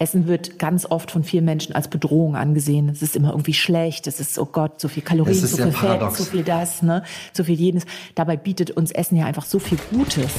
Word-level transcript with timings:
Essen 0.00 0.26
wird 0.26 0.58
ganz 0.58 0.86
oft 0.86 1.10
von 1.10 1.24
vielen 1.24 1.44
Menschen 1.44 1.74
als 1.74 1.88
Bedrohung 1.88 2.34
angesehen. 2.34 2.88
Es 2.88 3.02
ist 3.02 3.16
immer 3.16 3.32
irgendwie 3.32 3.52
schlecht. 3.52 4.06
Es 4.06 4.18
ist, 4.18 4.38
oh 4.38 4.46
Gott, 4.46 4.80
so 4.80 4.88
viel 4.88 5.02
Kalorien, 5.02 5.34
so 5.34 5.58
viel 5.58 5.72
Fett, 5.72 6.12
so 6.12 6.24
viel 6.24 6.42
das, 6.42 6.80
ne, 6.80 7.04
so 7.34 7.44
viel 7.44 7.54
jenes. 7.54 7.84
Dabei 8.14 8.38
bietet 8.38 8.70
uns 8.70 8.92
Essen 8.92 9.18
ja 9.18 9.26
einfach 9.26 9.44
so 9.44 9.58
viel 9.58 9.76
Gutes. 9.90 10.30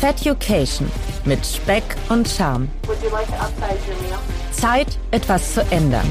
Feducation 0.00 0.90
mit 1.24 1.46
Speck 1.46 1.84
und 2.08 2.28
Charme. 2.28 2.68
Zeit, 4.50 4.98
etwas 5.12 5.54
zu 5.54 5.62
ändern. 5.70 6.06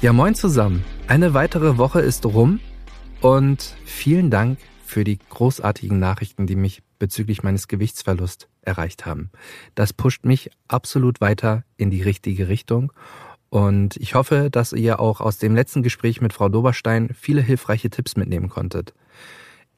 Ja, 0.00 0.12
moin 0.12 0.36
zusammen. 0.36 0.84
Eine 1.08 1.34
weitere 1.34 1.76
Woche 1.76 2.00
ist 2.00 2.24
rum 2.24 2.60
und 3.20 3.74
vielen 3.84 4.30
Dank 4.30 4.58
für 4.88 5.04
die 5.04 5.18
großartigen 5.18 5.98
Nachrichten, 5.98 6.46
die 6.46 6.56
mich 6.56 6.82
bezüglich 6.98 7.42
meines 7.42 7.68
Gewichtsverlusts 7.68 8.48
erreicht 8.62 9.06
haben. 9.06 9.30
Das 9.74 9.92
pusht 9.92 10.24
mich 10.24 10.50
absolut 10.66 11.20
weiter 11.20 11.64
in 11.76 11.90
die 11.90 12.02
richtige 12.02 12.48
Richtung. 12.48 12.92
Und 13.50 13.96
ich 13.96 14.14
hoffe, 14.14 14.50
dass 14.50 14.72
ihr 14.72 15.00
auch 15.00 15.20
aus 15.20 15.38
dem 15.38 15.54
letzten 15.54 15.82
Gespräch 15.82 16.20
mit 16.20 16.32
Frau 16.32 16.48
Doberstein 16.48 17.10
viele 17.14 17.40
hilfreiche 17.40 17.90
Tipps 17.90 18.16
mitnehmen 18.16 18.48
konntet. 18.48 18.94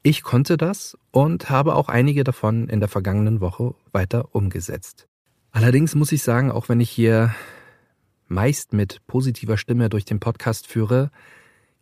Ich 0.03 0.23
konnte 0.23 0.57
das 0.57 0.97
und 1.11 1.49
habe 1.49 1.75
auch 1.75 1.87
einige 1.87 2.23
davon 2.23 2.67
in 2.67 2.79
der 2.79 2.89
vergangenen 2.89 3.39
Woche 3.39 3.75
weiter 3.91 4.33
umgesetzt. 4.33 5.07
Allerdings 5.51 5.93
muss 5.95 6.11
ich 6.11 6.23
sagen, 6.23 6.51
auch 6.51 6.69
wenn 6.69 6.79
ich 6.79 6.89
hier 6.89 7.35
meist 8.27 8.73
mit 8.73 9.05
positiver 9.07 9.57
Stimme 9.57 9.89
durch 9.89 10.05
den 10.05 10.19
Podcast 10.19 10.67
führe, 10.67 11.11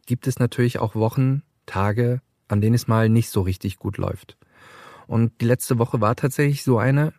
gibt 0.05 0.27
es 0.27 0.39
natürlich 0.39 0.79
auch 0.79 0.95
Wochen, 0.95 1.43
Tage, 1.67 2.21
an 2.49 2.61
denen 2.61 2.75
es 2.75 2.87
mal 2.87 3.09
nicht 3.09 3.29
so 3.29 3.41
richtig 3.41 3.77
gut 3.77 3.97
läuft. 3.97 4.37
Und 5.07 5.31
die 5.41 5.45
letzte 5.45 5.79
Woche 5.79 6.01
war 6.01 6.15
tatsächlich 6.15 6.63
so 6.63 6.77
eine, 6.77 7.13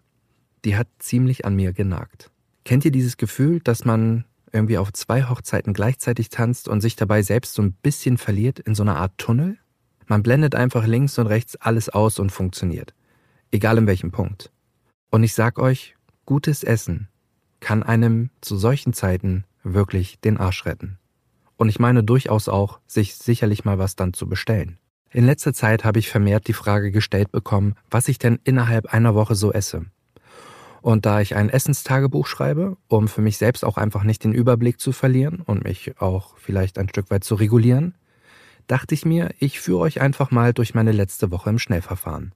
die 0.65 0.77
hat 0.77 0.89
ziemlich 0.99 1.45
an 1.45 1.57
mir 1.57 1.73
genagt. 1.73 2.31
Kennt 2.65 2.85
ihr 2.85 2.93
dieses 2.93 3.17
Gefühl, 3.17 3.61
dass 3.61 3.85
man 3.85 4.25
irgendwie 4.53 4.79
auf 4.79 4.93
zwei 4.93 5.25
Hochzeiten 5.25 5.73
gleichzeitig 5.73 6.29
tanzt 6.29 6.69
und 6.69 6.81
sich 6.81 6.97
dabei 6.97 7.23
selbst 7.23 7.55
so 7.55 7.63
ein 7.63 7.73
bisschen 7.73 8.19
verliert 8.19 8.59
in 8.59 8.75
so 8.75 8.83
einer 8.83 8.97
Art 8.97 9.17
Tunnel? 9.17 9.59
Man 10.07 10.23
blendet 10.23 10.55
einfach 10.55 10.87
links 10.87 11.19
und 11.19 11.29
rechts 11.29 11.57
alles 11.57 11.89
aus 11.89 12.19
und 12.19 12.31
funktioniert. 12.31 12.95
Egal 13.51 13.79
in 13.79 13.87
welchem 13.87 14.11
Punkt. 14.11 14.51
Und 15.11 15.23
ich 15.23 15.35
sag 15.35 15.59
euch, 15.59 15.97
gutes 16.27 16.63
Essen 16.63 17.09
kann 17.61 17.83
einem 17.83 18.31
zu 18.41 18.57
solchen 18.57 18.93
Zeiten 18.93 19.45
wirklich 19.63 20.21
den 20.21 20.37
Arsch 20.37 20.65
retten. 20.67 20.99
Und 21.57 21.69
ich 21.69 21.79
meine 21.79 22.03
durchaus 22.03 22.49
auch, 22.49 22.81
sich 22.87 23.17
sicherlich 23.17 23.65
mal 23.65 23.79
was 23.79 23.95
dann 23.95 24.15
zu 24.15 24.29
bestellen. 24.29 24.79
In 25.13 25.27
letzter 25.27 25.53
Zeit 25.53 25.85
habe 25.85 25.99
ich 25.99 26.09
vermehrt 26.09 26.47
die 26.47 26.53
Frage 26.53 26.93
gestellt 26.93 27.33
bekommen, 27.33 27.75
was 27.91 28.07
ich 28.07 28.19
denn 28.19 28.39
innerhalb 28.45 28.95
einer 28.95 29.15
Woche 29.15 29.35
so 29.35 29.53
esse. 29.53 29.87
Und 30.83 31.05
da 31.05 31.21
ich 31.21 31.35
ein 31.35 31.51
Essenstagebuch 31.51 32.27
schreibe, 32.27 32.77
um 32.87 33.09
für 33.09 33.21
mich 33.21 33.37
selbst 33.37 33.65
auch 33.65 33.77
einfach 33.77 34.05
nicht 34.05 34.23
den 34.23 34.33
Überblick 34.33 34.81
zu 34.81 34.93
verlieren 34.93 35.41
und 35.41 35.65
mich 35.65 36.01
auch 36.01 36.39
vielleicht 36.39 36.79
ein 36.79 36.89
Stück 36.89 37.11
weit 37.11 37.25
zu 37.25 37.35
regulieren, 37.35 37.97
dachte 38.69 38.95
ich 38.95 39.05
mir, 39.05 39.31
ich 39.41 39.61
führe 39.61 39.81
euch 39.81 40.01
einfach 40.01 40.31
mal 40.31 40.55
durch 40.55 40.75
meine 40.75 40.93
letzte 40.93 41.33
Woche 41.33 41.51
im 41.51 41.59
Schnellverfahren. 41.59 42.33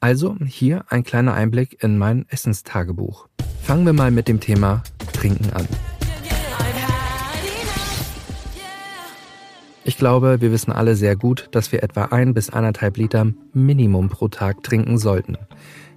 Also 0.00 0.36
hier 0.44 0.86
ein 0.88 1.04
kleiner 1.04 1.34
Einblick 1.34 1.82
in 1.82 1.96
mein 1.96 2.26
Essenstagebuch. 2.28 3.28
Fangen 3.62 3.86
wir 3.86 3.92
mal 3.92 4.10
mit 4.10 4.26
dem 4.26 4.40
Thema 4.40 4.82
Trinken 5.12 5.52
an. 5.52 5.68
Ich 9.82 9.96
glaube, 9.96 10.40
wir 10.40 10.52
wissen 10.52 10.72
alle 10.72 10.94
sehr 10.94 11.16
gut, 11.16 11.48
dass 11.52 11.72
wir 11.72 11.82
etwa 11.82 12.04
ein 12.06 12.34
bis 12.34 12.50
anderthalb 12.50 12.98
Liter 12.98 13.26
Minimum 13.54 14.10
pro 14.10 14.28
Tag 14.28 14.62
trinken 14.62 14.98
sollten. 14.98 15.38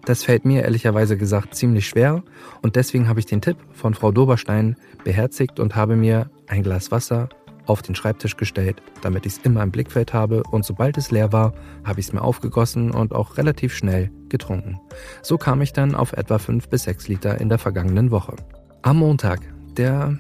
Das 0.06 0.24
fällt 0.24 0.46
mir 0.46 0.64
ehrlicherweise 0.64 1.18
gesagt 1.18 1.56
ziemlich 1.56 1.88
schwer 1.88 2.24
und 2.62 2.76
deswegen 2.76 3.08
habe 3.08 3.20
ich 3.20 3.26
den 3.26 3.42
Tipp 3.42 3.58
von 3.74 3.94
Frau 3.94 4.12
Doberstein 4.12 4.76
beherzigt 5.04 5.60
und 5.60 5.76
habe 5.76 5.96
mir 5.96 6.30
ein 6.48 6.64
Glas 6.64 6.92
Wasser 6.92 7.30
auf 7.66 7.82
den 7.82 7.96
Schreibtisch 7.96 8.38
gestellt, 8.38 8.82
damit 9.02 9.26
ich 9.26 9.34
es 9.34 9.40
immer 9.40 9.64
im 9.64 9.72
Blickfeld 9.72 10.14
habe 10.14 10.44
und 10.44 10.66
sobald 10.66 10.98
es 10.98 11.12
leer 11.12 11.32
war, 11.32 11.54
habe 11.84 12.00
ich 12.00 12.08
es 12.08 12.14
mir 12.14 12.22
aufgegossen 12.22 12.92
und 12.92 13.14
auch 13.14 13.38
relativ 13.38 13.74
schnell 13.76 14.12
getrunken. 14.30 14.80
So 15.22 15.38
kam 15.38 15.62
ich 15.62 15.74
dann 15.74 15.96
auf 15.96 16.14
etwa 16.14 16.38
fünf 16.40 16.68
bis 16.70 16.84
sechs 16.84 17.08
Liter 17.08 17.40
in 17.40 17.50
der 17.50 17.60
vergangenen 17.60 18.12
Woche. 18.12 18.36
Am 18.82 18.98
Montag, 18.98 19.40
der 19.78 20.18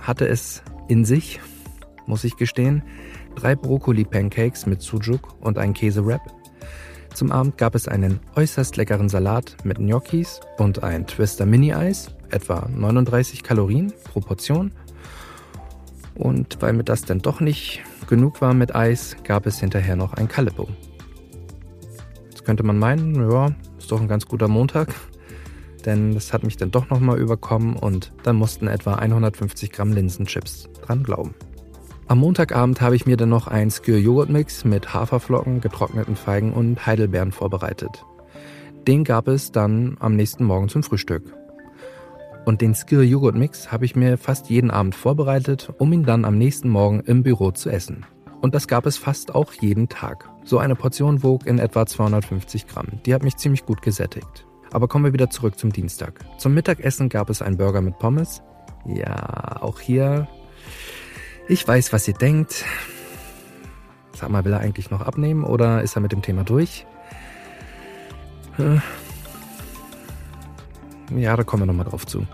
hatte 0.00 0.28
es 0.28 0.62
in 0.88 1.04
sich, 1.04 1.40
muss 2.06 2.24
ich 2.24 2.36
gestehen, 2.36 2.82
drei 3.34 3.54
Brokkoli-Pancakes 3.54 4.66
mit 4.66 4.82
Sujuk 4.82 5.34
und 5.40 5.58
ein 5.58 5.74
Käsewrap. 5.74 6.22
Zum 7.14 7.30
Abend 7.30 7.58
gab 7.58 7.76
es 7.76 7.86
einen 7.86 8.18
äußerst 8.34 8.76
leckeren 8.76 9.08
Salat 9.08 9.56
mit 9.62 9.78
Gnocchis 9.78 10.40
und 10.58 10.82
ein 10.82 11.06
Twister 11.06 11.46
Mini-Eis, 11.46 12.10
etwa 12.30 12.68
39 12.74 13.44
Kalorien 13.44 13.92
pro 14.02 14.18
Portion. 14.18 14.72
Und 16.16 16.60
weil 16.60 16.72
mir 16.72 16.82
das 16.82 17.02
dann 17.02 17.20
doch 17.20 17.40
nicht 17.40 17.82
genug 18.08 18.40
war 18.40 18.52
mit 18.52 18.74
Eis, 18.74 19.16
gab 19.22 19.46
es 19.46 19.60
hinterher 19.60 19.94
noch 19.94 20.14
ein 20.14 20.26
Calippo. 20.26 20.68
Jetzt 22.30 22.44
könnte 22.44 22.64
man 22.64 22.78
meinen, 22.78 23.30
ja, 23.30 23.52
ist 23.78 23.92
doch 23.92 24.00
ein 24.00 24.08
ganz 24.08 24.26
guter 24.26 24.48
Montag, 24.48 24.88
denn 25.86 26.14
das 26.14 26.32
hat 26.32 26.42
mich 26.42 26.56
dann 26.56 26.72
doch 26.72 26.90
nochmal 26.90 27.18
überkommen 27.18 27.76
und 27.76 28.12
dann 28.24 28.36
mussten 28.36 28.66
etwa 28.66 28.94
150 28.94 29.70
Gramm 29.70 29.92
Linsenchips 29.92 30.68
dran 30.82 31.04
glauben. 31.04 31.34
Am 32.06 32.18
Montagabend 32.18 32.82
habe 32.82 32.96
ich 32.96 33.06
mir 33.06 33.16
dann 33.16 33.30
noch 33.30 33.48
ein 33.48 33.70
Skür-Joghurt-Mix 33.70 34.66
mit 34.66 34.92
Haferflocken, 34.92 35.62
getrockneten 35.62 36.16
Feigen 36.16 36.52
und 36.52 36.84
Heidelbeeren 36.84 37.32
vorbereitet. 37.32 38.04
Den 38.86 39.04
gab 39.04 39.26
es 39.26 39.52
dann 39.52 39.96
am 40.00 40.14
nächsten 40.14 40.44
Morgen 40.44 40.68
zum 40.68 40.82
Frühstück. 40.82 41.34
Und 42.44 42.60
den 42.60 42.74
Skir-Joghurt-Mix 42.74 43.72
habe 43.72 43.86
ich 43.86 43.96
mir 43.96 44.18
fast 44.18 44.50
jeden 44.50 44.70
Abend 44.70 44.94
vorbereitet, 44.94 45.72
um 45.78 45.94
ihn 45.94 46.04
dann 46.04 46.26
am 46.26 46.36
nächsten 46.36 46.68
Morgen 46.68 47.00
im 47.00 47.22
Büro 47.22 47.52
zu 47.52 47.70
essen. 47.70 48.04
Und 48.42 48.54
das 48.54 48.68
gab 48.68 48.84
es 48.84 48.98
fast 48.98 49.34
auch 49.34 49.54
jeden 49.54 49.88
Tag. 49.88 50.28
So 50.44 50.58
eine 50.58 50.76
Portion 50.76 51.22
wog 51.22 51.46
in 51.46 51.58
etwa 51.58 51.86
250 51.86 52.66
Gramm. 52.66 53.00
Die 53.06 53.14
hat 53.14 53.22
mich 53.22 53.38
ziemlich 53.38 53.64
gut 53.64 53.80
gesättigt. 53.80 54.46
Aber 54.72 54.88
kommen 54.88 55.06
wir 55.06 55.14
wieder 55.14 55.30
zurück 55.30 55.58
zum 55.58 55.72
Dienstag. 55.72 56.20
Zum 56.36 56.52
Mittagessen 56.52 57.08
gab 57.08 57.30
es 57.30 57.40
einen 57.40 57.56
Burger 57.56 57.80
mit 57.80 57.98
Pommes. 57.98 58.42
Ja, 58.84 59.62
auch 59.62 59.80
hier 59.80 60.28
ich 61.48 61.66
weiß, 61.66 61.92
was 61.92 62.08
ihr 62.08 62.14
denkt. 62.14 62.64
Sag 64.14 64.30
mal, 64.30 64.44
will 64.44 64.52
er 64.52 64.60
eigentlich 64.60 64.90
noch 64.90 65.00
abnehmen 65.00 65.44
oder 65.44 65.82
ist 65.82 65.96
er 65.96 66.00
mit 66.00 66.12
dem 66.12 66.22
Thema 66.22 66.44
durch? 66.44 66.86
Äh. 68.58 68.78
Ja, 71.14 71.36
da 71.36 71.42
kommen 71.42 71.62
wir 71.62 71.66
nochmal 71.66 71.86
drauf 71.86 72.06
zu. 72.06 72.26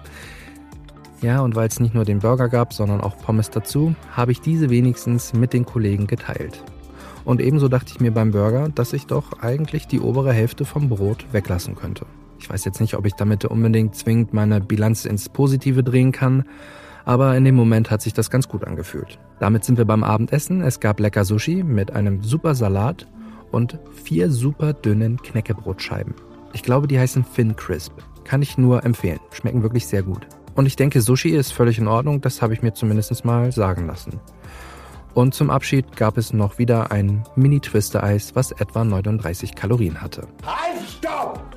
Ja, 1.23 1.41
und 1.41 1.55
weil 1.55 1.69
es 1.69 1.81
nicht 1.81 1.95
nur 1.95 2.05
den 2.05 2.21
Burger 2.21 2.49
gab, 2.49 2.73
sondern 2.73 3.01
auch 3.01 3.19
Pommes 3.19 3.51
dazu, 3.51 3.95
habe 4.13 4.33
ich 4.33 4.41
diese 4.41 4.71
wenigstens 4.71 5.33
mit 5.35 5.53
den 5.53 5.67
Kollegen 5.67 6.07
geteilt. 6.07 6.63
Und 7.25 7.41
ebenso 7.41 7.69
dachte 7.69 7.93
ich 7.93 8.01
mir 8.01 8.13
beim 8.13 8.31
Burger, 8.31 8.71
dass 8.71 8.93
ich 8.93 9.07
doch 9.07 9.43
eigentlich 9.43 9.87
die 9.87 10.01
obere 10.01 10.33
Hälfte 10.33 10.65
vom 10.65 10.89
Brot 10.89 11.27
weglassen 11.33 11.77
könnte. 11.77 12.07
Ich 12.39 12.49
weiß 12.49 12.65
jetzt 12.65 12.81
nicht, 12.81 12.95
ob 12.95 13.05
ich 13.05 13.15
damit 13.15 13.45
unbedingt 13.45 13.95
zwingend 13.95 14.33
meine 14.33 14.63
Bilanz 14.63 15.05
ins 15.05 15.29
Positive 15.29 15.85
drehen 15.85 16.13
kann, 16.13 16.45
aber 17.05 17.37
in 17.37 17.45
dem 17.45 17.55
Moment 17.55 17.91
hat 17.91 18.03
sich 18.03 18.13
das 18.13 18.31
ganz 18.31 18.49
gut 18.49 18.65
angefühlt. 18.65 19.19
Damit 19.39 19.65
sind 19.65 19.79
wir 19.79 19.85
beim 19.85 20.05
Abendessen. 20.05 20.63
Es 20.63 20.81
gab 20.81 21.01
lecker 21.01 21.25
Sushi 21.25 21.63
mit 21.63 21.93
einem 21.93 22.23
super 22.23 22.55
Salat 22.55 23.07
und 23.51 23.79
vier 24.05 24.31
super 24.31 24.73
dünnen 24.73 25.21
Knäckebrotscheiben. 25.23 26.15
Ich 26.53 26.63
glaube, 26.63 26.89
die 26.89 26.99
heißen 26.99 27.25
Fin 27.25 27.57
Crisp. 27.57 27.93
Kann 28.25 28.43
ich 28.43 28.59
nur 28.59 28.85
empfehlen. 28.85 29.21
Schmecken 29.33 29.63
wirklich 29.63 29.87
sehr 29.87 30.03
gut. 30.03 30.27
Und 30.55 30.67
ich 30.67 30.77
denke, 30.77 31.01
Sushi 31.01 31.31
ist 31.31 31.53
völlig 31.53 31.79
in 31.79 31.89
Ordnung, 31.89 32.21
das 32.21 32.43
habe 32.43 32.53
ich 32.53 32.63
mir 32.63 32.75
zumindest 32.75 33.25
mal 33.25 33.53
sagen 33.53 33.87
lassen. 33.87 34.21
Und 35.15 35.35
zum 35.35 35.51
Abschied 35.51 35.97
gab 35.97 36.19
es 36.19 36.33
noch 36.33 36.59
wieder 36.59 36.93
ein 36.93 37.25
Mini-Twister-Eis, 37.35 38.37
was 38.37 38.53
etwa 38.53 38.85
39 38.85 39.55
Kalorien 39.55 40.01
hatte. 40.01 40.29
Halt, 40.45 40.89
stopp! 40.89 41.50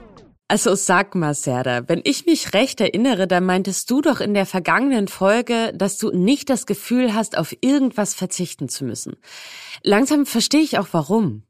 Also 0.54 0.76
sag 0.76 1.16
mal, 1.16 1.34
Serda, 1.34 1.90
wenn 1.90 2.02
ich 2.04 2.28
mich 2.28 2.54
recht 2.54 2.80
erinnere, 2.80 3.28
dann 3.28 3.44
meintest 3.44 3.90
du 3.90 4.02
doch 4.02 4.20
in 4.20 4.36
der 4.36 4.46
vergangenen 4.46 5.08
Folge, 5.08 5.74
dass 5.74 5.98
du 5.98 6.12
nicht 6.12 6.48
das 6.48 6.68
Gefühl 6.68 7.16
hast, 7.16 7.40
auf 7.40 7.56
irgendwas 7.62 8.14
verzichten 8.14 8.70
zu 8.70 8.86
müssen. 8.86 9.16
Langsam 9.82 10.28
verstehe 10.28 10.62
ich 10.62 10.78
auch 10.78 10.90
warum. 10.92 11.42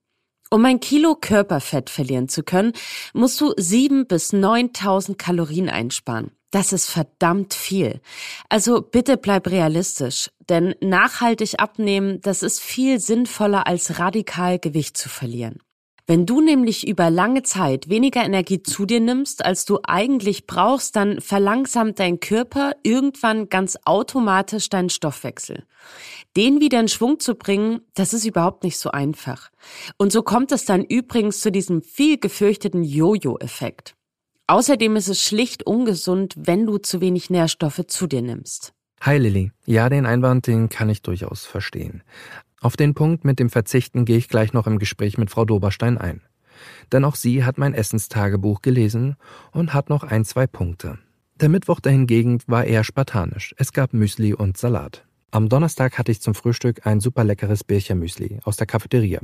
Um 0.49 0.63
ein 0.63 0.79
Kilo 0.79 1.15
Körperfett 1.19 1.89
verlieren 1.89 2.29
zu 2.29 2.43
können, 2.43 2.71
musst 3.13 3.41
du 3.41 3.53
sieben 3.57 4.07
bis 4.07 4.31
neuntausend 4.31 5.19
Kalorien 5.19 5.67
einsparen. 5.67 6.31
Das 6.51 6.71
ist 6.71 6.89
verdammt 6.89 7.53
viel. 7.53 7.99
Also 8.47 8.81
bitte 8.81 9.17
bleib 9.17 9.47
realistisch, 9.47 10.29
denn 10.47 10.75
nachhaltig 10.79 11.59
abnehmen, 11.59 12.21
das 12.21 12.41
ist 12.41 12.61
viel 12.61 13.01
sinnvoller 13.01 13.67
als 13.67 13.99
radikal 13.99 14.59
Gewicht 14.59 14.95
zu 14.95 15.09
verlieren. 15.09 15.59
Wenn 16.05 16.25
du 16.25 16.41
nämlich 16.41 16.85
über 16.85 17.09
lange 17.09 17.43
Zeit 17.43 17.87
weniger 17.87 18.25
Energie 18.25 18.61
zu 18.61 18.85
dir 18.85 18.99
nimmst, 18.99 19.45
als 19.45 19.63
du 19.63 19.79
eigentlich 19.83 20.47
brauchst, 20.47 20.97
dann 20.97 21.21
verlangsamt 21.21 21.97
dein 21.97 22.19
Körper 22.19 22.73
irgendwann 22.83 23.47
ganz 23.47 23.77
automatisch 23.85 24.67
deinen 24.67 24.89
Stoffwechsel. 24.89 25.63
Den 26.35 26.59
wieder 26.59 26.81
in 26.81 26.89
Schwung 26.89 27.21
zu 27.21 27.35
bringen, 27.35 27.79
das 27.93 28.13
ist 28.13 28.25
überhaupt 28.25 28.65
nicht 28.65 28.77
so 28.77 28.91
einfach. 28.91 29.49
Und 29.97 30.11
so 30.11 30.23
kommt 30.23 30.51
es 30.51 30.65
dann 30.65 30.83
übrigens 30.83 31.39
zu 31.39 31.53
diesem 31.53 31.81
viel 31.81 32.17
gefürchteten 32.17 32.83
Jojo-Effekt. 32.83 33.95
Außerdem 34.47 34.97
ist 34.97 35.07
es 35.07 35.21
schlicht 35.21 35.65
ungesund, 35.65 36.33
wenn 36.35 36.65
du 36.65 36.79
zu 36.79 36.99
wenig 36.99 37.29
Nährstoffe 37.29 37.87
zu 37.87 38.07
dir 38.07 38.21
nimmst. 38.21 38.73
Hi 38.99 39.17
Lilly. 39.17 39.51
Ja, 39.65 39.87
den 39.87 40.05
Einwand, 40.05 40.47
den 40.47 40.67
kann 40.67 40.89
ich 40.89 41.01
durchaus 41.01 41.45
verstehen. 41.45 42.03
Auf 42.63 42.77
den 42.77 42.93
Punkt 42.93 43.25
mit 43.25 43.39
dem 43.39 43.49
Verzichten 43.49 44.05
gehe 44.05 44.15
ich 44.15 44.29
gleich 44.29 44.53
noch 44.53 44.67
im 44.67 44.79
Gespräch 44.79 45.17
mit 45.17 45.29
Frau 45.29 45.43
Doberstein 45.43 45.97
ein. 45.97 46.21
Denn 46.93 47.03
auch 47.03 47.15
sie 47.15 47.43
hat 47.43 47.57
mein 47.57 47.73
Essenstagebuch 47.73 48.61
gelesen 48.61 49.17
und 49.51 49.73
hat 49.73 49.89
noch 49.89 50.05
ein, 50.05 50.23
zwei 50.23 50.47
Punkte. 50.47 50.97
Der 51.41 51.49
Mittwoch 51.49 51.81
dahingegen 51.81 52.41
war 52.47 52.63
eher 52.63 52.85
spartanisch. 52.85 53.53
Es 53.57 53.73
gab 53.73 53.91
Müsli 53.91 54.33
und 54.33 54.55
Salat. 54.55 55.05
Am 55.29 55.49
Donnerstag 55.49 55.97
hatte 55.97 56.13
ich 56.13 56.21
zum 56.21 56.35
Frühstück 56.35 56.87
ein 56.87 57.01
super 57.01 57.25
leckeres 57.25 57.65
Birchermüsli 57.65 58.39
aus 58.45 58.55
der 58.55 58.67
Cafeteria. 58.67 59.19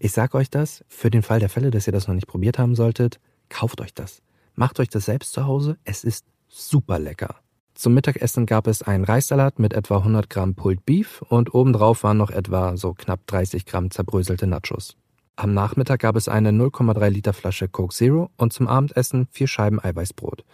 Ich 0.00 0.12
sag 0.12 0.34
euch 0.34 0.48
das, 0.48 0.82
für 0.88 1.10
den 1.10 1.22
Fall 1.22 1.40
der 1.40 1.50
Fälle, 1.50 1.70
dass 1.70 1.86
ihr 1.86 1.92
das 1.92 2.08
noch 2.08 2.14
nicht 2.14 2.26
probiert 2.26 2.58
haben 2.58 2.74
solltet, 2.74 3.20
kauft 3.50 3.82
euch 3.82 3.92
das. 3.92 4.22
Macht 4.54 4.80
euch 4.80 4.88
das 4.88 5.04
selbst 5.04 5.34
zu 5.34 5.44
Hause, 5.44 5.76
es 5.84 6.04
ist 6.04 6.24
super 6.48 6.98
lecker. 6.98 7.36
Zum 7.78 7.94
Mittagessen 7.94 8.44
gab 8.44 8.66
es 8.66 8.82
einen 8.82 9.04
Reissalat 9.04 9.60
mit 9.60 9.72
etwa 9.72 9.98
100 9.98 10.28
Gramm 10.28 10.56
Pulled 10.56 10.84
Beef 10.84 11.22
und 11.22 11.54
obendrauf 11.54 12.02
waren 12.02 12.16
noch 12.16 12.30
etwa 12.30 12.76
so 12.76 12.92
knapp 12.92 13.24
30 13.28 13.66
Gramm 13.66 13.92
zerbröselte 13.92 14.48
Nachos. 14.48 14.96
Am 15.36 15.54
Nachmittag 15.54 16.00
gab 16.00 16.16
es 16.16 16.26
eine 16.26 16.50
0,3 16.50 17.08
Liter 17.08 17.32
Flasche 17.32 17.68
Coke 17.68 17.94
Zero 17.94 18.30
und 18.36 18.52
zum 18.52 18.66
Abendessen 18.66 19.28
vier 19.30 19.46
Scheiben 19.46 19.78
Eiweißbrot. 19.80 20.44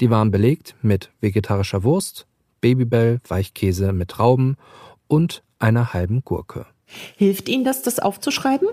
Die 0.00 0.08
waren 0.08 0.30
belegt 0.30 0.74
mit 0.80 1.10
vegetarischer 1.20 1.84
Wurst, 1.84 2.26
Babybell, 2.62 3.18
Weichkäse 3.28 3.92
mit 3.92 4.08
Trauben 4.08 4.56
und 5.06 5.42
einer 5.58 5.92
halben 5.92 6.24
Gurke. 6.24 6.64
Hilft 7.18 7.50
Ihnen 7.50 7.64
das, 7.64 7.82
das 7.82 7.98
aufzuschreiben? 7.98 8.68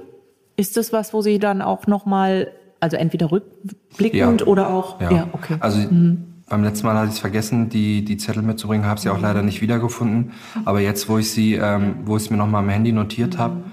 Ist 0.56 0.78
das 0.78 0.94
was, 0.94 1.14
wo 1.14 1.22
Sie 1.22 1.40
dann 1.40 1.62
auch 1.62 1.88
nochmal, 1.88 2.54
also 2.80 2.96
entweder 2.96 3.34
rückblickend 3.34 4.40
ja. 4.40 4.48
oder 4.48 4.70
auch, 4.70 5.02
ja, 5.02 5.12
ja 5.12 5.30
okay. 5.34 5.58
Also 5.60 5.80
mhm. 5.80 6.27
Beim 6.50 6.64
letzten 6.64 6.88
Mal 6.88 6.96
hatte 6.96 7.08
ich 7.08 7.16
es 7.16 7.20
vergessen, 7.20 7.70
die, 7.70 8.06
die 8.06 8.18
Zettel 8.18 8.42
mitzubringen, 8.42 8.86
habe 8.86 9.00
sie 9.00 9.10
auch 9.10 9.20
leider 9.20 9.42
nicht 9.42 9.62
wiedergefunden. 9.62 10.32
Aber 10.64 10.80
jetzt, 10.80 11.10
wo 11.10 11.18
ich 11.18 11.32
sie, 11.32 11.56
ähm, 11.56 11.96
wo 12.06 12.16
ich 12.16 12.24
es 12.24 12.30
mir 12.30 12.38
nochmal 12.38 12.64
am 12.64 12.70
Handy 12.70 12.94
notiert 12.94 13.38
habe, 13.38 13.64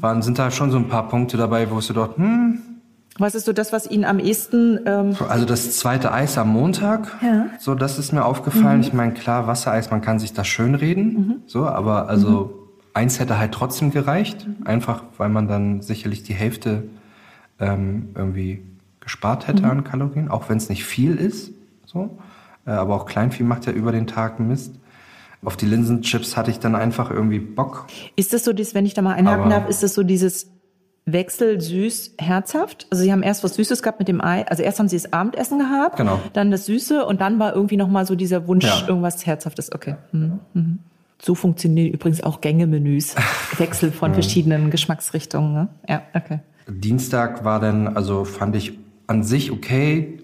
waren, 0.00 0.22
sind 0.22 0.38
da 0.38 0.50
schon 0.50 0.70
so 0.70 0.78
ein 0.78 0.88
paar 0.88 1.08
Punkte 1.08 1.36
dabei, 1.36 1.70
wo 1.70 1.78
es 1.78 1.86
so 1.86 1.94
dort, 1.94 2.16
hm. 2.16 2.60
Was 3.18 3.34
ist 3.34 3.46
so 3.46 3.52
das, 3.52 3.72
was 3.72 3.90
Ihnen 3.90 4.04
am 4.04 4.20
ehesten... 4.20 4.78
Ähm 4.86 5.16
also 5.28 5.44
das 5.44 5.76
zweite 5.76 6.12
Eis 6.12 6.38
am 6.38 6.50
Montag, 6.50 7.16
ja. 7.20 7.46
so 7.58 7.74
das 7.74 7.98
ist 7.98 8.12
mir 8.12 8.24
aufgefallen. 8.24 8.78
Mhm. 8.78 8.84
Ich 8.84 8.92
meine, 8.92 9.12
klar, 9.12 9.48
Wassereis, 9.48 9.90
man 9.90 10.00
kann 10.02 10.20
sich 10.20 10.32
das 10.32 10.46
schönreden, 10.46 11.04
mhm. 11.04 11.34
so, 11.46 11.66
aber 11.66 12.08
also 12.08 12.30
mhm. 12.30 12.50
eins 12.94 13.18
hätte 13.18 13.36
halt 13.38 13.52
trotzdem 13.52 13.90
gereicht, 13.90 14.46
einfach 14.64 15.02
weil 15.16 15.30
man 15.30 15.48
dann 15.48 15.82
sicherlich 15.82 16.22
die 16.22 16.34
Hälfte 16.34 16.84
ähm, 17.58 18.10
irgendwie 18.14 18.62
gespart 19.00 19.48
hätte 19.48 19.64
mhm. 19.64 19.70
an 19.70 19.84
Kalorien, 19.84 20.28
auch 20.28 20.48
wenn 20.48 20.58
es 20.58 20.68
nicht 20.68 20.84
viel 20.84 21.16
ist. 21.16 21.50
So. 21.88 22.18
Äh, 22.66 22.70
aber 22.72 22.94
auch 22.94 23.06
Kleinvieh 23.06 23.42
macht 23.42 23.66
ja 23.66 23.72
über 23.72 23.92
den 23.92 24.06
Tag 24.06 24.38
Mist. 24.40 24.74
Auf 25.44 25.56
die 25.56 25.66
Linsenchips 25.66 26.36
hatte 26.36 26.50
ich 26.50 26.58
dann 26.58 26.74
einfach 26.74 27.10
irgendwie 27.10 27.38
Bock. 27.38 27.86
Ist 28.16 28.32
das 28.32 28.44
so, 28.44 28.52
dieses, 28.52 28.74
wenn 28.74 28.84
ich 28.86 28.94
da 28.94 29.02
mal 29.02 29.14
einhaken 29.14 29.50
darf, 29.50 29.68
ist 29.68 29.82
das 29.82 29.94
so 29.94 30.02
dieses 30.02 30.50
Wechsel 31.06 31.60
süß 31.60 32.16
herzhaft? 32.18 32.86
Also 32.90 33.04
Sie 33.04 33.12
haben 33.12 33.22
erst 33.22 33.44
was 33.44 33.54
Süßes 33.54 33.82
gehabt 33.82 34.00
mit 34.00 34.08
dem 34.08 34.20
Ei. 34.20 34.46
Also 34.48 34.62
erst 34.62 34.80
haben 34.80 34.88
Sie 34.88 34.96
das 34.96 35.12
Abendessen 35.12 35.60
gehabt, 35.60 35.96
genau. 35.96 36.20
dann 36.32 36.50
das 36.50 36.66
Süße 36.66 37.06
und 37.06 37.20
dann 37.20 37.38
war 37.38 37.54
irgendwie 37.54 37.76
noch 37.76 37.88
mal 37.88 38.04
so 38.04 38.16
dieser 38.16 38.48
Wunsch 38.48 38.66
ja. 38.66 38.86
irgendwas 38.86 39.24
herzhaftes. 39.24 39.72
Okay. 39.72 39.94
Mhm. 40.12 40.40
Mhm. 40.54 40.78
So 41.22 41.34
funktionieren 41.34 41.92
übrigens 41.92 42.22
auch 42.22 42.40
Gängemenüs. 42.40 43.14
Wechsel 43.58 43.92
von 43.92 44.12
verschiedenen 44.12 44.70
Geschmacksrichtungen. 44.70 45.52
Ne? 45.52 45.68
Ja, 45.88 46.02
okay. 46.14 46.40
Dienstag 46.68 47.44
war 47.44 47.60
dann, 47.60 47.96
also 47.96 48.24
fand 48.24 48.56
ich 48.56 48.78
an 49.06 49.22
sich 49.22 49.52
okay. 49.52 50.18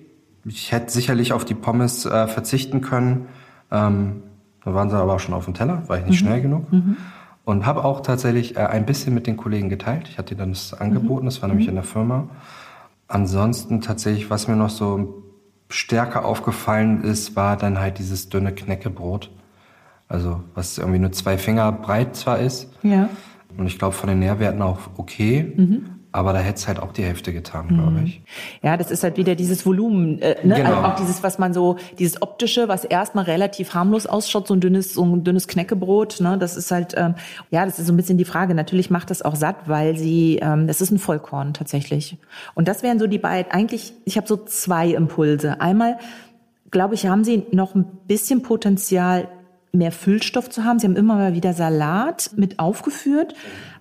Ich 0.45 0.73
hätte 0.73 0.93
sicherlich 0.93 1.33
auf 1.33 1.45
die 1.45 1.55
Pommes 1.55 2.05
äh, 2.07 2.27
verzichten 2.27 2.81
können. 2.81 3.29
Ähm, 3.71 4.23
da 4.65 4.75
waren 4.75 4.91
sie 4.91 4.97
aber 4.97 5.15
auch 5.15 5.21
schon 5.21 5.35
auf 5.35 5.45
dem 5.45 5.55
Teller, 5.55 5.83
war 5.89 5.99
ich 5.99 6.07
nicht 6.07 6.23
mhm. 6.23 6.27
schnell 6.27 6.43
genug. 6.43 6.73
Mhm. 6.73 6.97
Und 7.45 7.67
habe 7.67 7.85
auch 7.85 8.01
tatsächlich 8.01 8.57
äh, 8.57 8.61
ein 8.61 8.87
bisschen 8.87 9.15
mit 9.15 9.27
den 9.27 9.37
Kollegen 9.37 9.69
geteilt. 9.69 10.09
Ich 10.09 10.19
hatte 10.19 10.35
dann 10.35 10.51
das 10.51 10.73
angeboten, 10.75 11.27
das 11.27 11.43
war 11.43 11.49
nämlich 11.49 11.67
mhm. 11.67 11.71
in 11.71 11.75
der 11.77 11.85
Firma. 11.85 12.29
Ansonsten 13.09 13.81
tatsächlich, 13.81 14.31
was 14.31 14.49
mir 14.49 14.57
noch 14.57 14.71
so 14.71 15.23
stärker 15.69 16.25
aufgefallen 16.25 17.03
ist, 17.03 17.37
war 17.37 17.57
dann 17.57 17.79
halt 17.79 17.99
dieses 17.99 18.29
dünne 18.29 18.53
Knäckebrot. 18.53 19.31
Also 20.09 20.43
was 20.55 20.79
irgendwie 20.79 20.99
nur 20.99 21.13
zwei 21.13 21.39
Finger 21.39 21.73
breit 21.73 22.17
zwar 22.17 22.39
ist. 22.39 22.71
Ja. 22.83 23.09
Und 23.57 23.67
ich 23.67 23.79
glaube 23.79 23.95
von 23.95 24.09
den 24.09 24.19
Nährwerten 24.19 24.63
auch 24.63 24.79
okay. 24.97 25.53
Mhm. 25.57 25.87
Aber 26.15 26.33
da 26.33 26.39
hätte 26.39 26.59
es 26.59 26.69
halt 26.69 26.79
auch 26.79 26.93
die 26.93 27.03
Hälfte 27.03 27.33
getan, 27.33 27.67
glaube 27.67 27.91
mhm. 27.91 28.07
ich. 28.07 28.23
Ja, 28.63 28.77
das 28.77 28.93
ist 28.93 29.03
halt 29.03 29.17
wieder 29.17 29.35
dieses 29.35 29.67
Volumen, 29.67 30.23
äh, 30.23 30.37
ne? 30.47 30.55
Genau. 30.55 30.69
Also 30.69 30.83
auch 30.83 30.95
dieses, 30.95 31.25
was 31.25 31.41
man 31.41 31.53
so, 31.53 31.75
dieses 31.99 32.23
optische, 32.23 32.69
was 32.69 32.85
erstmal 32.85 33.25
relativ 33.25 33.75
harmlos 33.75 34.07
ausschaut, 34.07 34.47
so 34.47 34.55
ein 34.55 34.61
dünnes, 34.61 34.95
so 34.95 35.05
ein 35.05 35.25
dünnes 35.25 35.49
Knäckebrot, 35.49 36.21
ne? 36.21 36.39
Das 36.39 36.57
ist 36.57 36.71
halt, 36.71 36.95
ähm, 36.97 37.17
ja, 37.51 37.65
das 37.65 37.81
ist 37.81 37.89
so 37.89 37.93
ein 37.93 37.97
bisschen 37.97 38.17
die 38.17 38.25
Frage. 38.25 38.55
Natürlich 38.55 38.91
macht 38.91 39.11
das 39.11 39.23
auch 39.23 39.35
satt, 39.35 39.57
weil 39.67 39.97
sie, 39.97 40.39
ähm, 40.41 40.69
das 40.69 40.81
ist 40.81 40.93
ein 40.93 41.01
Vollkorn 41.01 41.53
tatsächlich. 41.53 42.17
Und 42.55 42.69
das 42.69 42.85
wären 42.85 43.01
so 43.01 43.09
die 43.09 43.19
beiden, 43.19 43.51
eigentlich, 43.51 43.93
ich 44.05 44.17
habe 44.17 44.29
so 44.29 44.37
zwei 44.37 44.91
Impulse. 44.91 45.61
Einmal, 45.61 45.99
glaube 46.71 46.95
ich, 46.95 47.09
haben 47.09 47.25
sie 47.25 47.43
noch 47.51 47.75
ein 47.75 47.87
bisschen 48.07 48.43
Potenzial, 48.43 49.27
mehr 49.73 49.91
Füllstoff 49.91 50.49
zu 50.49 50.63
haben. 50.63 50.79
Sie 50.79 50.87
haben 50.87 50.95
immer 50.95 51.17
mal 51.17 51.35
wieder 51.35 51.55
Salat 51.55 52.31
mit 52.37 52.61
aufgeführt. 52.61 53.35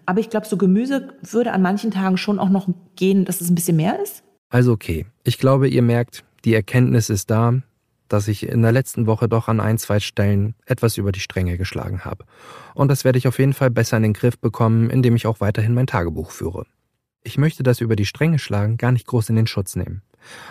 Aber 0.05 0.19
ich 0.19 0.29
glaube, 0.29 0.47
so 0.47 0.57
Gemüse 0.57 1.13
würde 1.21 1.51
an 1.51 1.61
manchen 1.61 1.91
Tagen 1.91 2.17
schon 2.17 2.39
auch 2.39 2.49
noch 2.49 2.67
gehen, 2.95 3.25
dass 3.25 3.41
es 3.41 3.49
ein 3.49 3.55
bisschen 3.55 3.77
mehr 3.77 4.01
ist. 4.01 4.23
Also 4.49 4.71
okay. 4.71 5.05
Ich 5.23 5.37
glaube, 5.37 5.67
ihr 5.67 5.81
merkt, 5.81 6.23
die 6.45 6.53
Erkenntnis 6.53 7.09
ist 7.09 7.29
da, 7.29 7.61
dass 8.07 8.27
ich 8.27 8.47
in 8.47 8.61
der 8.61 8.71
letzten 8.71 9.07
Woche 9.07 9.27
doch 9.27 9.47
an 9.47 9.59
ein, 9.59 9.77
zwei 9.77 9.99
Stellen 9.99 10.55
etwas 10.65 10.97
über 10.97 11.11
die 11.11 11.19
Stränge 11.19 11.57
geschlagen 11.57 12.05
habe. 12.05 12.25
Und 12.75 12.89
das 12.89 13.05
werde 13.05 13.17
ich 13.17 13.27
auf 13.27 13.39
jeden 13.39 13.53
Fall 13.53 13.71
besser 13.71 13.97
in 13.97 14.03
den 14.03 14.13
Griff 14.13 14.37
bekommen, 14.37 14.89
indem 14.89 15.15
ich 15.15 15.25
auch 15.25 15.39
weiterhin 15.39 15.73
mein 15.73 15.87
Tagebuch 15.87 16.31
führe. 16.31 16.65
Ich 17.23 17.37
möchte 17.37 17.63
das 17.63 17.79
über 17.81 17.95
die 17.95 18.05
Stränge 18.05 18.37
schlagen 18.37 18.77
gar 18.77 18.91
nicht 18.91 19.07
groß 19.07 19.29
in 19.29 19.37
den 19.37 19.47
Schutz 19.47 19.75
nehmen, 19.75 20.01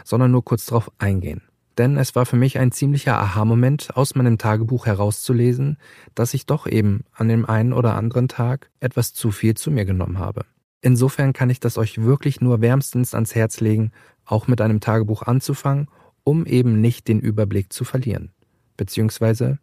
sondern 0.04 0.30
nur 0.30 0.44
kurz 0.44 0.64
darauf 0.66 0.90
eingehen 0.98 1.42
denn 1.78 1.96
es 1.96 2.14
war 2.14 2.26
für 2.26 2.36
mich 2.36 2.58
ein 2.58 2.72
ziemlicher 2.72 3.18
Aha-Moment, 3.18 3.96
aus 3.96 4.14
meinem 4.14 4.38
Tagebuch 4.38 4.86
herauszulesen, 4.86 5.78
dass 6.14 6.34
ich 6.34 6.46
doch 6.46 6.66
eben 6.66 7.04
an 7.12 7.28
dem 7.28 7.46
einen 7.46 7.72
oder 7.72 7.94
anderen 7.94 8.28
Tag 8.28 8.70
etwas 8.80 9.14
zu 9.14 9.30
viel 9.30 9.54
zu 9.54 9.70
mir 9.70 9.84
genommen 9.84 10.18
habe. 10.18 10.44
Insofern 10.80 11.32
kann 11.32 11.50
ich 11.50 11.60
das 11.60 11.78
euch 11.78 12.02
wirklich 12.02 12.40
nur 12.40 12.60
wärmstens 12.60 13.14
ans 13.14 13.34
Herz 13.34 13.60
legen, 13.60 13.92
auch 14.24 14.48
mit 14.48 14.60
einem 14.60 14.80
Tagebuch 14.80 15.22
anzufangen, 15.22 15.88
um 16.24 16.44
eben 16.46 16.80
nicht 16.80 17.08
den 17.08 17.20
Überblick 17.20 17.72
zu 17.72 17.84
verlieren, 17.84 18.32
beziehungsweise 18.76 19.58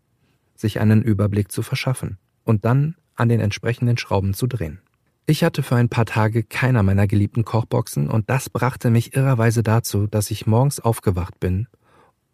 sich 0.56 0.80
einen 0.80 1.02
Überblick 1.02 1.52
zu 1.52 1.62
verschaffen 1.62 2.18
und 2.44 2.66
dann 2.66 2.96
an 3.16 3.30
den 3.30 3.40
entsprechenden 3.40 3.98
Schrauben 3.98 4.34
zu 4.34 4.48
drehen. 4.48 4.80
Ich 5.26 5.44
hatte 5.44 5.62
für 5.62 5.76
ein 5.76 5.90
paar 5.90 6.06
Tage 6.06 6.44
keiner 6.44 6.82
meiner 6.82 7.06
geliebten 7.06 7.46
Kochboxen 7.46 8.10
und 8.10 8.30
das 8.30 8.50
brachte 8.50 8.90
mich 8.90 9.16
irrerweise 9.16 9.62
dazu, 9.62 10.08
dass 10.08 10.32
ich 10.32 10.48
morgens 10.48 10.80
aufgewacht 10.80 11.40
bin 11.40 11.68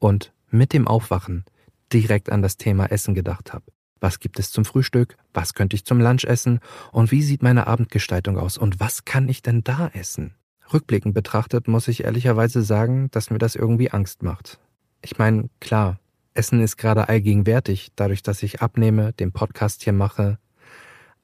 und 0.05 0.33
mit 0.51 0.71
dem 0.71 0.87
Aufwachen 0.87 1.45
direkt 1.91 2.31
an 2.31 2.43
das 2.43 2.57
Thema 2.57 2.91
Essen 2.91 3.15
gedacht 3.15 3.53
habe. 3.53 3.65
Was 3.99 4.19
gibt 4.19 4.37
es 4.37 4.51
zum 4.51 4.63
Frühstück? 4.63 5.17
Was 5.33 5.55
könnte 5.55 5.75
ich 5.75 5.83
zum 5.83 5.99
Lunch 5.99 6.25
essen? 6.25 6.59
Und 6.91 7.11
wie 7.11 7.23
sieht 7.23 7.41
meine 7.41 7.65
Abendgestaltung 7.65 8.37
aus? 8.37 8.59
Und 8.59 8.79
was 8.79 9.05
kann 9.05 9.27
ich 9.27 9.41
denn 9.41 9.63
da 9.63 9.87
essen? 9.93 10.35
Rückblickend 10.71 11.15
betrachtet 11.15 11.67
muss 11.67 11.87
ich 11.87 12.03
ehrlicherweise 12.03 12.61
sagen, 12.61 13.09
dass 13.09 13.31
mir 13.31 13.39
das 13.39 13.55
irgendwie 13.55 13.89
Angst 13.89 14.21
macht. 14.21 14.59
Ich 15.01 15.17
meine, 15.17 15.49
klar, 15.59 15.99
Essen 16.35 16.61
ist 16.61 16.77
gerade 16.77 17.09
allgegenwärtig, 17.09 17.91
dadurch, 17.95 18.21
dass 18.21 18.43
ich 18.43 18.61
abnehme, 18.61 19.13
den 19.13 19.31
Podcast 19.31 19.83
hier 19.83 19.93
mache. 19.93 20.37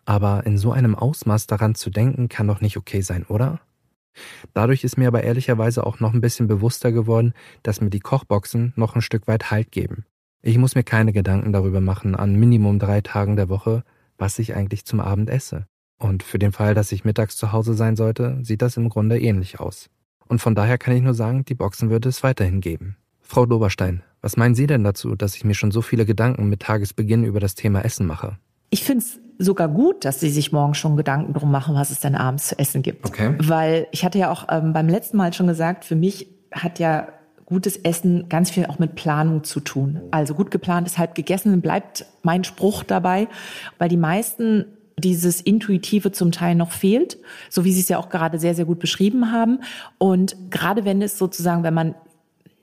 Aber 0.05 0.43
in 0.47 0.57
so 0.57 0.71
einem 0.71 0.95
Ausmaß 0.95 1.45
daran 1.45 1.75
zu 1.75 1.91
denken, 1.91 2.29
kann 2.29 2.47
doch 2.47 2.61
nicht 2.61 2.77
okay 2.77 3.01
sein, 3.01 3.25
oder? 3.27 3.59
Dadurch 4.53 4.83
ist 4.83 4.97
mir 4.97 5.07
aber 5.07 5.23
ehrlicherweise 5.23 5.85
auch 5.85 5.99
noch 5.99 6.13
ein 6.13 6.21
bisschen 6.21 6.47
bewusster 6.47 6.91
geworden, 6.91 7.33
dass 7.63 7.81
mir 7.81 7.89
die 7.89 7.99
Kochboxen 7.99 8.73
noch 8.75 8.95
ein 8.95 9.01
Stück 9.01 9.27
weit 9.27 9.51
Halt 9.51 9.71
geben. 9.71 10.05
Ich 10.41 10.57
muss 10.57 10.75
mir 10.75 10.83
keine 10.83 11.13
Gedanken 11.13 11.53
darüber 11.53 11.81
machen, 11.81 12.15
an 12.15 12.35
Minimum 12.35 12.79
drei 12.79 13.01
Tagen 13.01 13.35
der 13.35 13.49
Woche, 13.49 13.83
was 14.17 14.39
ich 14.39 14.55
eigentlich 14.55 14.85
zum 14.85 14.99
Abend 14.99 15.29
esse. 15.29 15.67
Und 15.97 16.23
für 16.23 16.39
den 16.39 16.51
Fall, 16.51 16.73
dass 16.73 16.91
ich 16.91 17.05
mittags 17.05 17.37
zu 17.37 17.51
Hause 17.51 17.75
sein 17.75 17.95
sollte, 17.95 18.39
sieht 18.41 18.61
das 18.63 18.75
im 18.77 18.89
Grunde 18.89 19.19
ähnlich 19.19 19.59
aus. 19.59 19.89
Und 20.27 20.39
von 20.39 20.55
daher 20.55 20.77
kann 20.77 20.95
ich 20.95 21.03
nur 21.03 21.13
sagen, 21.13 21.45
die 21.45 21.53
Boxen 21.53 21.89
wird 21.89 22.05
es 22.05 22.23
weiterhin 22.23 22.61
geben. 22.61 22.97
Frau 23.21 23.45
Doberstein, 23.45 24.01
was 24.21 24.35
meinen 24.35 24.55
Sie 24.55 24.65
denn 24.65 24.83
dazu, 24.83 25.15
dass 25.15 25.35
ich 25.35 25.43
mir 25.43 25.53
schon 25.53 25.71
so 25.71 25.81
viele 25.81 26.05
Gedanken 26.05 26.49
mit 26.49 26.61
Tagesbeginn 26.61 27.23
über 27.23 27.39
das 27.39 27.55
Thema 27.55 27.85
Essen 27.85 28.07
mache? 28.07 28.37
Ich 28.71 28.83
finde 28.83 29.05
es 29.05 29.19
sogar 29.37 29.67
gut, 29.67 30.05
dass 30.05 30.19
sie 30.19 30.29
sich 30.29 30.51
morgen 30.51 30.73
schon 30.73 30.97
Gedanken 30.97 31.33
drum 31.33 31.51
machen, 31.51 31.75
was 31.75 31.91
es 31.91 31.99
denn 31.99 32.15
abends 32.15 32.47
zu 32.47 32.57
essen 32.57 32.81
gibt. 32.81 33.05
Okay. 33.05 33.35
Weil 33.37 33.87
ich 33.91 34.03
hatte 34.03 34.17
ja 34.17 34.31
auch 34.31 34.47
ähm, 34.49 34.73
beim 34.73 34.87
letzten 34.87 35.17
Mal 35.17 35.33
schon 35.33 35.47
gesagt, 35.47 35.85
für 35.85 35.95
mich 35.95 36.27
hat 36.51 36.79
ja 36.79 37.07
gutes 37.45 37.75
Essen 37.75 38.29
ganz 38.29 38.49
viel 38.49 38.65
auch 38.65 38.79
mit 38.79 38.95
Planung 38.95 39.43
zu 39.43 39.59
tun. 39.59 39.99
Also 40.11 40.33
gut 40.33 40.51
geplant 40.51 40.87
ist 40.87 40.97
halb 40.97 41.15
gegessen, 41.15 41.59
bleibt 41.61 42.05
mein 42.23 42.45
Spruch 42.45 42.83
dabei, 42.83 43.27
weil 43.77 43.89
die 43.89 43.97
meisten 43.97 44.65
dieses 44.97 45.41
Intuitive 45.41 46.11
zum 46.11 46.31
Teil 46.31 46.55
noch 46.55 46.71
fehlt, 46.71 47.17
so 47.49 47.65
wie 47.65 47.73
Sie 47.73 47.81
es 47.81 47.89
ja 47.89 47.97
auch 47.97 48.09
gerade 48.09 48.39
sehr, 48.39 48.55
sehr 48.55 48.65
gut 48.65 48.79
beschrieben 48.79 49.31
haben. 49.31 49.59
Und 49.97 50.35
gerade 50.49 50.85
wenn 50.85 51.01
es 51.01 51.17
sozusagen, 51.17 51.63
wenn 51.63 51.73
man 51.73 51.95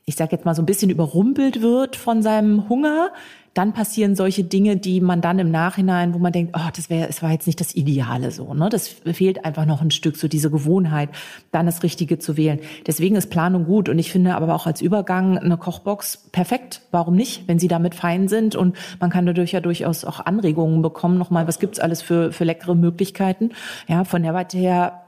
ich 0.09 0.17
sage 0.17 0.33
jetzt 0.33 0.47
mal 0.47 0.55
so 0.55 0.63
ein 0.63 0.67
bisschen 0.67 0.91
überrumpelt 0.91 1.61
wird 1.61 1.95
von 1.95 2.23
seinem 2.23 2.69
Hunger, 2.71 3.13
dann 3.53 3.75
passieren 3.75 4.17
solche 4.17 4.43
Dinge, 4.43 4.79
die 4.79 5.03
man 5.03 5.21
dann 5.21 5.39
im 5.39 5.51
Nachhinein, 5.51 6.15
wo 6.15 6.19
man 6.19 6.33
denkt, 6.33 6.55
oh, 6.57 6.71
das 6.75 6.89
wäre, 6.89 7.09
es 7.09 7.23
war 7.23 7.31
jetzt 7.31 7.47
nicht 7.47 7.61
das 7.61 7.75
Ideale 7.75 8.31
so, 8.31 8.55
ne? 8.55 8.71
Das 8.71 8.89
fehlt 8.89 9.45
einfach 9.45 9.67
noch 9.67 9.83
ein 9.83 9.91
Stück, 9.91 10.17
so 10.17 10.29
diese 10.29 10.51
Gewohnheit, 10.51 11.11
dann 11.51 11.67
das 11.67 11.83
Richtige 11.83 12.19
zu 12.19 12.39
wählen. 12.39 12.61
Deswegen 12.87 13.17
ist 13.17 13.29
Planung 13.29 13.67
gut 13.67 13.91
und 13.91 13.99
ich 13.99 14.11
finde 14.11 14.35
aber 14.35 14.55
auch 14.55 14.67
als 14.67 14.81
Übergang 14.81 15.37
eine 15.37 15.59
Kochbox 15.59 16.29
perfekt. 16.33 16.81
Warum 16.91 17.15
nicht, 17.15 17.47
wenn 17.47 17.59
Sie 17.59 17.69
damit 17.69 17.95
fein 17.95 18.29
sind 18.29 18.57
und 18.57 18.77
man 19.01 19.11
kann 19.11 19.27
dadurch 19.27 19.53
ja 19.53 19.61
durchaus 19.61 20.05
auch 20.05 20.21
Anregungen 20.21 20.81
bekommen. 20.81 21.19
Nochmal, 21.19 21.47
was 21.47 21.59
gibt's 21.59 21.81
alles 21.81 22.01
für 22.01 22.33
für 22.33 22.45
leckere 22.45 22.75
Möglichkeiten? 22.75 23.51
Ja, 23.89 24.05
von 24.05 24.23
der 24.23 24.33
Seite 24.33 24.57
her 24.57 25.03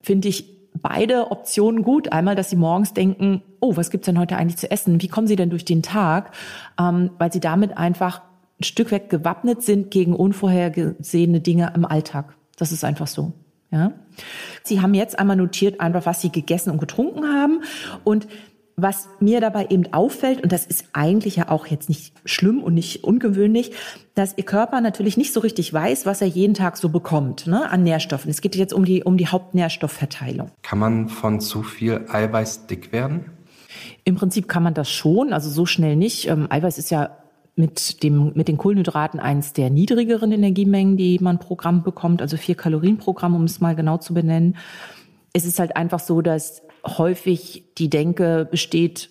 finde 0.00 0.28
ich 0.28 0.54
beide 0.80 1.30
Optionen 1.30 1.82
gut. 1.82 2.12
Einmal, 2.12 2.34
dass 2.34 2.50
sie 2.50 2.56
morgens 2.56 2.92
denken, 2.92 3.42
oh, 3.60 3.76
was 3.76 3.90
gibt's 3.90 4.06
denn 4.06 4.18
heute 4.18 4.36
eigentlich 4.36 4.58
zu 4.58 4.70
essen? 4.70 5.00
Wie 5.00 5.08
kommen 5.08 5.26
sie 5.26 5.36
denn 5.36 5.50
durch 5.50 5.64
den 5.64 5.82
Tag? 5.82 6.32
Ähm, 6.78 7.10
weil 7.18 7.32
sie 7.32 7.40
damit 7.40 7.76
einfach 7.76 8.22
ein 8.60 8.64
Stück 8.64 8.92
weit 8.92 9.10
gewappnet 9.10 9.62
sind 9.62 9.90
gegen 9.90 10.14
unvorhergesehene 10.14 11.40
Dinge 11.40 11.72
im 11.74 11.84
Alltag. 11.84 12.34
Das 12.56 12.72
ist 12.72 12.84
einfach 12.84 13.06
so. 13.06 13.32
Ja. 13.70 13.92
Sie 14.62 14.80
haben 14.80 14.94
jetzt 14.94 15.18
einmal 15.18 15.36
notiert, 15.36 15.80
einfach 15.80 16.06
was 16.06 16.20
sie 16.20 16.30
gegessen 16.30 16.70
und 16.70 16.78
getrunken 16.78 17.24
haben 17.24 17.62
und 18.04 18.28
was 18.76 19.08
mir 19.20 19.40
dabei 19.40 19.66
eben 19.70 19.92
auffällt, 19.92 20.42
und 20.42 20.50
das 20.50 20.66
ist 20.66 20.86
eigentlich 20.92 21.36
ja 21.36 21.48
auch 21.48 21.66
jetzt 21.66 21.88
nicht 21.88 22.12
schlimm 22.24 22.62
und 22.62 22.74
nicht 22.74 23.04
ungewöhnlich, 23.04 23.72
dass 24.14 24.36
Ihr 24.36 24.44
Körper 24.44 24.80
natürlich 24.80 25.16
nicht 25.16 25.32
so 25.32 25.40
richtig 25.40 25.72
weiß, 25.72 26.06
was 26.06 26.20
er 26.20 26.26
jeden 26.26 26.54
Tag 26.54 26.76
so 26.76 26.88
bekommt 26.88 27.46
ne, 27.46 27.70
an 27.70 27.82
Nährstoffen. 27.84 28.30
Es 28.30 28.40
geht 28.40 28.56
jetzt 28.56 28.72
um 28.72 28.84
die, 28.84 29.04
um 29.04 29.16
die 29.16 29.28
Hauptnährstoffverteilung. 29.28 30.50
Kann 30.62 30.78
man 30.78 31.08
von 31.08 31.40
zu 31.40 31.62
viel 31.62 32.06
Eiweiß 32.08 32.66
dick 32.66 32.92
werden? 32.92 33.26
Im 34.04 34.16
Prinzip 34.16 34.48
kann 34.48 34.62
man 34.62 34.74
das 34.74 34.90
schon, 34.90 35.32
also 35.32 35.50
so 35.50 35.66
schnell 35.66 35.96
nicht. 35.96 36.28
Ähm, 36.28 36.46
Eiweiß 36.50 36.78
ist 36.78 36.90
ja 36.90 37.16
mit, 37.56 38.02
dem, 38.02 38.32
mit 38.34 38.48
den 38.48 38.58
Kohlenhydraten 38.58 39.20
eins 39.20 39.52
der 39.52 39.70
niedrigeren 39.70 40.32
Energiemengen, 40.32 40.96
die 40.96 41.18
man 41.20 41.38
pro 41.38 41.54
Gramm 41.54 41.82
bekommt, 41.82 42.20
also 42.20 42.36
vier 42.36 42.56
Kalorien 42.56 42.98
pro 42.98 43.12
Gramm, 43.12 43.34
um 43.34 43.44
es 43.44 43.60
mal 43.60 43.76
genau 43.76 43.98
zu 43.98 44.14
benennen. 44.14 44.56
Es 45.32 45.44
ist 45.44 45.58
halt 45.58 45.76
einfach 45.76 46.00
so, 46.00 46.20
dass 46.20 46.62
häufig 46.84 47.64
die 47.78 47.90
Denke 47.90 48.46
besteht, 48.50 49.10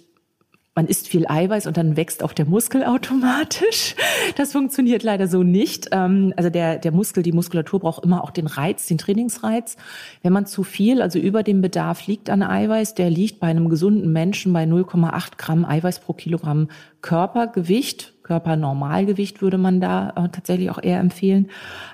man 0.76 0.88
isst 0.88 1.08
viel 1.08 1.28
Eiweiß 1.28 1.68
und 1.68 1.78
dann 1.78 1.98
wächst 1.98 2.24
auch 2.24 2.34
der 2.34 2.46
Muskel 2.46 2.84
automatisch. 2.86 3.96
Das 4.36 4.54
funktioniert 4.54 5.04
leider 5.04 5.28
so 5.28 5.44
nicht. 5.44 5.90
Ähm, 5.92 6.34
also 6.36 6.50
der, 6.50 6.78
der 6.78 6.92
Muskel, 6.92 7.22
die 7.24 7.32
Muskulatur 7.32 7.80
braucht 7.80 8.04
immer 8.04 8.24
auch 8.24 8.32
den 8.32 8.48
Reiz, 8.48 8.88
den 8.88 8.98
Trainingsreiz. 8.98 9.78
Wenn 10.24 10.34
man 10.34 10.46
zu 10.46 10.64
viel, 10.64 11.02
also 11.02 11.20
über 11.20 11.44
dem 11.44 11.62
Bedarf 11.62 12.08
liegt 12.08 12.30
an 12.30 12.42
Eiweiß, 12.42 12.96
der 12.96 13.10
liegt 13.10 13.40
bei 13.40 13.48
einem 13.48 13.70
gesunden 13.70 14.12
Menschen 14.12 14.52
bei 14.52 14.64
0,8 14.64 15.38
Gramm 15.38 15.66
Eiweiß 15.66 16.00
pro 16.00 16.14
Kilogramm 16.14 16.70
Körpergewicht. 17.02 18.14
Körpernormalgewicht 18.24 19.42
würde 19.42 19.58
man 19.58 19.82
da 19.82 20.10
äh, 20.16 20.30
tatsächlich 20.30 20.72
auch 20.72 20.82
eher 20.82 21.00
empfehlen. 21.00 21.50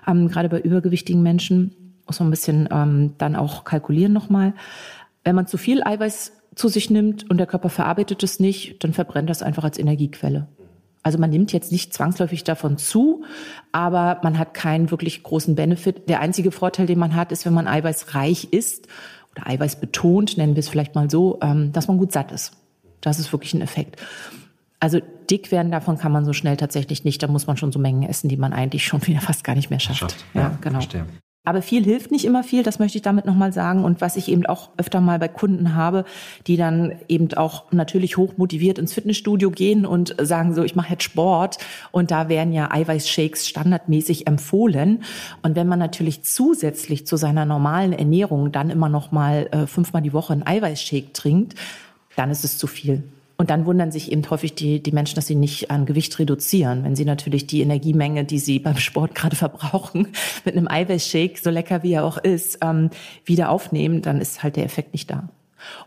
Ähm, 0.07 0.29
gerade 0.29 0.47
bei 0.47 0.59
übergewichtigen 0.59 1.23
Menschen 1.23 1.75
muss 2.05 2.19
man 2.19 2.29
ein 2.29 2.31
bisschen 2.31 2.69
ähm, 2.71 3.13
dann 3.17 3.35
auch 3.35 3.63
kalkulieren 3.65 4.13
nochmal. 4.13 4.53
Wenn 5.23 5.35
man 5.35 5.47
zu 5.47 5.57
viel 5.57 5.83
Eiweiß 5.83 6.33
zu 6.55 6.67
sich 6.67 6.89
nimmt 6.89 7.29
und 7.29 7.37
der 7.37 7.47
Körper 7.47 7.69
verarbeitet 7.69 8.23
es 8.23 8.39
nicht, 8.39 8.83
dann 8.83 8.93
verbrennt 8.93 9.29
das 9.29 9.41
einfach 9.41 9.63
als 9.63 9.77
Energiequelle. 9.77 10.47
Also 11.01 11.17
man 11.17 11.29
nimmt 11.29 11.53
jetzt 11.53 11.71
nicht 11.71 11.93
zwangsläufig 11.93 12.43
davon 12.43 12.77
zu, 12.77 13.23
aber 13.71 14.19
man 14.23 14.37
hat 14.37 14.53
keinen 14.53 14.91
wirklich 14.91 15.23
großen 15.23 15.55
Benefit. 15.55 16.09
Der 16.09 16.19
einzige 16.19 16.51
Vorteil, 16.51 16.87
den 16.87 16.99
man 16.99 17.15
hat, 17.15 17.31
ist, 17.31 17.45
wenn 17.45 17.53
man 17.53 17.67
eiweißreich 17.67 18.49
ist 18.51 18.87
oder 19.31 19.47
eiweißbetont, 19.47 20.37
nennen 20.37 20.55
wir 20.55 20.59
es 20.59 20.69
vielleicht 20.69 20.95
mal 20.95 21.09
so, 21.09 21.39
ähm, 21.41 21.71
dass 21.71 21.87
man 21.87 21.97
gut 21.97 22.11
satt 22.11 22.31
ist. 22.31 22.53
Das 23.01 23.19
ist 23.19 23.31
wirklich 23.31 23.53
ein 23.53 23.61
Effekt. 23.61 23.95
Also 24.81 24.99
dick 25.29 25.51
werden 25.51 25.71
davon 25.71 25.97
kann 25.97 26.11
man 26.11 26.25
so 26.25 26.33
schnell 26.33 26.57
tatsächlich 26.57 27.05
nicht. 27.05 27.23
Da 27.23 27.27
muss 27.27 27.47
man 27.47 27.55
schon 27.55 27.71
so 27.71 27.79
Mengen 27.79 28.03
essen, 28.03 28.29
die 28.29 28.37
man 28.37 28.51
eigentlich 28.51 28.85
schon 28.85 29.05
wieder 29.07 29.21
fast 29.21 29.43
gar 29.43 29.55
nicht 29.55 29.69
mehr 29.69 29.79
schafft. 29.79 29.99
schafft. 29.99 30.25
Ja, 30.33 30.41
ja, 30.41 30.57
genau. 30.59 30.79
Verstehe. 30.79 31.05
Aber 31.45 31.61
viel 31.61 31.83
hilft 31.83 32.11
nicht 32.11 32.25
immer 32.25 32.43
viel, 32.43 32.63
das 32.63 32.79
möchte 32.79 32.97
ich 32.97 33.01
damit 33.01 33.25
nochmal 33.25 33.53
sagen. 33.53 33.83
Und 33.83 34.01
was 34.01 34.17
ich 34.17 34.27
eben 34.27 34.45
auch 34.45 34.69
öfter 34.77 34.99
mal 34.99 35.19
bei 35.19 35.29
Kunden 35.29 35.73
habe, 35.73 36.03
die 36.47 36.57
dann 36.57 36.93
eben 37.07 37.33
auch 37.33 37.71
natürlich 37.71 38.17
hoch 38.17 38.33
motiviert 38.37 38.77
ins 38.77 38.93
Fitnessstudio 38.93 39.49
gehen 39.49 39.85
und 39.85 40.15
sagen 40.21 40.53
so, 40.53 40.63
ich 40.63 40.75
mache 40.75 40.91
jetzt 40.91 41.03
Sport 41.03 41.57
und 41.91 42.11
da 42.11 42.27
werden 42.27 42.53
ja 42.53 42.69
Eiweißshakes 42.71 43.47
standardmäßig 43.47 44.27
empfohlen. 44.27 45.03
Und 45.41 45.55
wenn 45.55 45.67
man 45.67 45.79
natürlich 45.79 46.23
zusätzlich 46.23 47.07
zu 47.07 47.15
seiner 47.15 47.45
normalen 47.45 47.93
Ernährung 47.93 48.51
dann 48.51 48.69
immer 48.69 48.89
noch 48.89 49.11
mal 49.11 49.47
äh, 49.51 49.65
fünfmal 49.65 50.01
die 50.01 50.13
Woche 50.13 50.33
einen 50.33 50.45
Eiweißshake 50.45 51.13
trinkt, 51.13 51.55
dann 52.17 52.31
ist 52.31 52.43
es 52.43 52.57
zu 52.57 52.67
viel. 52.67 53.03
Und 53.39 53.49
dann 53.49 53.65
wundern 53.65 53.89
sich 53.89 54.11
eben 54.11 54.29
häufig 54.29 54.53
die, 54.53 54.83
die 54.83 54.91
Menschen, 54.91 55.15
dass 55.15 55.27
sie 55.27 55.35
nicht 55.35 55.71
an 55.71 55.85
Gewicht 55.85 56.19
reduzieren. 56.19 56.83
Wenn 56.83 56.97
sie 56.97 57.05
natürlich 57.05 57.47
die 57.47 57.61
Energiemenge, 57.61 58.25
die 58.25 58.37
sie 58.37 58.59
beim 58.59 58.75
Sport 58.75 59.15
gerade 59.15 59.35
verbrauchen, 59.37 60.09
mit 60.43 60.57
einem 60.57 60.67
Eiweißshake, 60.67 61.39
so 61.41 61.49
lecker 61.49 61.81
wie 61.81 61.93
er 61.93 62.03
auch 62.03 62.17
ist, 62.17 62.57
ähm, 62.61 62.89
wieder 63.23 63.49
aufnehmen, 63.49 64.01
dann 64.01 64.19
ist 64.19 64.43
halt 64.43 64.57
der 64.57 64.65
Effekt 64.65 64.91
nicht 64.91 65.09
da. 65.09 65.29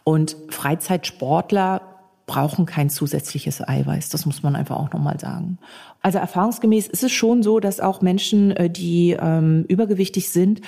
Und 0.03 0.35
Freizeitsportler 0.49 1.83
brauchen 2.25 2.65
kein 2.65 2.89
zusätzliches 2.89 3.61
Eiweiß. 3.61 4.09
Das 4.09 4.25
muss 4.25 4.43
man 4.43 4.57
einfach 4.57 4.79
auch 4.79 4.91
nochmal 4.91 5.21
sagen. 5.21 5.59
Also 6.01 6.17
erfahrungsgemäß 6.17 6.89
ist 6.89 7.03
es 7.03 7.13
schon 7.13 7.43
so, 7.43 7.61
dass 7.61 7.81
auch 7.81 8.01
Menschen, 8.01 8.53
äh, 8.53 8.71
die 8.71 9.15
ähm, 9.21 9.67
übergewichtig 9.69 10.31
sind, 10.31 10.63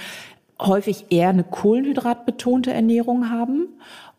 häufig 0.60 1.06
eher 1.08 1.30
eine 1.30 1.44
kohlenhydratbetonte 1.44 2.74
Ernährung 2.74 3.30
haben 3.30 3.68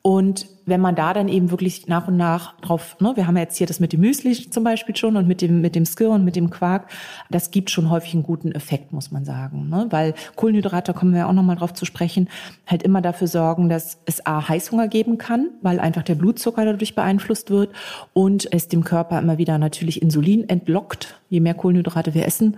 und 0.06 0.46
wenn 0.68 0.82
man 0.82 0.94
da 0.94 1.16
dann 1.16 1.28
eben 1.28 1.50
wirklich 1.50 1.88
nach 1.88 2.08
und 2.08 2.16
nach 2.16 2.56
drauf, 2.60 2.96
ne, 3.00 3.14
wir 3.16 3.26
haben 3.26 3.38
ja 3.38 3.42
jetzt 3.42 3.58
hier 3.58 3.66
das 3.66 3.80
mit 3.80 3.92
dem 3.92 4.02
Müsli 4.02 4.36
zum 4.36 4.64
Beispiel 4.64 4.96
schon 4.96 5.18
und 5.18 5.28
mit 5.28 5.42
dem, 5.42 5.62
mit 5.62 5.74
dem 5.74 5.88
Skir 5.88 6.12
und 6.12 6.24
mit 6.24 6.36
dem 6.36 6.52
Quark, 6.52 6.92
das 7.32 7.50
gibt 7.50 7.72
schon 7.72 7.90
häufig 7.90 8.14
einen 8.14 8.22
guten 8.22 8.52
Effekt, 8.52 8.94
muss 8.94 9.10
man 9.10 9.26
sagen. 9.26 9.68
Ne? 9.68 9.88
Weil 9.90 10.14
Kohlenhydrate, 10.36 10.94
kommen 10.94 11.14
wir 11.14 11.22
ja 11.22 11.28
auch 11.28 11.34
nochmal 11.34 11.56
drauf 11.56 11.74
zu 11.74 11.86
sprechen, 11.86 12.30
halt 12.68 12.84
immer 12.84 13.02
dafür 13.02 13.26
sorgen, 13.26 13.68
dass 13.68 13.98
es 14.06 14.24
A, 14.28 14.48
Heißhunger 14.48 14.90
geben 14.90 15.18
kann, 15.18 15.50
weil 15.64 15.80
einfach 15.80 16.04
der 16.04 16.14
Blutzucker 16.14 16.66
dadurch 16.66 16.94
beeinflusst 16.94 17.50
wird 17.50 17.74
und 18.14 18.48
es 18.54 18.68
dem 18.68 18.84
Körper 18.84 19.18
immer 19.18 19.40
wieder 19.40 19.58
natürlich 19.58 20.04
Insulin 20.04 20.48
entlockt, 20.48 21.20
je 21.30 21.40
mehr 21.40 21.56
Kohlenhydrate 21.56 22.14
wir 22.14 22.28
essen. 22.28 22.58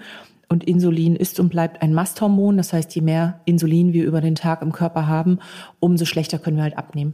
Und 0.50 0.66
Insulin 0.66 1.16
ist 1.16 1.40
und 1.40 1.48
bleibt 1.48 1.82
ein 1.82 1.94
Masthormon. 1.94 2.58
Das 2.58 2.74
heißt, 2.74 2.94
je 2.96 3.02
mehr 3.02 3.40
Insulin 3.46 3.94
wir 3.94 4.06
über 4.06 4.20
den 4.20 4.36
Tag 4.36 4.62
im 4.62 4.74
Körper 4.74 5.08
haben, 5.08 5.40
umso 5.80 6.04
schlechter 6.04 6.40
können 6.40 6.58
wir 6.58 6.64
halt 6.64 6.78
abnehmen. 6.78 7.14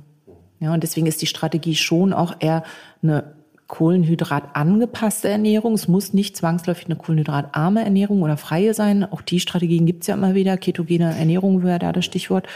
Ja, 0.63 0.73
und 0.73 0.81
deswegen 0.81 1.07
ist 1.07 1.21
die 1.21 1.27
Strategie 1.27 1.75
schon 1.75 2.13
auch 2.13 2.35
eher 2.39 2.63
eine 3.01 3.35
Kohlenhydrat 3.67 4.55
angepasste 4.55 5.29
Ernährung. 5.29 5.73
Es 5.73 5.87
muss 5.87 6.13
nicht 6.13 6.37
zwangsläufig 6.37 6.85
eine 6.85 6.95
kohlenhydratarme 6.95 7.83
Ernährung 7.83 8.21
oder 8.21 8.37
freie 8.37 8.73
sein. 8.73 9.03
Auch 9.03 9.21
die 9.21 9.39
Strategien 9.39 9.85
gibt's 9.85 10.07
ja 10.07 10.13
immer 10.13 10.35
wieder. 10.35 10.57
Ketogene 10.57 11.17
Ernährung 11.17 11.63
wäre 11.63 11.79
da 11.79 11.91
das 11.91 12.05
Stichwort. 12.05 12.47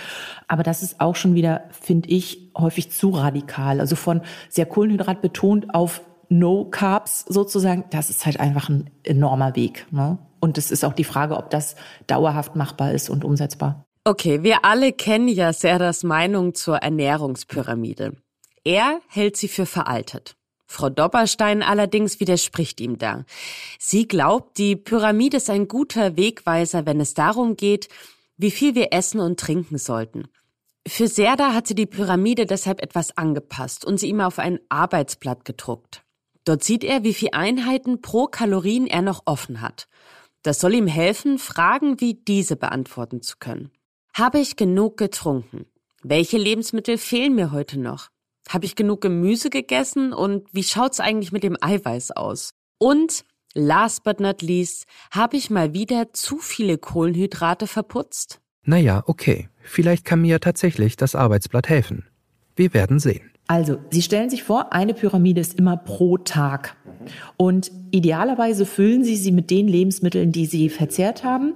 Aber 0.47 0.63
das 0.63 0.83
ist 0.83 1.01
auch 1.01 1.15
schon 1.15 1.33
wieder, 1.35 1.63
finde 1.71 2.09
ich, 2.09 2.51
häufig 2.55 2.91
zu 2.91 3.09
radikal. 3.09 3.79
Also 3.79 3.95
von 3.95 4.21
sehr 4.47 4.65
Kohlenhydrat 4.65 5.21
betont 5.21 5.73
auf 5.73 6.01
No 6.29 6.65
Carbs 6.65 7.25
sozusagen, 7.27 7.85
das 7.89 8.09
ist 8.09 8.25
halt 8.25 8.39
einfach 8.39 8.69
ein 8.69 8.89
enormer 9.03 9.55
Weg. 9.55 9.87
Ne? 9.91 10.17
Und 10.39 10.57
es 10.57 10.71
ist 10.71 10.85
auch 10.85 10.93
die 10.93 11.03
Frage, 11.03 11.35
ob 11.37 11.49
das 11.49 11.75
dauerhaft 12.05 12.55
machbar 12.55 12.91
ist 12.91 13.09
und 13.09 13.23
umsetzbar. 13.25 13.86
Okay, 14.07 14.41
wir 14.41 14.63
alle 14.63 14.93
kennen 14.93 15.27
ja 15.27 15.51
Serdas 15.51 16.03
Meinung 16.03 16.55
zur 16.55 16.77
Ernährungspyramide. 16.77 18.15
Er 18.63 19.01
hält 19.09 19.35
sie 19.35 19.49
für 19.49 19.65
veraltet. 19.65 20.37
Frau 20.65 20.89
Dobberstein 20.89 21.61
allerdings 21.61 22.21
widerspricht 22.21 22.79
ihm 22.79 22.97
da. 22.97 23.25
Sie 23.77 24.07
glaubt, 24.07 24.59
die 24.59 24.77
Pyramide 24.77 25.35
ist 25.35 25.49
ein 25.49 25.67
guter 25.67 26.15
Wegweiser, 26.15 26.85
wenn 26.85 27.01
es 27.01 27.15
darum 27.15 27.57
geht, 27.57 27.89
wie 28.37 28.49
viel 28.49 28.75
wir 28.75 28.93
essen 28.93 29.19
und 29.19 29.41
trinken 29.41 29.77
sollten. 29.77 30.29
Für 30.87 31.09
Serda 31.09 31.53
hat 31.53 31.67
sie 31.67 31.75
die 31.75 31.85
Pyramide 31.85 32.45
deshalb 32.45 32.81
etwas 32.81 33.17
angepasst 33.17 33.83
und 33.83 33.97
sie 33.99 34.07
ihm 34.07 34.21
auf 34.21 34.39
ein 34.39 34.61
Arbeitsblatt 34.69 35.43
gedruckt. 35.43 36.05
Dort 36.45 36.63
sieht 36.63 36.85
er, 36.85 37.03
wie 37.03 37.13
viel 37.13 37.31
Einheiten 37.33 37.99
pro 37.99 38.27
Kalorien 38.27 38.87
er 38.87 39.01
noch 39.01 39.23
offen 39.25 39.59
hat. 39.59 39.89
Das 40.43 40.61
soll 40.61 40.75
ihm 40.75 40.87
helfen, 40.87 41.39
Fragen 41.39 41.99
wie 41.99 42.13
diese 42.13 42.55
beantworten 42.55 43.21
zu 43.21 43.35
können. 43.37 43.69
Habe 44.17 44.39
ich 44.39 44.55
genug 44.55 44.97
getrunken? 44.97 45.67
Welche 46.01 46.39
Lebensmittel 46.39 46.97
fehlen 46.97 47.35
mir 47.35 47.51
heute 47.51 47.79
noch? 47.79 48.07
Habe 48.49 48.65
ich 48.65 48.75
genug 48.75 49.01
Gemüse 49.01 49.51
gegessen 49.51 50.11
und 50.11 50.47
wie 50.51 50.63
schaut's 50.63 50.99
eigentlich 50.99 51.31
mit 51.31 51.43
dem 51.43 51.55
Eiweiß 51.61 52.11
aus? 52.11 52.55
Und 52.79 53.25
Last 53.53 54.03
but 54.03 54.19
not 54.19 54.41
least, 54.41 54.85
habe 55.11 55.37
ich 55.37 55.51
mal 55.51 55.75
wieder 55.75 56.13
zu 56.13 56.39
viele 56.39 56.79
Kohlenhydrate 56.79 57.67
verputzt? 57.67 58.39
Naja, 58.63 59.03
okay. 59.05 59.49
Vielleicht 59.61 60.03
kann 60.03 60.21
mir 60.21 60.39
tatsächlich 60.39 60.95
das 60.95 61.13
Arbeitsblatt 61.13 61.69
helfen. 61.69 62.07
Wir 62.55 62.73
werden 62.73 62.97
sehen. 62.97 63.29
Also, 63.45 63.77
Sie 63.91 64.01
stellen 64.01 64.31
sich 64.31 64.41
vor, 64.41 64.73
eine 64.73 64.95
Pyramide 64.95 65.41
ist 65.41 65.59
immer 65.59 65.77
pro 65.77 66.17
Tag. 66.17 66.75
Und 67.37 67.71
idealerweise 67.91 68.65
füllen 68.65 69.03
Sie 69.03 69.15
sie 69.15 69.31
mit 69.31 69.51
den 69.51 69.67
Lebensmitteln, 69.67 70.31
die 70.31 70.47
Sie 70.47 70.69
verzehrt 70.69 71.23
haben. 71.23 71.53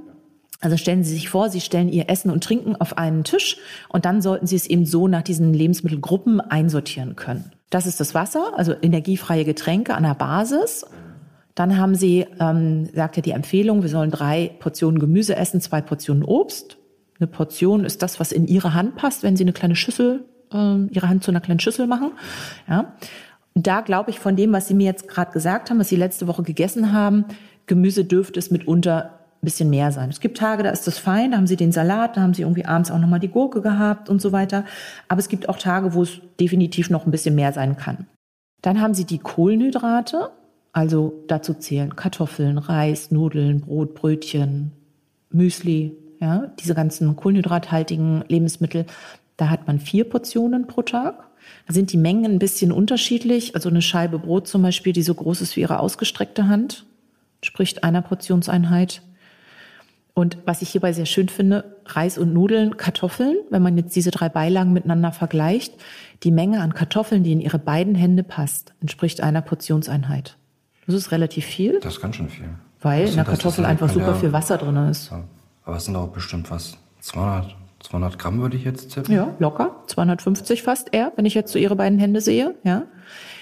Also 0.62 0.78
stellen 0.78 1.04
Sie 1.04 1.14
sich 1.14 1.30
vor, 1.30 1.50
Sie 1.50 1.62
stellen 1.62 1.90
Ihr 1.90 2.10
Essen 2.10 2.32
und 2.32 2.44
Trinken 2.44 2.76
auf 2.76 2.98
einen 2.98 3.24
Tisch 3.24 3.58
und 3.90 4.06
dann 4.06 4.22
sollten 4.22 4.48
Sie 4.48 4.56
es 4.56 4.68
eben 4.68 4.86
so 4.86 5.08
nach 5.08 5.24
diesen 5.24 5.54
Lebensmittelgruppen 5.54 6.40
einsortieren 6.40 7.16
können. 7.16 7.52
Das 7.70 7.88
ist 7.88 8.00
das 8.00 8.14
Wasser, 8.14 8.54
also 8.56 8.74
energiefreie 8.82 9.44
Getränke 9.44 9.96
an 9.96 10.04
der 10.04 10.14
Basis. 10.14 10.86
Dann 11.56 11.78
haben 11.78 11.96
Sie, 11.96 12.26
ähm, 12.40 12.90
sagt 12.94 13.18
ja 13.18 13.22
die 13.22 13.32
Empfehlung, 13.32 13.82
wir 13.82 13.90
sollen 13.90 14.12
drei 14.12 14.52
Portionen 14.60 15.00
Gemüse 15.00 15.36
essen, 15.36 15.62
zwei 15.62 15.82
Portionen 15.82 16.24
Obst. 16.24 16.78
Eine 17.20 17.28
Portion 17.28 17.84
ist 17.84 18.02
das, 18.02 18.20
was 18.20 18.32
in 18.32 18.48
Ihre 18.48 18.74
Hand 18.74 18.96
passt, 18.96 19.24
wenn 19.24 19.36
Sie 19.36 19.44
eine 19.44 19.54
kleine 19.54 19.76
Schüssel 19.76 20.26
äh, 20.54 20.86
ihre 20.92 21.10
Hand 21.10 21.24
zu 21.24 21.32
einer 21.32 21.42
kleinen 21.42 21.60
Schüssel 21.60 21.88
machen. 21.88 22.12
Ja. 22.68 22.94
Und 23.54 23.68
da 23.68 23.82
glaube 23.82 24.12
ich 24.12 24.20
von 24.20 24.36
dem, 24.36 24.54
was 24.54 24.68
Sie 24.68 24.74
mir 24.74 24.86
jetzt 24.86 25.08
gerade 25.08 25.32
gesagt 25.32 25.70
haben, 25.70 25.80
was 25.80 25.90
Sie 25.90 25.96
letzte 25.96 26.28
Woche 26.28 26.44
gegessen 26.44 26.94
haben, 26.94 27.26
Gemüse 27.68 28.06
dürfte 28.06 28.40
es 28.40 28.52
mitunter 28.52 29.21
ein 29.42 29.46
bisschen 29.46 29.70
mehr 29.70 29.92
sein. 29.92 30.10
Es 30.10 30.20
gibt 30.20 30.38
Tage, 30.38 30.62
da 30.62 30.70
ist 30.70 30.86
das 30.86 31.00
fein, 31.00 31.32
da 31.32 31.38
haben 31.38 31.48
Sie 31.48 31.56
den 31.56 31.72
Salat, 31.72 32.16
da 32.16 32.22
haben 32.22 32.34
Sie 32.34 32.44
irgendwie 32.44 32.66
abends 32.66 32.92
auch 32.92 33.00
nochmal 33.00 33.20
die 33.20 33.30
Gurke 33.30 33.62
gehabt 33.62 34.08
und 34.08 34.22
so 34.22 34.32
weiter. 34.32 34.66
Aber 35.08 35.20
es 35.20 35.30
gibt 35.30 35.50
auch 35.50 35.58
Tage, 35.58 35.94
wo 35.94 36.04
es 36.04 36.20
definitiv 36.40 36.90
noch 36.90 37.06
ein 37.06 37.12
bisschen 37.12 37.34
mehr 37.34 37.52
sein 37.52 37.76
kann. 37.76 38.06
Dann 38.62 38.80
haben 38.80 38.94
Sie 38.94 39.06
die 39.06 39.18
Kohlenhydrate, 39.18 40.30
also 40.74 41.24
dazu 41.28 41.56
zählen 41.56 41.96
Kartoffeln, 41.96 42.60
Reis, 42.60 43.10
Nudeln, 43.10 43.62
Brot, 43.62 43.96
Brötchen, 43.96 44.72
Müsli, 45.32 45.98
ja, 46.20 46.52
diese 46.60 46.76
ganzen 46.76 47.16
kohlenhydrathaltigen 47.16 48.24
Lebensmittel. 48.28 48.86
Da 49.38 49.50
hat 49.50 49.66
man 49.66 49.80
vier 49.80 50.08
Portionen 50.08 50.68
pro 50.68 50.84
Tag. 50.84 51.28
Da 51.68 51.74
sind 51.74 51.92
die 51.92 51.98
Mengen 51.98 52.34
ein 52.34 52.40
bisschen 52.40 52.72
unterschiedlich. 52.72 53.56
Also 53.56 53.70
eine 53.70 53.82
Scheibe 53.82 54.20
Brot 54.20 54.48
zum 54.48 54.62
Beispiel, 54.62 54.94
die 54.94 55.02
so 55.02 55.16
groß 55.16 55.42
ist 55.42 55.56
wie 55.56 55.62
ihre 55.62 55.80
ausgestreckte 55.80 56.48
Hand, 56.48 56.86
spricht 57.44 57.84
einer 57.84 58.04
Portionseinheit. 58.04 59.02
Und 60.14 60.38
was 60.46 60.62
ich 60.62 60.70
hierbei 60.70 60.92
sehr 60.92 61.06
schön 61.06 61.30
finde, 61.30 61.78
Reis 61.86 62.18
und 62.18 62.34
Nudeln, 62.34 62.76
Kartoffeln, 62.76 63.38
wenn 63.50 63.62
man 63.62 63.78
jetzt 63.78 63.96
diese 63.96 64.12
drei 64.12 64.28
Beilagen 64.28 64.74
miteinander 64.74 65.12
vergleicht, 65.12 65.74
die 66.24 66.32
Menge 66.32 66.62
an 66.62 66.74
Kartoffeln, 66.74 67.24
die 67.24 67.32
in 67.32 67.40
ihre 67.40 67.60
beiden 67.60 67.96
Hände 67.96 68.24
passt, 68.24 68.74
entspricht 68.82 69.22
einer 69.22 69.42
Portionseinheit. 69.42 70.38
Das 70.86 70.96
ist 70.96 71.12
relativ 71.12 71.46
viel. 71.46 71.80
Das 71.80 72.02
kann 72.02 72.14
schon 72.14 72.30
viel. 72.30 72.50
Weil 72.82 73.08
in 73.08 73.16
der 73.16 73.24
Kartoffel 73.24 73.66
einfach 73.66 73.90
super 73.90 74.16
viel 74.16 74.34
Wasser 74.34 74.58
drin 74.58 74.76
ist. 74.90 75.12
Aber 75.64 75.78
es 75.78 75.86
sind 75.86 75.96
auch 75.96 76.10
bestimmt 76.10 76.50
was, 76.52 76.78
200, 77.00 77.56
200 77.80 78.20
Gramm 78.20 78.42
würde 78.42 78.58
ich 78.58 78.64
jetzt 78.64 78.94
tippen. 78.94 79.14
Ja, 79.14 79.34
locker. 79.40 79.84
250 79.88 80.64
fast 80.64 80.94
eher, 80.94 81.14
wenn 81.16 81.26
ich 81.26 81.36
jetzt 81.36 81.52
so 81.52 81.60
Ihre 81.60 81.76
beiden 81.76 82.00
Hände 82.00 82.22
sehe. 82.22 82.56
Ja. 82.64 82.84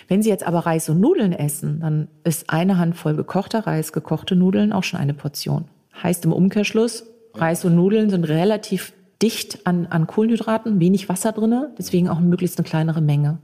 Wenn 0.08 0.22
Sie 0.22 0.30
jetzt 0.30 0.46
aber 0.46 0.60
Reis 0.60 0.90
und 0.90 1.00
Nudeln 1.00 1.34
essen, 1.34 1.80
dann 1.80 2.08
ist 2.24 2.50
eine 2.50 2.78
Handvoll 2.78 3.16
gekochter 3.16 3.66
Reis, 3.66 3.94
gekochte 3.94 4.36
Nudeln 4.36 4.74
auch 4.74 4.84
schon 4.84 5.00
eine 5.00 5.14
Portion. 5.14 5.66
Heißt 6.01 6.25
im 6.25 6.34
Umkehrschluss, 6.34 7.06
Reis 7.34 7.65
und 7.65 7.75
Nudeln 7.75 8.10
sind 8.10 8.24
relativ 8.25 8.94
dicht 9.22 9.68
an, 9.68 9.88
an 9.88 10.08
Kohlenhydraten, 10.08 10.79
wenig 10.79 11.10
Wasser 11.10 11.32
drinne, 11.32 11.74
deswegen 11.77 12.10
auch 12.10 12.20
möglichst 12.20 12.58
eine 12.58 12.68
kleinere 12.68 13.01
Menge. 13.01 13.39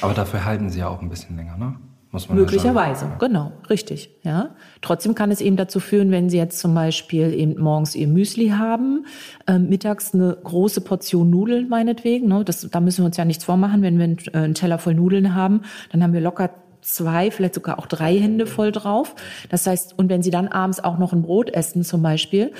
Aber 0.00 0.14
dafür 0.14 0.44
halten 0.44 0.70
sie 0.70 0.80
ja 0.80 0.88
auch 0.88 1.02
ein 1.02 1.08
bisschen 1.08 1.36
länger, 1.36 1.56
ne? 1.56 1.76
Muss 2.12 2.28
man 2.28 2.38
Möglicherweise, 2.38 3.04
ja 3.04 3.16
genau, 3.18 3.52
richtig. 3.68 4.10
Ja. 4.24 4.50
Trotzdem 4.80 5.14
kann 5.14 5.30
es 5.30 5.40
eben 5.40 5.56
dazu 5.56 5.78
führen, 5.78 6.10
wenn 6.10 6.28
Sie 6.28 6.38
jetzt 6.38 6.58
zum 6.58 6.74
Beispiel 6.74 7.32
eben 7.32 7.60
morgens 7.62 7.94
Ihr 7.94 8.08
Müsli 8.08 8.48
haben, 8.48 9.06
äh, 9.46 9.60
mittags 9.60 10.12
eine 10.12 10.36
große 10.42 10.80
Portion 10.80 11.30
Nudeln 11.30 11.68
meinetwegen. 11.68 12.26
Ne, 12.26 12.44
das, 12.44 12.68
da 12.68 12.80
müssen 12.80 13.02
wir 13.02 13.06
uns 13.06 13.16
ja 13.16 13.24
nichts 13.24 13.44
vormachen. 13.44 13.82
Wenn 13.82 13.98
wir 13.98 14.04
einen, 14.04 14.18
äh, 14.32 14.38
einen 14.38 14.54
Teller 14.54 14.78
voll 14.78 14.94
Nudeln 14.94 15.36
haben, 15.36 15.60
dann 15.92 16.02
haben 16.02 16.12
wir 16.12 16.20
locker 16.20 16.50
zwei, 16.82 17.30
vielleicht 17.30 17.54
sogar 17.54 17.78
auch 17.78 17.86
drei 17.86 18.18
Hände 18.18 18.46
voll 18.46 18.72
drauf. 18.72 19.14
Das 19.48 19.66
heißt, 19.66 19.98
und 19.98 20.08
wenn 20.08 20.22
Sie 20.22 20.30
dann 20.30 20.48
abends 20.48 20.82
auch 20.82 20.98
noch 20.98 21.12
ein 21.12 21.22
Brot 21.22 21.50
essen 21.50 21.84
zum 21.84 22.02
Beispiel, 22.02 22.52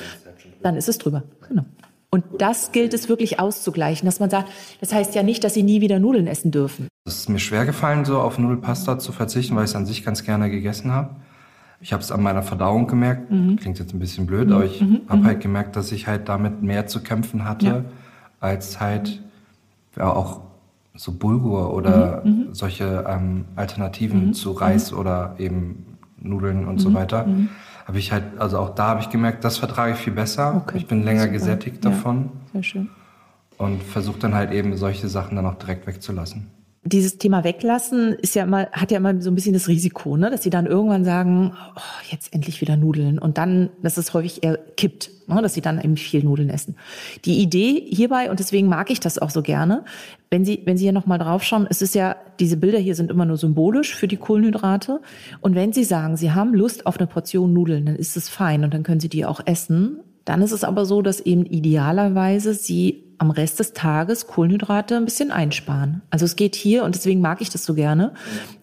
dann 0.62 0.76
ist 0.76 0.88
es 0.88 0.98
drüber. 0.98 1.22
Genau. 1.48 1.64
Und 2.10 2.24
das 2.38 2.72
gilt 2.72 2.92
es 2.92 3.08
wirklich 3.08 3.38
auszugleichen, 3.38 4.04
dass 4.04 4.18
man 4.18 4.30
sagt, 4.30 4.50
das 4.80 4.92
heißt 4.92 5.14
ja 5.14 5.22
nicht, 5.22 5.44
dass 5.44 5.54
sie 5.54 5.62
nie 5.62 5.80
wieder 5.80 6.00
Nudeln 6.00 6.26
essen 6.26 6.50
dürfen. 6.50 6.88
Es 7.04 7.18
ist 7.18 7.28
mir 7.28 7.38
schwer 7.38 7.66
gefallen, 7.66 8.04
so 8.04 8.18
auf 8.18 8.36
Nudelpasta 8.36 8.98
zu 8.98 9.12
verzichten, 9.12 9.54
weil 9.54 9.64
ich 9.64 9.70
es 9.70 9.76
an 9.76 9.86
sich 9.86 10.04
ganz 10.04 10.24
gerne 10.24 10.50
gegessen 10.50 10.90
habe. 10.92 11.14
Ich 11.80 11.92
habe 11.92 12.02
es 12.02 12.10
an 12.10 12.20
meiner 12.22 12.42
Verdauung 12.42 12.88
gemerkt, 12.88 13.30
mhm. 13.30 13.56
klingt 13.56 13.78
jetzt 13.78 13.94
ein 13.94 14.00
bisschen 14.00 14.26
blöd, 14.26 14.48
mhm. 14.48 14.52
aber 14.52 14.64
ich 14.64 14.80
mhm. 14.80 15.02
habe 15.08 15.20
mhm. 15.20 15.26
halt 15.26 15.40
gemerkt, 15.40 15.76
dass 15.76 15.92
ich 15.92 16.08
halt 16.08 16.28
damit 16.28 16.62
mehr 16.62 16.86
zu 16.88 17.00
kämpfen 17.00 17.44
hatte, 17.44 17.66
ja. 17.66 17.84
als 18.40 18.80
halt 18.80 19.22
ja, 19.96 20.12
auch 20.12 20.42
so 20.94 21.12
Bulgur 21.12 21.72
oder 21.72 22.22
mhm. 22.24 22.30
Mhm. 22.30 22.54
solche 22.54 23.04
ähm, 23.08 23.44
Alternativen 23.56 24.34
zu 24.34 24.52
Reis 24.52 24.92
oder 24.92 25.34
eben 25.38 25.98
Nudeln 26.18 26.66
und 26.66 26.78
so 26.78 26.92
weiter 26.92 27.26
habe 27.86 27.98
ich 27.98 28.12
halt, 28.12 28.38
also 28.38 28.58
auch 28.58 28.70
da 28.70 28.88
habe 28.88 29.00
ich 29.00 29.10
gemerkt, 29.10 29.42
das 29.42 29.58
vertrage 29.58 29.94
ich 29.94 29.98
viel 29.98 30.12
besser. 30.12 30.62
Okay. 30.64 30.76
Ich 30.76 30.86
bin 30.86 31.02
länger 31.02 31.22
Super. 31.22 31.32
gesättigt 31.32 31.84
davon. 31.84 32.16
Ja, 32.16 32.52
sehr 32.52 32.62
schön. 32.62 32.90
Und 33.58 33.82
versuche 33.82 34.20
dann 34.20 34.34
halt 34.34 34.52
eben 34.52 34.76
solche 34.76 35.08
Sachen 35.08 35.34
dann 35.34 35.44
auch 35.44 35.56
direkt 35.56 35.88
wegzulassen 35.88 36.46
dieses 36.82 37.18
Thema 37.18 37.44
weglassen 37.44 38.14
ist 38.14 38.34
ja 38.34 38.44
immer, 38.44 38.68
hat 38.72 38.90
ja 38.90 38.96
immer 38.96 39.20
so 39.20 39.30
ein 39.30 39.34
bisschen 39.34 39.52
das 39.52 39.68
Risiko, 39.68 40.16
ne, 40.16 40.30
dass 40.30 40.42
sie 40.42 40.50
dann 40.50 40.64
irgendwann 40.64 41.04
sagen, 41.04 41.52
oh, 41.76 41.80
jetzt 42.10 42.32
endlich 42.32 42.62
wieder 42.62 42.76
Nudeln 42.76 43.18
und 43.18 43.36
dann, 43.36 43.68
dass 43.82 43.98
es 43.98 44.14
häufig 44.14 44.42
eher 44.42 44.56
kippt, 44.56 45.10
ne, 45.28 45.42
dass 45.42 45.52
sie 45.52 45.60
dann 45.60 45.78
eben 45.78 45.98
viel 45.98 46.24
Nudeln 46.24 46.48
essen. 46.48 46.76
Die 47.26 47.38
Idee 47.40 47.84
hierbei, 47.86 48.30
und 48.30 48.40
deswegen 48.40 48.66
mag 48.68 48.90
ich 48.90 48.98
das 48.98 49.18
auch 49.18 49.28
so 49.28 49.42
gerne, 49.42 49.84
wenn 50.30 50.44
Sie, 50.44 50.62
wenn 50.64 50.78
Sie 50.78 50.84
hier 50.84 50.92
nochmal 50.92 51.18
draufschauen, 51.18 51.66
es 51.68 51.82
ist 51.82 51.94
ja, 51.94 52.16
diese 52.38 52.56
Bilder 52.56 52.78
hier 52.78 52.94
sind 52.94 53.10
immer 53.10 53.24
nur 53.24 53.36
symbolisch 53.36 53.96
für 53.96 54.06
die 54.06 54.16
Kohlenhydrate. 54.16 55.00
Und 55.40 55.56
wenn 55.56 55.72
Sie 55.72 55.82
sagen, 55.82 56.16
Sie 56.16 56.30
haben 56.30 56.54
Lust 56.54 56.86
auf 56.86 56.98
eine 56.98 57.08
Portion 57.08 57.52
Nudeln, 57.52 57.86
dann 57.86 57.96
ist 57.96 58.16
es 58.16 58.28
fein 58.28 58.62
und 58.62 58.72
dann 58.72 58.84
können 58.84 59.00
Sie 59.00 59.08
die 59.08 59.24
auch 59.24 59.40
essen. 59.44 59.98
Dann 60.24 60.40
ist 60.40 60.52
es 60.52 60.62
aber 60.62 60.86
so, 60.86 61.02
dass 61.02 61.18
eben 61.18 61.44
idealerweise 61.46 62.54
Sie 62.54 63.09
am 63.20 63.30
Rest 63.30 63.60
des 63.60 63.74
Tages 63.74 64.26
Kohlenhydrate 64.26 64.96
ein 64.96 65.04
bisschen 65.04 65.30
einsparen. 65.30 66.00
Also 66.08 66.24
es 66.24 66.36
geht 66.36 66.56
hier, 66.56 66.84
und 66.84 66.94
deswegen 66.94 67.20
mag 67.20 67.42
ich 67.42 67.50
das 67.50 67.64
so 67.64 67.74
gerne, 67.74 68.14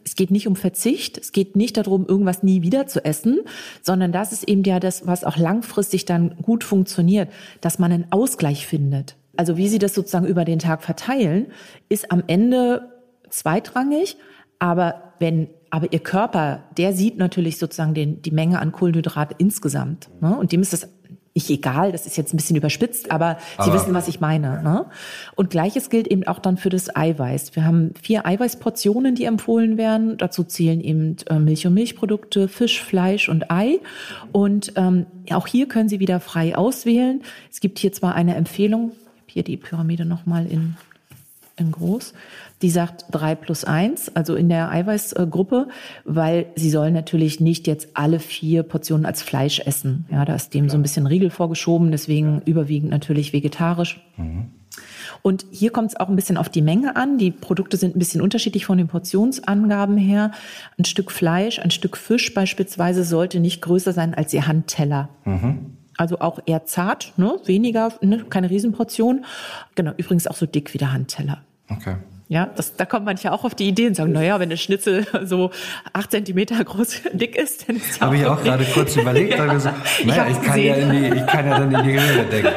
es 0.04 0.16
geht 0.16 0.32
nicht 0.32 0.48
um 0.48 0.56
Verzicht, 0.56 1.20
es 1.20 1.32
geht 1.32 1.56
nicht 1.56 1.78
darum, 1.78 2.08
irgendwas 2.08 2.42
nie 2.42 2.64
wieder 2.64 2.88
zu 2.88 3.06
essen, 3.06 3.42
sondern 3.84 4.12
das 4.12 4.32
ist 4.32 4.48
eben 4.48 4.64
ja 4.64 4.80
das, 4.80 5.06
was 5.06 5.24
auch 5.24 5.38
langfristig 5.38 6.06
dann 6.06 6.38
gut 6.42 6.64
funktioniert, 6.64 7.30
dass 7.62 7.78
man 7.78 7.92
einen 7.92 8.12
Ausgleich 8.12 8.66
findet. 8.66 9.16
Also 9.38 9.58
wie 9.58 9.68
Sie 9.68 9.78
das 9.78 9.94
sozusagen 9.94 10.26
über 10.26 10.44
den 10.44 10.58
Tag 10.58 10.82
verteilen, 10.82 11.52
ist 11.88 12.12
am 12.12 12.24
Ende 12.26 12.90
zweitrangig, 13.30 14.18
aber 14.58 15.14
wenn 15.20 15.50
aber 15.70 15.92
ihr 15.92 16.00
Körper, 16.00 16.64
der 16.78 16.94
sieht 16.94 17.18
natürlich 17.18 17.58
sozusagen 17.58 17.94
den, 17.94 18.22
die 18.22 18.32
Menge 18.32 18.60
an 18.60 18.72
Kohlenhydrate 18.72 19.36
insgesamt. 19.38 20.10
Ne? 20.22 20.36
Und 20.38 20.52
dem 20.52 20.62
ist 20.62 20.74
das 20.74 20.90
nicht 21.38 21.52
egal, 21.52 21.92
das 21.92 22.08
ist 22.08 22.18
jetzt 22.18 22.34
ein 22.34 22.38
bisschen 22.38 22.56
überspitzt, 22.56 23.12
aber, 23.12 23.38
aber 23.58 23.64
Sie 23.64 23.72
wissen, 23.72 23.94
was 23.94 24.08
ich 24.08 24.20
meine. 24.20 24.64
Ne? 24.64 24.88
Und 25.36 25.52
gleiches 25.52 25.92
gilt 25.92 26.08
eben 26.08 26.26
auch 26.26 26.40
dann 26.40 26.58
für 26.58 26.70
das 26.70 26.96
Eiweiß. 26.96 27.56
Wir 27.56 27.64
haben 27.64 27.94
vier 28.02 28.26
Eiweißportionen, 28.26 29.14
die 29.14 29.26
empfohlen 29.26 29.78
werden. 29.78 30.18
Dazu 30.18 30.44
zählen 30.44 30.82
eben 30.82 31.16
äh, 31.30 31.38
Milch 31.38 31.68
und 31.68 31.76
Milchprodukte, 31.76 32.48
Fisch, 32.48 32.82
Fleisch 32.82 33.30
und 33.30 33.52
Ei. 33.52 33.80
Und 34.32 34.74
ähm, 34.78 35.06
auch 35.30 35.46
hier 35.46 35.68
können 35.68 35.90
Sie 35.90 36.00
wieder 36.00 36.20
frei 36.20 36.58
auswählen. 36.58 37.22
Es 37.52 37.60
gibt 37.60 37.78
hier 37.78 37.94
zwar 37.94 38.16
eine 38.16 38.34
Empfehlung, 38.36 38.94
ich 38.94 39.22
habe 39.22 39.32
hier 39.32 39.44
die 39.44 39.58
Pyramide 39.58 40.06
nochmal 40.06 40.48
in, 40.48 40.76
in 41.58 41.72
groß 41.72 42.14
die 42.62 42.70
sagt 42.70 43.06
drei 43.12 43.36
plus 43.36 43.64
eins, 43.64 44.16
also 44.16 44.36
in 44.36 44.50
der 44.50 44.72
Eiweißgruppe, 44.72 45.68
weil 46.06 46.48
sie 46.56 46.72
sollen 46.72 46.94
natürlich 46.94 47.40
nicht 47.40 47.68
jetzt 47.68 47.90
alle 47.94 48.20
vier 48.20 48.64
Portionen 48.64 49.06
als 49.06 49.22
Fleisch 49.22 49.60
essen. 49.60 50.06
Ja, 50.12 50.26
da 50.26 50.36
ist 50.36 50.54
dem 50.54 50.70
so 50.70 50.78
ein 50.78 50.82
bisschen 50.82 51.06
Riegel 51.06 51.30
vorgeschoben, 51.30 51.92
deswegen 51.92 52.42
überwiegend 52.46 52.90
natürlich 52.90 53.34
vegetarisch. 53.34 54.02
Mhm. 54.18 54.48
Und 55.22 55.46
hier 55.52 55.72
kommt 55.72 55.92
es 55.92 56.00
auch 56.00 56.10
ein 56.10 56.16
bisschen 56.16 56.38
auf 56.38 56.50
die 56.50 56.62
Menge 56.62 56.96
an. 56.96 57.18
Die 57.18 57.32
Produkte 57.32 57.78
sind 57.78 57.96
ein 57.96 58.00
bisschen 58.00 58.22
unterschiedlich 58.22 58.66
von 58.66 58.78
den 58.78 58.88
Portionsangaben 58.88 59.98
her. 59.98 60.32
Ein 60.78 60.86
Stück 60.86 61.12
Fleisch, 61.12 61.60
ein 61.60 61.72
Stück 61.72 61.98
Fisch 61.98 62.34
beispielsweise 62.34 63.04
sollte 63.04 63.40
nicht 63.40 63.62
größer 63.62 63.94
sein 63.94 64.14
als 64.14 64.34
ihr 64.34 64.48
Handteller. 64.48 65.10
Mhm. 65.26 65.78
Also 65.98 66.20
auch 66.20 66.40
eher 66.46 66.66
zart, 66.66 67.14
ne? 67.18 67.40
weniger, 67.46 67.92
ne? 68.02 68.24
keine 68.30 68.52
Riesenportion. 68.52 69.26
Genau, 69.74 69.94
übrigens 69.98 70.28
auch 70.28 70.36
so 70.36 70.46
dick 70.46 70.74
wie 70.74 70.78
der 70.78 70.94
Handteller. 70.94 71.42
Okay. 71.70 71.96
Ja, 72.30 72.46
das, 72.46 72.76
da 72.76 72.86
kommt 72.86 73.06
manche 73.06 73.32
auch 73.32 73.46
auf 73.46 73.56
die 73.56 73.68
Idee 73.68 73.88
und 73.88 73.96
sagen, 73.96 74.12
naja, 74.12 74.40
wenn 74.40 74.50
der 74.50 74.58
Schnitzel 74.58 75.06
so 75.26 75.52
acht 75.94 76.12
Zentimeter 76.12 76.64
groß 76.64 77.02
dick 77.14 77.36
ist, 77.36 77.68
dann 77.68 77.78
ist 77.78 78.00
ja 78.00 78.02
Habe 78.02 78.18
ich 78.18 78.26
auch 78.26 78.42
gerade 78.44 78.66
kurz 78.66 78.96
überlegt, 78.96 79.38
ja. 79.38 79.60
so, 79.60 79.70
naja, 80.06 80.28
ich, 80.30 80.38
ich 80.38 80.44
kann 80.44 80.60
ja 80.62 80.76
in 80.76 80.92
die, 80.92 81.20
ich 81.20 81.28
kann 81.28 81.48
ja 81.48 81.60
dann 81.60 81.72
in 81.72 81.84
die 81.84 81.92
Gehirne 81.94 82.26
denken. 82.26 82.54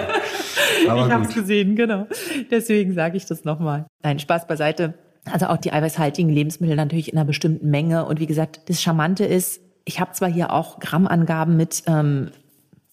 Aber 0.89 1.07
ich 1.07 1.13
habe 1.13 1.25
es 1.25 1.35
gesehen, 1.35 1.77
genau. 1.77 2.07
Deswegen 2.51 2.95
sage 2.95 3.17
ich 3.17 3.27
das 3.27 3.45
nochmal. 3.45 3.87
Nein, 4.03 4.19
Spaß 4.19 4.47
beiseite. 4.47 4.95
Also 5.31 5.47
auch 5.47 5.59
die 5.59 5.73
eiweißhaltigen 5.73 6.31
Lebensmittel 6.31 6.75
natürlich 6.75 7.13
in 7.13 7.19
einer 7.19 7.27
bestimmten 7.27 7.71
Menge. 7.71 8.07
Und 8.07 8.19
wie 8.19 8.27
gesagt, 8.27 8.63
das 8.67 8.83
Charmante 8.83 9.25
ist, 9.25 9.61
ich 9.85 10.01
habe 10.01 10.13
zwar 10.13 10.31
hier 10.31 10.53
auch 10.53 10.81
Grammangaben 10.81 11.57
mit 11.57 11.83
ähm, 11.87 12.31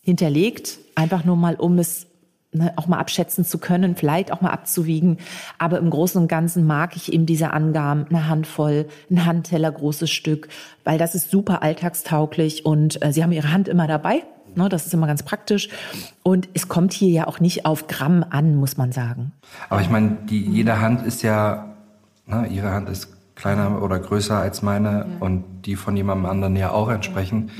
hinterlegt, 0.01 0.79
einfach 0.95 1.23
nur 1.23 1.37
mal, 1.37 1.55
um 1.55 1.79
es 1.79 2.07
ne, 2.51 2.73
auch 2.75 2.87
mal 2.87 2.99
abschätzen 2.99 3.45
zu 3.45 3.57
können, 3.57 3.95
vielleicht 3.95 4.31
auch 4.31 4.41
mal 4.41 4.51
abzuwiegen. 4.51 5.17
Aber 5.57 5.77
im 5.79 5.89
Großen 5.89 6.21
und 6.21 6.27
Ganzen 6.27 6.65
mag 6.65 6.95
ich 6.95 7.11
eben 7.13 7.25
diese 7.25 7.51
Angaben, 7.51 8.05
eine 8.09 8.27
Handvoll, 8.27 8.87
ein 9.09 9.25
Handteller 9.25 9.71
großes 9.71 10.09
Stück, 10.09 10.49
weil 10.83 10.97
das 10.97 11.15
ist 11.15 11.31
super 11.31 11.63
alltagstauglich 11.63 12.65
und 12.65 13.03
äh, 13.03 13.11
Sie 13.11 13.23
haben 13.23 13.31
Ihre 13.31 13.51
Hand 13.51 13.67
immer 13.67 13.87
dabei. 13.87 14.23
Ne, 14.55 14.69
das 14.69 14.87
ist 14.87 14.93
immer 14.93 15.07
ganz 15.07 15.21
praktisch. 15.21 15.69
Und 16.23 16.49
es 16.53 16.67
kommt 16.67 16.91
hier 16.93 17.09
ja 17.09 17.27
auch 17.27 17.39
nicht 17.39 17.65
auf 17.65 17.87
Gramm 17.87 18.25
an, 18.27 18.55
muss 18.55 18.75
man 18.75 18.91
sagen. 18.91 19.33
Aber 19.69 19.81
ich 19.81 19.89
meine, 19.89 20.17
die, 20.29 20.41
jede 20.41 20.81
Hand 20.81 21.05
ist 21.05 21.21
ja, 21.21 21.75
ne, 22.25 22.47
Ihre 22.47 22.71
Hand 22.71 22.89
ist 22.89 23.16
kleiner 23.37 23.81
oder 23.81 23.99
größer 23.99 24.37
als 24.37 24.61
meine 24.61 24.89
ja. 24.89 25.05
und 25.19 25.43
die 25.65 25.75
von 25.75 25.95
jemandem 25.95 26.25
anderen 26.25 26.55
ja 26.55 26.71
auch 26.71 26.89
entsprechend. 26.89 27.51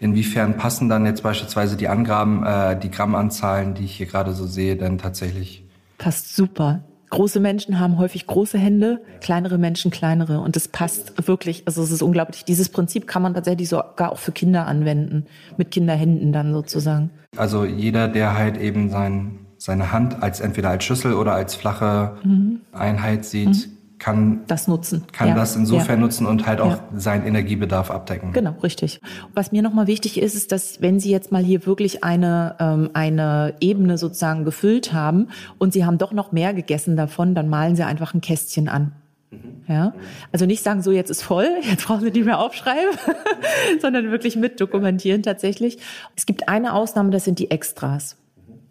Inwiefern 0.00 0.56
passen 0.56 0.88
dann 0.88 1.04
jetzt 1.06 1.22
beispielsweise 1.22 1.76
die 1.76 1.88
Angaben, 1.88 2.44
äh, 2.44 2.78
die 2.78 2.90
Grammanzahlen, 2.90 3.74
die 3.74 3.84
ich 3.84 3.96
hier 3.96 4.06
gerade 4.06 4.32
so 4.32 4.46
sehe, 4.46 4.76
denn 4.76 4.98
tatsächlich? 4.98 5.64
Passt 5.98 6.34
super. 6.34 6.80
Große 7.10 7.40
Menschen 7.40 7.80
haben 7.80 7.98
häufig 7.98 8.26
große 8.26 8.58
Hände, 8.58 9.00
kleinere 9.20 9.56
Menschen 9.56 9.90
kleinere. 9.90 10.40
Und 10.40 10.56
das 10.56 10.68
passt 10.68 11.26
wirklich, 11.26 11.62
also 11.66 11.82
es 11.82 11.90
ist 11.90 12.02
unglaublich. 12.02 12.44
Dieses 12.44 12.68
Prinzip 12.68 13.06
kann 13.06 13.22
man 13.22 13.34
tatsächlich 13.34 13.68
sogar 13.68 14.12
auch 14.12 14.18
für 14.18 14.32
Kinder 14.32 14.66
anwenden, 14.66 15.26
mit 15.56 15.70
Kinderhänden 15.70 16.32
dann 16.32 16.52
sozusagen. 16.52 17.10
Also 17.36 17.64
jeder, 17.64 18.08
der 18.08 18.36
halt 18.36 18.58
eben 18.58 18.90
sein, 18.90 19.38
seine 19.56 19.90
Hand 19.90 20.22
als 20.22 20.40
entweder 20.40 20.70
als 20.70 20.84
Schüssel 20.84 21.14
oder 21.14 21.32
als 21.32 21.54
flache 21.54 22.18
mhm. 22.24 22.60
Einheit 22.72 23.24
sieht, 23.24 23.48
mhm 23.48 23.77
kann 23.98 24.42
das 24.46 24.68
nutzen. 24.68 25.04
Kann 25.12 25.28
ja. 25.28 25.34
das 25.34 25.56
insofern 25.56 25.96
ja. 25.98 26.04
nutzen 26.06 26.26
und 26.26 26.46
halt 26.46 26.60
auch 26.60 26.70
ja. 26.70 26.88
seinen 26.94 27.26
Energiebedarf 27.26 27.90
abdecken. 27.90 28.32
Genau, 28.32 28.54
richtig. 28.62 29.00
Was 29.34 29.50
mir 29.52 29.62
nochmal 29.62 29.86
wichtig 29.86 30.20
ist, 30.20 30.34
ist, 30.34 30.52
dass 30.52 30.80
wenn 30.80 31.00
Sie 31.00 31.10
jetzt 31.10 31.32
mal 31.32 31.42
hier 31.42 31.66
wirklich 31.66 32.04
eine, 32.04 32.54
ähm, 32.60 32.90
eine 32.92 33.54
Ebene 33.60 33.98
sozusagen 33.98 34.44
gefüllt 34.44 34.92
haben 34.92 35.28
und 35.58 35.72
Sie 35.72 35.84
haben 35.84 35.98
doch 35.98 36.12
noch 36.12 36.32
mehr 36.32 36.54
gegessen 36.54 36.96
davon, 36.96 37.34
dann 37.34 37.48
malen 37.48 37.76
Sie 37.76 37.82
einfach 37.82 38.14
ein 38.14 38.20
Kästchen 38.20 38.68
an. 38.68 38.92
Mhm. 39.30 39.38
Ja, 39.66 39.92
also 40.32 40.46
nicht 40.46 40.62
sagen, 40.62 40.82
so 40.82 40.92
jetzt 40.92 41.10
ist 41.10 41.22
voll, 41.22 41.48
jetzt 41.62 41.86
brauchen 41.86 42.02
Sie 42.02 42.10
nicht 42.10 42.24
mehr 42.24 42.38
aufschreiben, 42.38 42.96
sondern 43.80 44.10
wirklich 44.10 44.36
mit 44.36 44.60
dokumentieren 44.60 45.22
tatsächlich. 45.22 45.78
Es 46.16 46.24
gibt 46.24 46.48
eine 46.48 46.72
Ausnahme, 46.72 47.10
das 47.10 47.24
sind 47.24 47.38
die 47.38 47.50
Extras. 47.50 48.16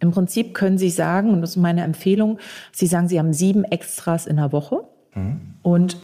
Im 0.00 0.12
Prinzip 0.12 0.54
können 0.54 0.78
Sie 0.78 0.90
sagen, 0.90 1.30
und 1.30 1.42
das 1.42 1.50
ist 1.50 1.56
meine 1.56 1.82
Empfehlung, 1.82 2.38
Sie 2.72 2.86
sagen, 2.86 3.08
Sie 3.08 3.18
haben 3.18 3.32
sieben 3.32 3.64
Extras 3.64 4.26
in 4.26 4.36
der 4.36 4.52
Woche 4.52 4.84
Mhm. 5.18 5.40
Und 5.62 5.98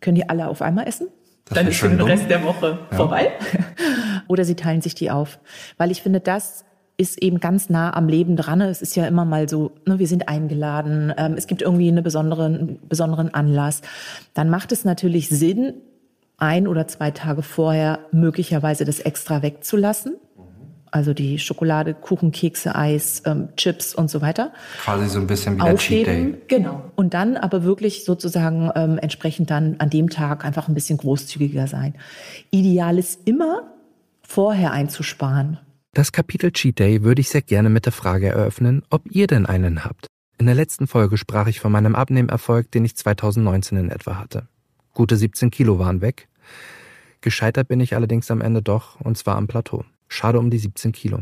können 0.00 0.16
die 0.16 0.28
alle 0.28 0.48
auf 0.48 0.62
einmal 0.62 0.86
essen? 0.88 1.08
Das 1.46 1.58
Dann 1.58 1.68
ist 1.68 1.78
für 1.78 1.88
den 1.88 2.00
Rest 2.00 2.28
der 2.28 2.42
Woche 2.44 2.78
ja. 2.90 2.96
vorbei. 2.96 3.30
Oder 4.28 4.44
sie 4.44 4.56
teilen 4.56 4.80
sich 4.80 4.94
die 4.94 5.10
auf. 5.10 5.38
Weil 5.78 5.90
ich 5.90 6.02
finde, 6.02 6.20
das 6.20 6.64
ist 6.96 7.22
eben 7.22 7.40
ganz 7.40 7.68
nah 7.68 7.94
am 7.94 8.08
Leben 8.08 8.36
dran. 8.36 8.60
Es 8.62 8.82
ist 8.82 8.96
ja 8.96 9.06
immer 9.06 9.24
mal 9.24 9.48
so, 9.48 9.72
ne, 9.86 9.98
wir 9.98 10.08
sind 10.08 10.28
eingeladen, 10.28 11.12
ähm, 11.16 11.34
es 11.36 11.46
gibt 11.46 11.62
irgendwie 11.62 11.88
eine 11.88 12.02
besondere, 12.02 12.46
einen 12.46 12.80
besonderen 12.88 13.32
Anlass. 13.32 13.82
Dann 14.34 14.50
macht 14.50 14.72
es 14.72 14.84
natürlich 14.84 15.28
Sinn, 15.28 15.74
ein 16.38 16.66
oder 16.66 16.86
zwei 16.86 17.10
Tage 17.10 17.42
vorher 17.42 18.00
möglicherweise 18.12 18.84
das 18.84 19.00
extra 19.00 19.42
wegzulassen 19.42 20.16
also 20.96 21.12
die 21.12 21.38
Schokolade, 21.38 21.92
Kuchen, 21.92 22.32
Kekse, 22.32 22.74
Eis, 22.74 23.22
ähm, 23.26 23.50
Chips 23.56 23.94
und 23.94 24.10
so 24.10 24.22
weiter. 24.22 24.52
Quasi 24.82 25.08
so 25.08 25.20
ein 25.20 25.26
bisschen 25.26 25.58
wie 25.58 25.62
der 25.62 25.76
Cheat 25.76 26.06
Day. 26.06 26.34
Genau. 26.48 26.90
Und 26.96 27.12
dann 27.12 27.36
aber 27.36 27.64
wirklich 27.64 28.04
sozusagen 28.04 28.70
ähm, 28.74 28.98
entsprechend 28.98 29.50
dann 29.50 29.76
an 29.78 29.90
dem 29.90 30.08
Tag 30.08 30.44
einfach 30.44 30.68
ein 30.68 30.74
bisschen 30.74 30.96
großzügiger 30.96 31.66
sein. 31.66 31.94
Ideal 32.50 32.98
ist 32.98 33.28
immer, 33.28 33.74
vorher 34.22 34.72
einzusparen. 34.72 35.58
Das 35.92 36.12
Kapitel 36.12 36.50
Cheat 36.50 36.78
Day 36.78 37.02
würde 37.02 37.20
ich 37.20 37.28
sehr 37.28 37.42
gerne 37.42 37.68
mit 37.68 37.84
der 37.84 37.92
Frage 37.92 38.28
eröffnen, 38.28 38.82
ob 38.88 39.02
ihr 39.10 39.26
denn 39.26 39.44
einen 39.44 39.84
habt. 39.84 40.06
In 40.38 40.46
der 40.46 40.54
letzten 40.54 40.86
Folge 40.86 41.18
sprach 41.18 41.46
ich 41.46 41.60
von 41.60 41.72
meinem 41.72 41.94
Abnehmerfolg, 41.94 42.70
den 42.70 42.84
ich 42.84 42.96
2019 42.96 43.78
in 43.78 43.90
etwa 43.90 44.18
hatte. 44.18 44.48
Gute 44.94 45.16
17 45.16 45.50
Kilo 45.50 45.78
waren 45.78 46.00
weg. 46.00 46.28
Gescheitert 47.20 47.68
bin 47.68 47.80
ich 47.80 47.94
allerdings 47.94 48.30
am 48.30 48.40
Ende 48.40 48.62
doch, 48.62 48.98
und 49.00 49.18
zwar 49.18 49.36
am 49.36 49.46
Plateau. 49.46 49.84
Schade 50.08 50.38
um 50.38 50.50
die 50.50 50.58
17 50.58 50.92
Kilo. 50.92 51.20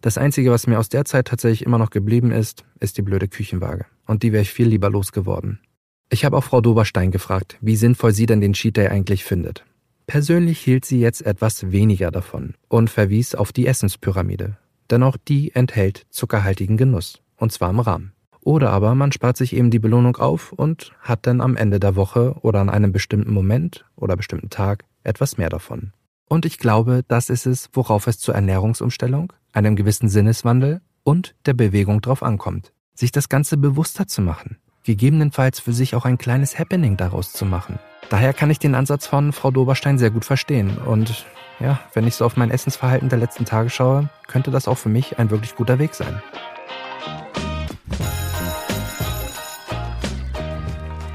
Das 0.00 0.18
Einzige, 0.18 0.50
was 0.50 0.66
mir 0.66 0.78
aus 0.78 0.88
der 0.88 1.04
Zeit 1.04 1.28
tatsächlich 1.28 1.64
immer 1.64 1.78
noch 1.78 1.90
geblieben 1.90 2.32
ist, 2.32 2.64
ist 2.80 2.96
die 2.96 3.02
blöde 3.02 3.28
Küchenwaage. 3.28 3.86
Und 4.06 4.22
die 4.22 4.32
wäre 4.32 4.42
ich 4.42 4.50
viel 4.50 4.68
lieber 4.68 4.90
losgeworden. 4.90 5.60
Ich 6.08 6.24
habe 6.24 6.36
auch 6.36 6.44
Frau 6.44 6.60
Doberstein 6.60 7.10
gefragt, 7.10 7.58
wie 7.60 7.76
sinnvoll 7.76 8.12
sie 8.12 8.26
denn 8.26 8.40
den 8.40 8.52
Cheat 8.52 8.76
Day 8.76 8.88
eigentlich 8.88 9.24
findet. 9.24 9.64
Persönlich 10.06 10.60
hielt 10.60 10.84
sie 10.84 11.00
jetzt 11.00 11.26
etwas 11.26 11.72
weniger 11.72 12.12
davon 12.12 12.54
und 12.68 12.90
verwies 12.90 13.34
auf 13.34 13.52
die 13.52 13.66
Essenspyramide. 13.66 14.56
Denn 14.88 15.02
auch 15.02 15.16
die 15.16 15.52
enthält 15.54 16.06
zuckerhaltigen 16.10 16.76
Genuss. 16.76 17.20
Und 17.36 17.50
zwar 17.50 17.70
im 17.70 17.80
Rahmen. 17.80 18.12
Oder 18.40 18.70
aber 18.70 18.94
man 18.94 19.10
spart 19.10 19.36
sich 19.36 19.56
eben 19.56 19.72
die 19.72 19.80
Belohnung 19.80 20.16
auf 20.16 20.52
und 20.52 20.92
hat 21.00 21.26
dann 21.26 21.40
am 21.40 21.56
Ende 21.56 21.80
der 21.80 21.96
Woche 21.96 22.36
oder 22.42 22.60
an 22.60 22.70
einem 22.70 22.92
bestimmten 22.92 23.32
Moment 23.32 23.84
oder 23.96 24.16
bestimmten 24.16 24.50
Tag 24.50 24.84
etwas 25.02 25.36
mehr 25.36 25.48
davon. 25.48 25.92
Und 26.28 26.44
ich 26.44 26.58
glaube, 26.58 27.04
das 27.06 27.30
ist 27.30 27.46
es, 27.46 27.70
worauf 27.72 28.08
es 28.08 28.18
zur 28.18 28.34
Ernährungsumstellung, 28.34 29.32
einem 29.52 29.76
gewissen 29.76 30.08
Sinneswandel 30.08 30.80
und 31.04 31.36
der 31.46 31.54
Bewegung 31.54 32.00
drauf 32.00 32.22
ankommt. 32.22 32.72
Sich 32.94 33.12
das 33.12 33.28
Ganze 33.28 33.56
bewusster 33.56 34.08
zu 34.08 34.22
machen. 34.22 34.58
Gegebenenfalls 34.82 35.60
für 35.60 35.72
sich 35.72 35.94
auch 35.94 36.04
ein 36.04 36.18
kleines 36.18 36.58
Happening 36.58 36.96
daraus 36.96 37.32
zu 37.32 37.44
machen. 37.44 37.78
Daher 38.08 38.32
kann 38.32 38.50
ich 38.50 38.58
den 38.58 38.74
Ansatz 38.74 39.06
von 39.06 39.32
Frau 39.32 39.50
Doberstein 39.52 39.98
sehr 39.98 40.10
gut 40.10 40.24
verstehen. 40.24 40.78
Und 40.78 41.26
ja, 41.60 41.78
wenn 41.94 42.06
ich 42.06 42.16
so 42.16 42.24
auf 42.24 42.36
mein 42.36 42.50
Essensverhalten 42.50 43.08
der 43.08 43.18
letzten 43.18 43.44
Tage 43.44 43.70
schaue, 43.70 44.08
könnte 44.26 44.50
das 44.50 44.66
auch 44.66 44.78
für 44.78 44.88
mich 44.88 45.18
ein 45.18 45.30
wirklich 45.30 45.54
guter 45.54 45.78
Weg 45.78 45.94
sein. 45.94 46.20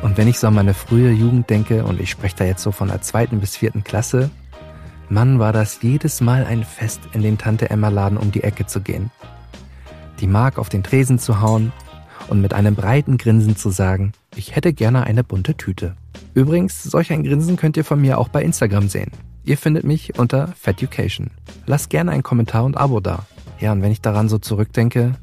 Und 0.02 0.18
wenn 0.18 0.28
ich 0.28 0.40
so 0.40 0.48
an 0.48 0.56
meine 0.56 0.74
frühe 0.74 1.12
Jugend 1.12 1.50
denke, 1.50 1.84
und 1.84 2.00
ich 2.00 2.10
spreche 2.10 2.36
da 2.38 2.46
jetzt 2.46 2.64
so 2.64 2.72
von 2.72 2.88
der 2.88 3.02
zweiten 3.02 3.40
bis 3.40 3.56
vierten 3.56 3.84
Klasse, 3.84 4.32
Mann, 5.12 5.40
war 5.40 5.52
das 5.52 5.82
jedes 5.82 6.22
Mal 6.22 6.46
ein 6.46 6.64
Fest, 6.64 7.02
in 7.12 7.22
den 7.22 7.38
Tante 7.38 7.70
Emma 7.70 7.90
Laden 7.90 8.18
um 8.18 8.32
die 8.32 8.44
Ecke 8.44 8.66
zu 8.66 8.80
gehen. 8.80 9.12
Die 10.22 10.28
Mark 10.28 10.58
auf 10.58 10.70
den 10.70 10.84
Tresen 10.84 11.20
zu 11.20 11.42
hauen 11.42 11.74
und 12.30 12.40
mit 12.40 12.54
einem 12.54 12.76
breiten 12.76 13.18
Grinsen 13.18 13.58
zu 13.58 13.72
sagen, 13.72 14.14
ich 14.38 14.56
hätte 14.56 14.72
gerne 14.72 15.04
eine 15.04 15.26
bunte 15.26 15.56
Tüte. 15.56 15.98
Übrigens, 16.34 16.82
solch 16.82 17.12
ein 17.12 17.26
Grinsen 17.26 17.58
könnt 17.58 17.76
ihr 17.76 17.84
von 17.84 18.00
mir 18.00 18.20
auch 18.20 18.30
bei 18.30 18.42
Instagram 18.42 18.88
sehen. 18.88 19.12
Ihr 19.44 19.58
findet 19.58 19.84
mich 19.84 20.18
unter 20.18 20.48
Feducation. 20.58 21.30
Lasst 21.66 21.90
gerne 21.90 22.12
einen 22.12 22.24
Kommentar 22.24 22.64
und 22.64 22.78
Abo 22.78 23.02
da. 23.02 23.26
Ja, 23.60 23.74
und 23.74 23.82
wenn 23.82 23.92
ich 23.92 24.00
daran 24.00 24.30
so 24.30 24.38
zurückdenke, 24.38 25.16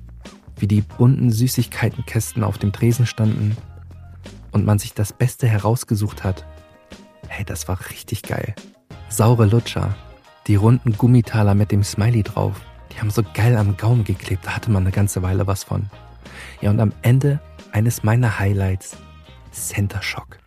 wie 0.59 0.67
die 0.67 0.83
bunten 0.83 1.31
Süßigkeitenkästen 1.31 2.45
auf 2.45 2.59
dem 2.59 2.73
Tresen 2.73 3.07
standen 3.07 3.57
und 4.53 4.67
man 4.67 4.79
sich 4.79 4.93
das 4.93 5.15
Beste 5.15 5.49
herausgesucht 5.49 6.25
hat, 6.25 6.45
hey, 7.27 7.47
das 7.47 7.69
war 7.69 7.79
richtig 7.91 8.21
geil. 8.21 8.55
Saure 9.11 9.47
Lutscher, 9.47 9.97
die 10.47 10.57
runden 10.57 10.93
Gummitaler 10.93 11.55
mit 11.55 11.73
dem 11.73 11.83
Smiley 11.83 12.23
drauf, 12.23 12.61
die 12.93 13.01
haben 13.01 13.11
so 13.11 13.23
geil 13.35 13.57
am 13.57 13.77
Gaumen 13.77 14.05
geklebt, 14.05 14.47
da 14.47 14.51
hatte 14.51 14.71
man 14.71 14.83
eine 14.83 14.93
ganze 14.93 15.23
Weile 15.23 15.47
was 15.47 15.65
von. 15.65 15.87
Ja, 16.61 16.71
und 16.71 16.79
am 16.79 16.93
Ende 17.03 17.41
eines 17.73 18.03
meiner 18.03 18.39
Highlights, 18.39 18.99
Center 19.51 20.03
Shock. 20.03 20.39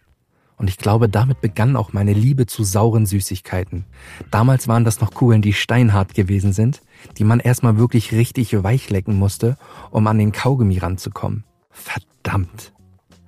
Und 0.57 0.69
ich 0.69 0.77
glaube, 0.77 1.09
damit 1.09 1.41
begann 1.41 1.75
auch 1.75 1.91
meine 1.91 2.13
Liebe 2.13 2.45
zu 2.45 2.63
sauren 2.63 3.07
Süßigkeiten. 3.07 3.85
Damals 4.29 4.67
waren 4.67 4.85
das 4.85 5.01
noch 5.01 5.11
Kugeln, 5.11 5.41
die 5.41 5.53
steinhart 5.53 6.13
gewesen 6.13 6.53
sind, 6.53 6.81
die 7.17 7.23
man 7.23 7.39
erstmal 7.39 7.79
wirklich 7.79 8.11
richtig 8.11 8.63
weich 8.63 8.91
lecken 8.91 9.17
musste, 9.17 9.57
um 9.89 10.05
an 10.05 10.19
den 10.19 10.31
Kaugummi 10.31 10.77
ranzukommen. 10.77 11.45
Verdammt. 11.71 12.73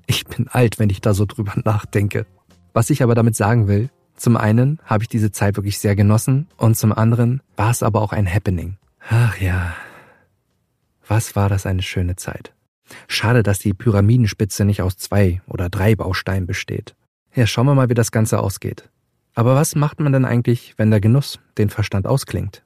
Ich 0.06 0.26
bin 0.26 0.48
alt, 0.48 0.78
wenn 0.78 0.92
ich 0.92 1.02
da 1.02 1.16
so 1.16 1.26
drüber 1.26 1.54
nachdenke. 1.66 2.28
Was 2.72 2.92
ich 2.92 3.02
aber 3.02 3.16
damit 3.16 3.36
sagen 3.36 3.68
will, 3.68 3.90
zum 4.16 4.38
einen 4.38 4.80
habe 4.86 5.04
ich 5.04 5.10
diese 5.10 5.32
Zeit 5.32 5.56
wirklich 5.58 5.80
sehr 5.80 5.96
genossen 5.96 6.48
und 6.58 6.78
zum 6.78 6.94
anderen 6.94 7.42
war 7.56 7.72
es 7.72 7.84
aber 7.84 8.02
auch 8.02 8.14
ein 8.14 8.32
Happening. 8.32 8.78
Ach 9.10 9.38
ja, 9.40 9.74
was 11.08 11.36
war 11.36 11.50
das 11.50 11.66
eine 11.66 11.82
schöne 11.82 12.16
Zeit. 12.16 12.54
Schade, 13.08 13.44
dass 13.44 13.60
die 13.60 13.74
Pyramidenspitze 13.74 14.66
nicht 14.66 14.82
aus 14.82 14.98
zwei 14.98 15.42
oder 15.48 15.70
drei 15.70 15.96
Bausteinen 15.96 16.48
besteht. 16.48 16.96
Ja, 17.34 17.48
schauen 17.48 17.66
wir 17.66 17.76
mal, 17.76 17.90
wie 17.90 17.96
das 17.96 18.12
Ganze 18.12 18.40
ausgeht. 18.40 18.90
Aber 19.36 19.56
was 19.56 19.76
macht 19.76 20.00
man 20.00 20.14
denn 20.14 20.26
eigentlich, 20.26 20.74
wenn 20.78 20.92
der 20.92 21.02
Genuss 21.02 21.40
den 21.58 21.70
Verstand 21.70 22.06
ausklingt? 22.06 22.64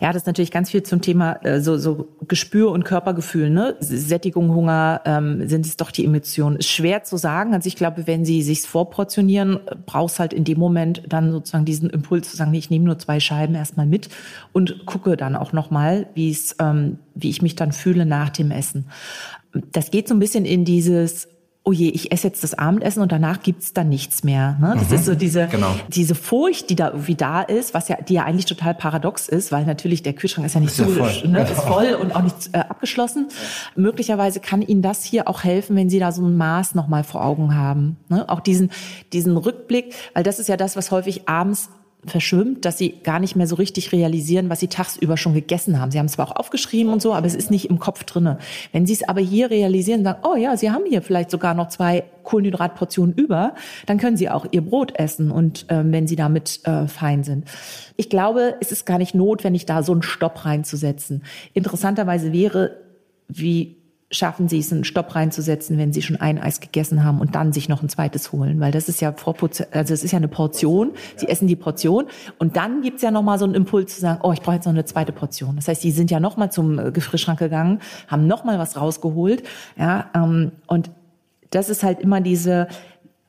Ja, 0.00 0.12
das 0.12 0.22
ist 0.22 0.26
natürlich 0.26 0.50
ganz 0.50 0.70
viel 0.70 0.82
zum 0.82 1.00
Thema 1.00 1.44
äh, 1.44 1.60
so, 1.60 1.78
so 1.78 2.08
Gespür 2.28 2.70
und 2.70 2.84
Körpergefühl. 2.84 3.50
Ne? 3.50 3.76
Sättigung, 3.80 4.54
Hunger, 4.54 5.00
ähm, 5.04 5.48
sind 5.48 5.66
es 5.66 5.76
doch 5.76 5.90
die 5.90 6.04
Emotionen. 6.04 6.56
Ist 6.56 6.68
schwer 6.68 7.04
zu 7.04 7.16
sagen. 7.16 7.54
Also 7.54 7.66
ich 7.66 7.76
glaube, 7.76 8.06
wenn 8.06 8.24
Sie 8.24 8.42
sich's 8.42 8.66
vorportionieren, 8.66 9.60
brauchst 9.86 10.18
halt 10.18 10.32
in 10.32 10.44
dem 10.44 10.58
Moment 10.58 11.02
dann 11.08 11.32
sozusagen 11.32 11.64
diesen 11.64 11.90
Impuls 11.90 12.30
zu 12.30 12.36
sagen, 12.36 12.52
ich 12.54 12.70
nehme 12.70 12.84
nur 12.84 12.98
zwei 12.98 13.20
Scheiben 13.20 13.54
erstmal 13.54 13.86
mit 13.86 14.08
und 14.52 14.86
gucke 14.86 15.16
dann 15.16 15.36
auch 15.36 15.52
nochmal, 15.52 16.06
ähm, 16.16 16.98
wie 17.14 17.30
ich 17.30 17.42
mich 17.42 17.56
dann 17.56 17.72
fühle 17.72 18.06
nach 18.06 18.30
dem 18.30 18.50
Essen. 18.50 18.86
Das 19.72 19.90
geht 19.90 20.08
so 20.08 20.14
ein 20.14 20.20
bisschen 20.20 20.44
in 20.44 20.64
dieses 20.64 21.28
oh 21.62 21.72
je, 21.72 21.88
ich 21.88 22.10
esse 22.10 22.26
jetzt 22.26 22.42
das 22.42 22.54
Abendessen 22.54 23.02
und 23.02 23.12
danach 23.12 23.42
gibt's 23.42 23.74
dann 23.74 23.90
nichts 23.90 24.24
mehr. 24.24 24.56
Ne? 24.60 24.74
Das 24.78 24.88
mhm, 24.88 24.94
ist 24.94 25.04
so 25.04 25.14
diese, 25.14 25.46
genau. 25.46 25.74
diese 25.88 26.14
Furcht, 26.14 26.70
die 26.70 26.76
da 26.76 26.88
irgendwie 26.88 27.14
da 27.14 27.42
ist, 27.42 27.74
was 27.74 27.88
ja, 27.88 27.96
die 27.96 28.14
ja 28.14 28.24
eigentlich 28.24 28.46
total 28.46 28.74
paradox 28.74 29.28
ist, 29.28 29.52
weil 29.52 29.66
natürlich 29.66 30.02
der 30.02 30.14
Kühlschrank 30.14 30.46
ist 30.46 30.54
ja 30.54 30.60
nicht 30.60 30.70
ist 30.70 30.78
so, 30.78 30.84
ja 30.84 31.04
voll. 31.04 31.28
Ne, 31.28 31.42
ist 31.50 31.60
voll 31.60 31.98
und 32.00 32.16
auch 32.16 32.22
nicht 32.22 32.50
äh, 32.52 32.58
abgeschlossen. 32.58 33.28
Ja. 33.28 33.82
Möglicherweise 33.82 34.40
kann 34.40 34.62
Ihnen 34.62 34.80
das 34.80 35.04
hier 35.04 35.28
auch 35.28 35.44
helfen, 35.44 35.76
wenn 35.76 35.90
Sie 35.90 35.98
da 35.98 36.12
so 36.12 36.22
ein 36.26 36.36
Maß 36.36 36.74
nochmal 36.74 37.04
vor 37.04 37.24
Augen 37.24 37.54
haben. 37.54 37.98
Ne? 38.08 38.26
Auch 38.28 38.40
diesen, 38.40 38.70
diesen 39.12 39.36
Rückblick, 39.36 39.94
weil 40.14 40.22
das 40.22 40.38
ist 40.38 40.48
ja 40.48 40.56
das, 40.56 40.76
was 40.76 40.90
häufig 40.90 41.28
abends 41.28 41.68
verschwimmt, 42.06 42.64
dass 42.64 42.78
sie 42.78 43.00
gar 43.02 43.20
nicht 43.20 43.36
mehr 43.36 43.46
so 43.46 43.56
richtig 43.56 43.92
realisieren, 43.92 44.48
was 44.48 44.60
sie 44.60 44.68
tagsüber 44.68 45.16
schon 45.16 45.34
gegessen 45.34 45.80
haben. 45.80 45.90
Sie 45.90 45.98
haben 45.98 46.06
es 46.06 46.12
zwar 46.12 46.28
auch 46.28 46.36
aufgeschrieben 46.36 46.92
und 46.92 47.02
so, 47.02 47.12
aber 47.12 47.26
es 47.26 47.34
ist 47.34 47.50
nicht 47.50 47.68
im 47.68 47.78
Kopf 47.78 48.04
drinne. 48.04 48.38
Wenn 48.72 48.86
sie 48.86 48.94
es 48.94 49.06
aber 49.06 49.20
hier 49.20 49.50
realisieren, 49.50 50.02
sagen, 50.02 50.20
oh 50.22 50.36
ja, 50.36 50.56
sie 50.56 50.70
haben 50.70 50.84
hier 50.86 51.02
vielleicht 51.02 51.30
sogar 51.30 51.54
noch 51.54 51.68
zwei 51.68 52.04
Kohlenhydratportionen 52.22 53.14
über, 53.14 53.54
dann 53.86 53.98
können 53.98 54.16
sie 54.16 54.30
auch 54.30 54.46
ihr 54.50 54.62
Brot 54.62 54.98
essen 54.98 55.30
und 55.30 55.66
ähm, 55.68 55.92
wenn 55.92 56.06
sie 56.06 56.16
damit 56.16 56.60
äh, 56.64 56.86
fein 56.86 57.22
sind. 57.24 57.44
Ich 57.96 58.08
glaube, 58.08 58.54
es 58.60 58.72
ist 58.72 58.86
gar 58.86 58.98
nicht 58.98 59.14
notwendig, 59.14 59.66
da 59.66 59.82
so 59.82 59.92
einen 59.92 60.02
Stopp 60.02 60.44
reinzusetzen. 60.44 61.24
Interessanterweise 61.52 62.32
wäre, 62.32 62.76
wie 63.28 63.79
schaffen 64.10 64.48
sie 64.48 64.58
es, 64.58 64.72
einen 64.72 64.84
Stopp 64.84 65.14
reinzusetzen, 65.14 65.78
wenn 65.78 65.92
sie 65.92 66.02
schon 66.02 66.16
ein 66.16 66.38
Eis 66.38 66.60
gegessen 66.60 67.04
haben 67.04 67.20
und 67.20 67.36
dann 67.36 67.52
sich 67.52 67.68
noch 67.68 67.82
ein 67.82 67.88
zweites 67.88 68.32
holen, 68.32 68.58
weil 68.58 68.72
das 68.72 68.88
ist 68.88 69.00
ja 69.00 69.14
also 69.14 69.94
es 69.94 70.02
ist 70.02 70.10
ja 70.10 70.16
eine 70.16 70.28
Portion. 70.28 70.92
Sie 71.16 71.28
essen 71.28 71.46
die 71.46 71.56
Portion 71.56 72.06
und 72.38 72.56
dann 72.56 72.82
gibt's 72.82 73.02
ja 73.02 73.12
noch 73.12 73.22
mal 73.22 73.38
so 73.38 73.44
einen 73.44 73.54
Impuls 73.54 73.94
zu 73.94 74.00
sagen, 74.00 74.20
oh, 74.22 74.32
ich 74.32 74.40
brauche 74.40 74.56
jetzt 74.56 74.66
noch 74.66 74.72
eine 74.72 74.84
zweite 74.84 75.12
Portion. 75.12 75.56
Das 75.56 75.68
heißt, 75.68 75.84
die 75.84 75.92
sind 75.92 76.10
ja 76.10 76.18
noch 76.18 76.36
mal 76.36 76.50
zum 76.50 76.78
äh, 76.78 76.90
Gefrierschrank 76.90 77.38
gegangen, 77.38 77.78
haben 78.08 78.26
noch 78.26 78.42
mal 78.44 78.58
was 78.58 78.76
rausgeholt, 78.76 79.44
ja 79.78 80.10
ähm, 80.14 80.52
und 80.66 80.90
das 81.50 81.68
ist 81.68 81.82
halt 81.82 82.00
immer 82.00 82.20
diese 82.20 82.68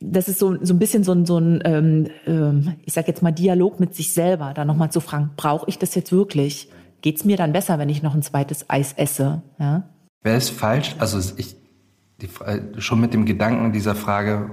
das 0.04 0.28
ist 0.28 0.40
so, 0.40 0.58
so 0.64 0.74
ein 0.74 0.80
bisschen 0.80 1.04
so 1.04 1.12
ein, 1.12 1.28
so 1.28 1.38
ein 1.38 1.62
ähm, 1.64 2.08
ähm, 2.26 2.74
ich 2.86 2.94
sag 2.94 3.08
jetzt 3.08 3.22
mal, 3.22 3.32
Dialog 3.32 3.80
mit 3.80 3.94
sich 3.94 4.14
selber, 4.14 4.54
da 4.56 4.66
nochmal 4.66 4.92
zu 4.92 5.00
fragen, 5.00 5.30
brauche 5.38 5.70
ich 5.70 5.78
das 5.78 5.94
jetzt 5.94 6.12
wirklich? 6.12 6.70
Geht's 7.02 7.24
mir 7.24 7.38
dann 7.38 7.54
besser, 7.54 7.78
wenn 7.78 7.90
ich 7.90 8.02
noch 8.02 8.16
ein 8.16 8.24
zweites 8.24 8.68
Eis 8.68 8.94
esse? 8.94 9.44
Ja? 9.60 9.84
Wäre 10.24 10.38
es 10.38 10.50
falsch, 10.50 10.96
also 11.00 11.20
ich, 11.38 11.56
die, 12.22 12.30
schon 12.78 13.02
mit 13.02 13.14
dem 13.14 13.26
Gedanken 13.26 13.72
dieser 13.72 13.96
Frage 13.96 14.52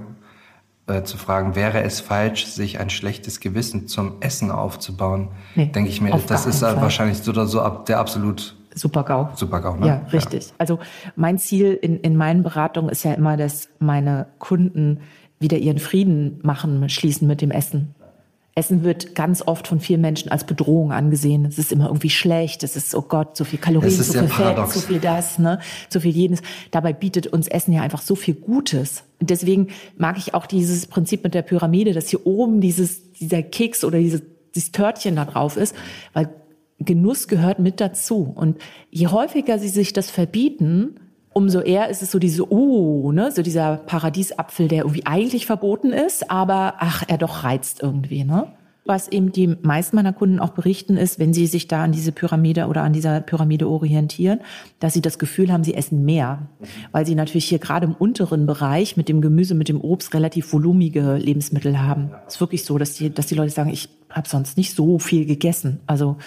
äh, 0.87 1.03
zu 1.03 1.17
fragen, 1.17 1.55
wäre 1.55 1.83
es 1.83 1.99
falsch, 1.99 2.47
sich 2.47 2.79
ein 2.79 2.89
schlechtes 2.89 3.39
Gewissen 3.39 3.87
zum 3.87 4.21
Essen 4.21 4.49
aufzubauen, 4.49 5.29
nee, 5.55 5.67
denke 5.67 5.89
ich 5.89 6.01
mir, 6.01 6.19
das 6.27 6.45
ist 6.45 6.59
Fall. 6.59 6.81
wahrscheinlich 6.81 7.19
so 7.19 7.31
oder 7.31 7.45
so 7.45 7.61
ab, 7.61 7.85
der 7.85 7.99
absolut 7.99 8.55
Super-GAU. 8.73 9.29
Super-GAU, 9.35 9.75
ne? 9.75 9.87
Ja, 9.87 10.01
richtig. 10.13 10.47
Ja. 10.47 10.53
Also 10.57 10.79
mein 11.15 11.37
Ziel 11.37 11.73
in, 11.73 11.99
in 11.99 12.15
meinen 12.15 12.43
Beratungen 12.43 12.89
ist 12.89 13.03
ja 13.03 13.13
immer, 13.13 13.35
dass 13.35 13.69
meine 13.79 14.27
Kunden 14.37 15.01
wieder 15.39 15.57
ihren 15.57 15.79
Frieden 15.79 16.39
machen, 16.43 16.87
schließen 16.89 17.27
mit 17.27 17.41
dem 17.41 17.51
Essen. 17.51 17.95
Essen 18.59 18.83
wird 18.83 19.15
ganz 19.15 19.41
oft 19.41 19.69
von 19.69 19.79
vielen 19.79 20.01
Menschen 20.01 20.29
als 20.29 20.43
Bedrohung 20.43 20.91
angesehen. 20.91 21.45
Es 21.45 21.57
ist 21.57 21.71
immer 21.71 21.85
irgendwie 21.85 22.09
schlecht. 22.09 22.61
Es 22.61 22.75
ist, 22.75 22.93
oh 22.93 23.01
Gott, 23.01 23.37
so 23.37 23.45
viel 23.45 23.57
Kalorien, 23.57 23.89
so 23.89 24.11
viel 24.11 24.27
Fett, 24.27 24.57
so 24.69 24.81
viel 24.81 24.99
das, 24.99 25.39
ne, 25.39 25.59
so 25.87 26.01
viel 26.01 26.11
jenes. 26.11 26.41
Dabei 26.69 26.91
bietet 26.91 27.27
uns 27.27 27.47
Essen 27.47 27.71
ja 27.71 27.81
einfach 27.81 28.01
so 28.01 28.15
viel 28.15 28.33
Gutes. 28.33 29.03
Und 29.21 29.29
deswegen 29.29 29.69
mag 29.95 30.17
ich 30.17 30.33
auch 30.33 30.45
dieses 30.45 30.87
Prinzip 30.87 31.23
mit 31.23 31.33
der 31.33 31.41
Pyramide, 31.41 31.93
dass 31.93 32.09
hier 32.09 32.27
oben 32.27 32.59
dieses, 32.59 33.13
dieser 33.13 33.43
Keks 33.43 33.85
oder 33.85 33.97
dieses, 33.97 34.23
dieses 34.53 34.73
Törtchen 34.73 35.15
da 35.15 35.23
drauf 35.23 35.55
ist, 35.55 35.73
weil 36.11 36.29
Genuss 36.79 37.29
gehört 37.29 37.59
mit 37.59 37.79
dazu. 37.79 38.29
Und 38.35 38.57
je 38.89 39.07
häufiger 39.07 39.57
sie 39.57 39.69
sich 39.69 39.93
das 39.93 40.11
verbieten, 40.11 40.95
umso 41.39 41.61
eher 41.61 41.89
ist 41.89 42.03
es 42.03 42.11
so 42.11 42.19
diese, 42.19 42.51
oh, 42.51 43.11
ne, 43.11 43.31
so 43.31 43.41
dieser 43.41 43.77
Paradiesapfel, 43.77 44.67
der 44.67 44.79
irgendwie 44.79 45.05
eigentlich 45.05 45.45
verboten 45.45 45.93
ist, 45.93 46.29
aber 46.29 46.75
ach, 46.79 47.03
er 47.07 47.17
doch 47.17 47.43
reizt 47.43 47.81
irgendwie, 47.81 48.25
ne? 48.25 48.47
Was 48.85 49.07
eben 49.07 49.31
die 49.31 49.47
meisten 49.47 49.95
meiner 49.95 50.13
Kunden 50.13 50.39
auch 50.39 50.49
berichten 50.49 50.97
ist, 50.97 51.19
wenn 51.19 51.31
sie 51.31 51.45
sich 51.45 51.67
da 51.67 51.83
an 51.83 51.91
diese 51.91 52.11
Pyramide 52.11 52.67
oder 52.67 52.81
an 52.81 52.91
dieser 52.91 53.21
Pyramide 53.21 53.69
orientieren, 53.69 54.39
dass 54.79 54.93
sie 54.93 55.01
das 55.01 55.19
Gefühl 55.19 55.51
haben, 55.51 55.63
sie 55.63 55.75
essen 55.75 56.05
mehr. 56.05 56.47
Weil 56.91 57.05
sie 57.05 57.13
natürlich 57.13 57.45
hier 57.45 57.59
gerade 57.59 57.85
im 57.85 57.93
unteren 57.93 58.47
Bereich 58.47 58.97
mit 58.97 59.07
dem 59.07 59.21
Gemüse, 59.21 59.53
mit 59.53 59.69
dem 59.69 59.79
Obst 59.79 60.13
relativ 60.15 60.51
volumige 60.51 61.17
Lebensmittel 61.17 61.79
haben. 61.79 62.11
Es 62.27 62.35
ist 62.35 62.41
wirklich 62.41 62.65
so, 62.65 62.79
dass 62.79 62.95
die, 62.95 63.13
dass 63.13 63.27
die 63.27 63.35
Leute 63.35 63.51
sagen, 63.51 63.69
ich 63.69 63.89
habe 64.09 64.27
sonst 64.27 64.57
nicht 64.57 64.73
so 64.73 64.97
viel 64.97 65.25
gegessen. 65.27 65.81
Also 65.85 66.17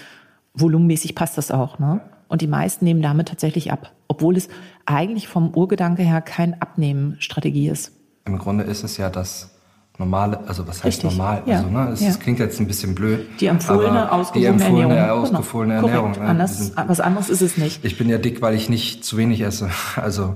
volumenmäßig 0.54 1.16
passt 1.16 1.36
das 1.36 1.50
auch, 1.50 1.80
ne? 1.80 2.00
Und 2.32 2.40
die 2.40 2.46
meisten 2.46 2.86
nehmen 2.86 3.02
damit 3.02 3.28
tatsächlich 3.28 3.72
ab, 3.72 3.92
obwohl 4.08 4.38
es 4.38 4.48
eigentlich 4.86 5.28
vom 5.28 5.54
Urgedanke 5.54 6.02
her 6.02 6.22
keine 6.22 6.62
Abnehmensstrategie 6.62 7.68
ist. 7.68 7.92
Im 8.24 8.38
Grunde 8.38 8.64
ist 8.64 8.84
es 8.84 8.96
ja 8.96 9.10
das 9.10 9.50
normale, 9.98 10.40
also 10.48 10.66
was 10.66 10.76
heißt 10.76 11.04
Richtig. 11.04 11.10
normal? 11.10 11.42
Ja. 11.44 11.56
Also, 11.56 11.68
ne, 11.68 11.90
es, 11.92 12.00
ja. 12.00 12.10
klingt 12.14 12.38
jetzt 12.38 12.58
ein 12.58 12.66
bisschen 12.66 12.94
blöd. 12.94 13.26
Die 13.38 13.48
empfohlene, 13.48 14.10
ausgewogene 14.10 14.64
Ernährung. 14.64 14.88
Genau. 14.88 15.14
ausgefallene 15.14 15.74
genau. 15.74 15.86
Ernährung. 15.88 16.12
Ne? 16.12 16.20
Anders, 16.22 16.58
sind, 16.58 16.74
was 16.74 17.00
anderes 17.00 17.28
ist 17.28 17.42
es 17.42 17.58
nicht. 17.58 17.84
Ich 17.84 17.98
bin 17.98 18.08
ja 18.08 18.16
dick, 18.16 18.40
weil 18.40 18.54
ich 18.54 18.70
nicht 18.70 19.04
zu 19.04 19.18
wenig 19.18 19.42
esse. 19.42 19.68
Also 19.96 20.34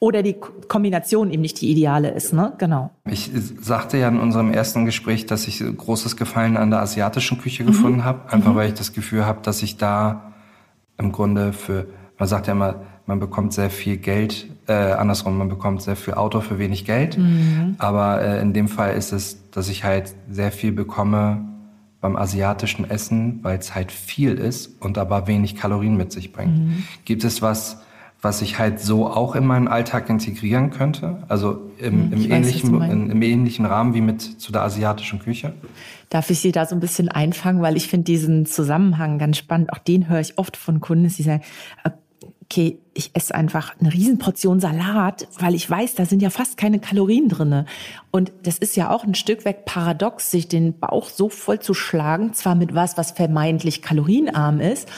oder 0.00 0.22
die 0.22 0.36
Kombination 0.68 1.30
eben 1.30 1.40
nicht 1.40 1.58
die 1.62 1.70
ideale 1.70 2.10
ist, 2.10 2.34
ne? 2.34 2.52
Genau. 2.58 2.90
Ich 3.08 3.30
sagte 3.62 3.96
ja 3.96 4.08
in 4.08 4.20
unserem 4.20 4.52
ersten 4.52 4.84
Gespräch, 4.84 5.24
dass 5.24 5.48
ich 5.48 5.64
großes 5.64 6.18
Gefallen 6.18 6.58
an 6.58 6.68
der 6.68 6.80
asiatischen 6.80 7.38
Küche 7.38 7.62
mhm. 7.62 7.68
gefunden 7.68 8.04
habe, 8.04 8.30
einfach 8.30 8.52
mhm. 8.52 8.56
weil 8.56 8.68
ich 8.68 8.74
das 8.74 8.92
Gefühl 8.92 9.24
habe, 9.24 9.40
dass 9.40 9.62
ich 9.62 9.78
da 9.78 10.33
im 10.98 11.12
Grunde 11.12 11.52
für, 11.52 11.86
man 12.18 12.28
sagt 12.28 12.46
ja 12.46 12.52
immer, 12.52 12.82
man 13.06 13.20
bekommt 13.20 13.52
sehr 13.52 13.70
viel 13.70 13.96
Geld, 13.96 14.48
äh, 14.66 14.72
andersrum, 14.72 15.36
man 15.36 15.48
bekommt 15.48 15.82
sehr 15.82 15.96
viel 15.96 16.14
Auto 16.14 16.40
für 16.40 16.58
wenig 16.58 16.84
Geld. 16.84 17.18
Mhm. 17.18 17.76
Aber 17.78 18.22
äh, 18.22 18.40
in 18.40 18.52
dem 18.52 18.68
Fall 18.68 18.94
ist 18.94 19.12
es, 19.12 19.50
dass 19.50 19.68
ich 19.68 19.84
halt 19.84 20.14
sehr 20.30 20.52
viel 20.52 20.72
bekomme 20.72 21.44
beim 22.00 22.16
asiatischen 22.16 22.88
Essen, 22.88 23.40
weil 23.42 23.58
es 23.58 23.74
halt 23.74 23.90
viel 23.90 24.34
ist 24.34 24.82
und 24.82 24.98
aber 24.98 25.26
wenig 25.26 25.56
Kalorien 25.56 25.96
mit 25.96 26.12
sich 26.12 26.32
bringt. 26.32 26.58
Mhm. 26.58 26.84
Gibt 27.04 27.24
es 27.24 27.42
was, 27.42 27.82
was 28.24 28.42
ich 28.42 28.58
halt 28.58 28.80
so 28.80 29.06
auch 29.06 29.36
in 29.36 29.46
meinen 29.46 29.68
Alltag 29.68 30.08
integrieren 30.08 30.70
könnte? 30.70 31.22
Also 31.28 31.70
im, 31.78 32.10
hm, 32.10 32.12
im 32.12 32.30
ähnlichen, 32.32 32.80
weiß, 32.80 32.90
in, 32.90 33.10
im 33.10 33.22
ähnlichen 33.22 33.66
Rahmen 33.66 33.94
wie 33.94 34.00
mit 34.00 34.22
zu 34.22 34.50
der 34.50 34.62
asiatischen 34.62 35.18
Küche? 35.18 35.52
Darf 36.08 36.30
ich 36.30 36.40
Sie 36.40 36.50
da 36.50 36.66
so 36.66 36.74
ein 36.74 36.80
bisschen 36.80 37.08
einfangen, 37.08 37.60
weil 37.62 37.76
ich 37.76 37.88
finde 37.88 38.04
diesen 38.04 38.46
Zusammenhang 38.46 39.18
ganz 39.18 39.36
spannend. 39.36 39.72
Auch 39.72 39.78
den 39.78 40.08
höre 40.08 40.20
ich 40.20 40.38
oft 40.38 40.56
von 40.56 40.80
Kunden, 40.80 41.08
die 41.08 41.22
sagen, 41.22 41.42
okay, 42.42 42.78
ich 42.94 43.10
esse 43.14 43.34
einfach 43.34 43.74
eine 43.80 43.92
Riesenportion 43.92 44.60
Salat, 44.60 45.26
weil 45.38 45.54
ich 45.54 45.68
weiß, 45.68 45.94
da 45.94 46.06
sind 46.06 46.22
ja 46.22 46.30
fast 46.30 46.56
keine 46.56 46.78
Kalorien 46.78 47.28
drinne. 47.28 47.66
Und 48.10 48.32
das 48.42 48.58
ist 48.58 48.76
ja 48.76 48.90
auch 48.90 49.04
ein 49.04 49.14
Stück 49.14 49.44
weg 49.44 49.64
paradox, 49.64 50.30
sich 50.30 50.48
den 50.48 50.78
Bauch 50.78 51.08
so 51.08 51.28
voll 51.28 51.58
zu 51.58 51.74
schlagen, 51.74 52.32
zwar 52.32 52.54
mit 52.54 52.74
was, 52.74 52.96
was 52.96 53.12
vermeintlich 53.12 53.82
kalorienarm 53.82 54.60
ist, 54.60 54.88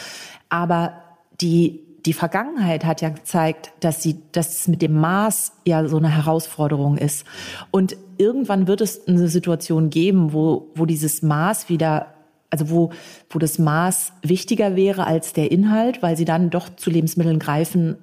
aber 0.48 1.02
die 1.40 1.86
die 2.07 2.12
Vergangenheit 2.12 2.85
hat 2.85 3.03
ja 3.03 3.09
gezeigt, 3.09 3.73
dass 3.81 4.03
sie, 4.03 4.23
dass 4.31 4.61
es 4.61 4.69
mit 4.69 4.81
dem 4.81 4.95
Maß 4.95 5.53
ja 5.66 5.87
so 5.88 5.97
eine 5.97 6.09
Herausforderung 6.09 6.97
ist. 6.97 7.25
Und 7.73 7.97
irgendwann 8.16 8.69
wird 8.69 8.81
es 8.81 9.09
eine 9.09 9.29
Situation 9.29 9.90
geben, 9.90 10.33
wo, 10.33 10.69
wo 10.77 10.87
dieses 10.87 11.23
Maß 11.23 11.69
wieder, 11.69 12.14
also 12.49 12.71
wo, 12.71 12.92
wo 13.29 13.40
das 13.40 13.59
Maß 13.59 14.12
wichtiger 14.23 14.77
wäre 14.77 15.07
als 15.07 15.33
der 15.33 15.51
Inhalt, 15.51 16.01
weil 16.01 16.16
sie 16.16 16.25
dann 16.25 16.51
doch 16.51 16.69
zu 16.77 16.90
Lebensmitteln 16.90 17.40
greifen, 17.40 17.97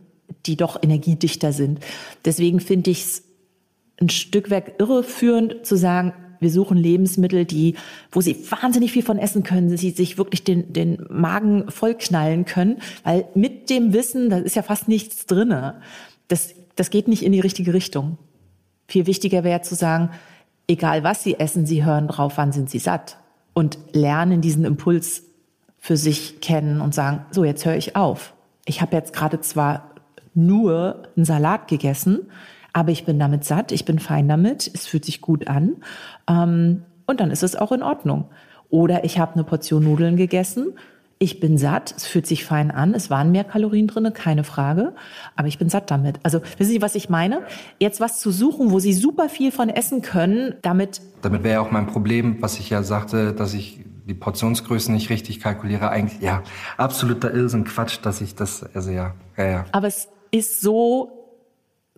die 0.46 0.58
doch 0.58 0.84
energiedichter 0.84 1.54
sind. 1.54 1.80
Deswegen 2.26 2.60
finde 2.60 2.92
ich 2.92 3.04
es 3.04 3.24
ein 4.02 4.10
Stück 4.10 4.52
weit 4.52 4.82
irreführend 4.82 5.66
zu 5.66 5.78
sagen, 5.78 6.13
wir 6.43 6.51
suchen 6.51 6.77
Lebensmittel, 6.77 7.45
die, 7.45 7.75
wo 8.12 8.21
sie 8.21 8.38
wahnsinnig 8.49 8.91
viel 8.91 9.01
von 9.01 9.17
essen 9.17 9.41
können, 9.43 9.75
sie 9.75 9.89
sich 9.89 10.17
wirklich 10.17 10.43
den, 10.43 10.71
den 10.71 11.03
Magen 11.10 11.71
vollknallen 11.71 12.45
können, 12.45 12.77
weil 13.03 13.25
mit 13.34 13.69
dem 13.69 13.93
Wissen, 13.93 14.29
da 14.29 14.38
ist 14.38 14.56
ja 14.56 14.62
fast 14.62 14.88
nichts 14.88 15.25
drinne. 15.25 15.82
Das, 16.27 16.53
das 16.75 16.89
geht 16.91 17.08
nicht 17.08 17.23
in 17.23 17.32
die 17.32 17.39
richtige 17.39 17.73
Richtung. 17.73 18.17
Viel 18.88 19.08
wichtiger 19.08 19.43
wäre 19.43 19.62
zu 19.62 19.73
sagen, 19.73 20.12
egal 20.67 21.03
was 21.03 21.23
sie 21.23 21.39
essen, 21.39 21.65
sie 21.65 21.84
hören 21.84 22.08
drauf, 22.08 22.34
wann 22.36 22.51
sind 22.51 22.69
sie 22.69 22.79
satt 22.79 23.17
und 23.53 23.77
lernen 23.93 24.41
diesen 24.41 24.65
Impuls 24.65 25.23
für 25.79 25.97
sich 25.97 26.41
kennen 26.41 26.82
und 26.82 26.93
sagen, 26.93 27.25
so 27.32 27.43
jetzt 27.43 27.65
höre 27.65 27.75
ich 27.75 27.95
auf. 27.95 28.34
Ich 28.65 28.82
habe 28.82 28.95
jetzt 28.95 29.13
gerade 29.13 29.41
zwar 29.41 29.91
nur 30.34 31.03
einen 31.15 31.25
Salat 31.25 31.67
gegessen, 31.67 32.29
aber 32.73 32.91
ich 32.91 33.05
bin 33.05 33.19
damit 33.19 33.45
satt, 33.45 33.71
ich 33.71 33.86
bin 33.86 33.99
fein 33.99 34.27
damit, 34.27 34.69
es 34.73 34.88
fühlt 34.88 35.05
sich 35.05 35.21
gut 35.21 35.47
an 35.47 35.77
ähm, 36.27 36.83
und 37.05 37.19
dann 37.19 37.31
ist 37.31 37.43
es 37.43 37.55
auch 37.55 37.71
in 37.71 37.83
Ordnung. 37.83 38.25
Oder 38.69 39.03
ich 39.03 39.19
habe 39.19 39.36
eine 39.36 39.43
Portion 39.43 39.83
Nudeln 39.83 40.17
gegessen, 40.17 40.73
ich 41.19 41.39
bin 41.39 41.57
satt, 41.57 41.93
es 41.95 42.05
fühlt 42.05 42.27
sich 42.27 42.43
fein 42.43 42.69
an, 42.71 42.93
es 42.93 43.09
waren 43.09 43.31
mehr 43.31 43.43
Kalorien 43.45 43.88
drinne, 43.88 44.12
keine 44.12 44.43
Frage, 44.43 44.93
aber 45.36 45.47
ich 45.47 45.57
bin 45.57 45.69
satt 45.69 45.89
damit. 45.89 46.19
Also 46.23 46.41
wissen 46.57 46.71
Sie, 46.71 46.81
was 46.81 46.95
ich 46.95 47.07
meine? 47.07 47.43
Jetzt 47.79 48.01
was 48.01 48.19
zu 48.19 48.31
suchen, 48.31 48.71
wo 48.71 48.79
Sie 48.79 48.93
super 48.93 49.29
viel 49.29 49.51
von 49.51 49.69
essen 49.69 50.01
können, 50.01 50.55
damit... 50.63 51.01
Damit 51.21 51.43
wäre 51.43 51.53
ja 51.53 51.62
auch 51.62 51.71
mein 51.71 51.88
Problem, 51.88 52.41
was 52.41 52.59
ich 52.59 52.69
ja 52.69 52.83
sagte, 52.83 53.31
dass 53.31 53.53
ich 53.53 53.86
die 54.05 54.15
Portionsgrößen 54.15 54.93
nicht 54.93 55.09
richtig 55.09 55.39
kalkuliere. 55.39 55.89
Eigentlich, 55.89 56.21
ja, 56.21 56.43
absoluter 56.75 57.33
Irrsinn, 57.33 57.63
Quatsch, 57.63 57.99
dass 58.01 58.19
ich 58.19 58.36
das, 58.36 58.65
also 58.75 58.91
ja, 58.91 59.13
ja, 59.38 59.45
ja. 59.45 59.65
Aber 59.71 59.88
es 59.88 60.09
ist 60.31 60.59
so 60.59 61.22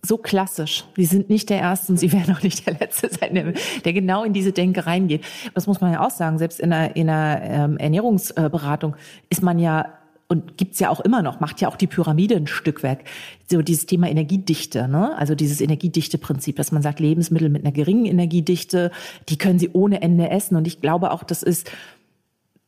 so 0.05 0.17
klassisch. 0.17 0.85
Sie 0.95 1.05
sind 1.05 1.29
nicht 1.29 1.49
der 1.49 1.59
Erste 1.59 1.91
und 1.91 1.97
Sie 1.97 2.11
werden 2.11 2.35
auch 2.35 2.43
nicht 2.43 2.65
der 2.65 2.73
Letzte 2.73 3.09
sein, 3.09 3.35
der, 3.35 3.53
der 3.83 3.93
genau 3.93 4.23
in 4.23 4.33
diese 4.33 4.51
Denke 4.51 4.85
reingeht. 4.85 5.23
Das 5.53 5.67
muss 5.67 5.81
man 5.81 5.93
ja 5.93 6.05
auch 6.05 6.11
sagen. 6.11 6.37
Selbst 6.37 6.59
in 6.59 6.71
einer, 6.71 6.95
in 6.95 7.09
einer 7.09 7.41
ähm, 7.43 7.77
Ernährungsberatung 7.77 8.95
ist 9.29 9.41
man 9.41 9.59
ja 9.59 9.93
und 10.27 10.57
gibt's 10.57 10.79
ja 10.79 10.89
auch 10.89 10.99
immer 11.01 11.21
noch, 11.21 11.39
macht 11.39 11.61
ja 11.61 11.67
auch 11.67 11.75
die 11.75 11.87
Pyramide 11.87 12.35
ein 12.35 12.47
Stück 12.47 12.81
weg. 12.81 13.05
So 13.47 13.61
dieses 13.61 13.85
Thema 13.85 14.09
Energiedichte, 14.09 14.87
ne? 14.87 15.15
also 15.17 15.35
dieses 15.35 15.61
Energiedichte-Prinzip, 15.61 16.55
dass 16.55 16.71
man 16.71 16.81
sagt, 16.81 16.99
Lebensmittel 16.99 17.49
mit 17.49 17.63
einer 17.63 17.71
geringen 17.71 18.05
Energiedichte, 18.05 18.91
die 19.29 19.37
können 19.37 19.59
Sie 19.59 19.69
ohne 19.73 20.01
Ende 20.01 20.29
essen. 20.29 20.55
Und 20.55 20.65
ich 20.65 20.81
glaube 20.81 21.11
auch, 21.11 21.23
das 21.23 21.43
ist 21.43 21.69